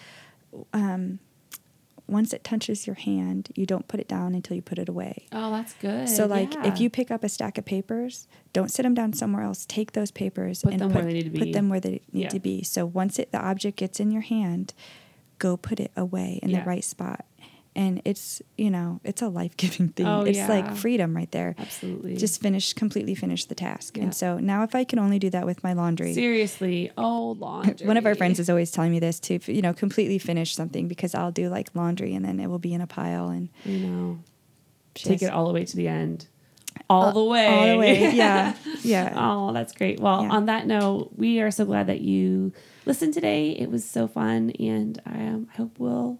um, 0.73 1.19
once 2.07 2.33
it 2.33 2.43
touches 2.43 2.85
your 2.85 2.95
hand, 2.95 3.49
you 3.55 3.65
don't 3.65 3.87
put 3.87 3.99
it 3.99 4.07
down 4.07 4.35
until 4.35 4.55
you 4.55 4.61
put 4.61 4.77
it 4.77 4.89
away. 4.89 5.25
oh 5.31 5.51
that's 5.51 5.73
good 5.75 6.07
So 6.09 6.25
like 6.25 6.53
Yeah. 6.53 6.67
if 6.67 6.79
you 6.81 6.89
pick 6.89 7.09
up 7.09 7.23
a 7.23 7.29
stack 7.29 7.57
of 7.57 7.65
papers, 7.65 8.27
don't 8.51 8.69
sit 8.69 8.83
them 8.83 8.93
down 8.93 9.13
somewhere 9.13 9.43
else. 9.43 9.65
Take 9.65 9.93
those 9.93 10.11
papers 10.11 10.61
Put 10.63 10.73
and 10.73 10.81
them 10.81 10.91
put, 10.91 11.03
where 11.03 11.05
they 11.05 11.13
need 11.13 11.33
to 11.33 11.39
put 11.39 11.53
them 11.53 11.69
where 11.69 11.79
they 11.79 12.01
need 12.11 12.23
Yeah. 12.23 12.29
to 12.29 12.39
be. 12.39 12.61
So 12.63 12.85
once 12.85 13.17
it 13.19 13.31
the 13.31 13.39
object 13.41 13.77
gets 13.77 13.99
in 13.99 14.11
your 14.11 14.21
hand, 14.21 14.73
go 15.39 15.55
put 15.57 15.79
it 15.79 15.91
away 15.95 16.39
in 16.43 16.49
Yeah. 16.49 16.59
the 16.61 16.65
right 16.67 16.83
spot. 16.83 17.25
And 17.75 18.01
it's, 18.05 18.41
you 18.57 18.69
know, 18.69 18.99
it's 19.03 19.21
a 19.21 19.27
life-giving 19.27 19.89
thing. 19.89 20.05
Oh, 20.05 20.21
it's 20.21 20.37
yeah. 20.37 20.47
like 20.47 20.75
freedom 20.75 21.15
right 21.15 21.31
there. 21.31 21.55
absolutely 21.57 22.15
Just 22.17 22.41
finish 22.41 22.73
completely 22.73 23.15
finish 23.15 23.45
the 23.45 23.55
task. 23.55 23.97
Yeah. 23.97 24.03
And 24.03 24.15
so 24.15 24.37
now 24.37 24.63
if 24.63 24.75
I 24.75 24.83
can 24.83 24.99
only 24.99 25.17
do 25.19 25.29
that 25.31 25.45
with 25.45 25.63
my 25.63 25.73
laundry. 25.73 26.13
seriously 26.13 26.91
oh 26.97 27.35
laundry 27.39 27.87
One 27.87 27.97
of 27.97 28.05
our 28.05 28.15
friends 28.15 28.39
is 28.39 28.49
always 28.49 28.71
telling 28.71 28.91
me 28.91 28.99
this 28.99 29.19
to, 29.21 29.39
you 29.51 29.61
know, 29.61 29.73
completely 29.73 30.19
finish 30.19 30.55
something 30.55 30.87
because 30.87 31.15
I'll 31.15 31.31
do 31.31 31.49
like 31.49 31.69
laundry 31.73 32.13
and 32.13 32.23
then 32.23 32.39
it 32.39 32.47
will 32.47 32.59
be 32.59 32.73
in 32.73 32.81
a 32.81 32.87
pile 32.87 33.29
and 33.29 33.49
you 33.65 33.79
know 33.79 34.19
take 34.93 35.21
has- 35.21 35.29
it 35.29 35.33
all 35.33 35.47
the 35.47 35.53
way 35.53 35.65
to 35.65 35.75
the 35.75 35.87
end 35.87 36.27
all 36.89 37.11
the 37.11 37.23
way 37.23 37.47
all 37.47 37.67
the 37.67 37.77
way. 37.77 38.13
Yeah. 38.13 38.55
Yeah. 38.81 39.13
Oh, 39.15 39.53
that's 39.53 39.73
great. 39.73 39.99
Well, 39.99 40.23
Yeah. 40.23 40.29
on 40.31 40.45
that 40.47 40.67
note, 40.67 41.11
we 41.15 41.39
are 41.39 41.51
so 41.51 41.65
glad 41.65 41.87
that 41.87 42.01
you 42.01 42.51
listened 42.85 43.13
today. 43.13 43.51
It 43.51 43.69
was 43.69 43.85
so 43.85 44.07
fun, 44.07 44.51
and 44.59 45.01
I 45.05 45.25
um, 45.27 45.47
hope 45.55 45.79
we'll 45.79 46.19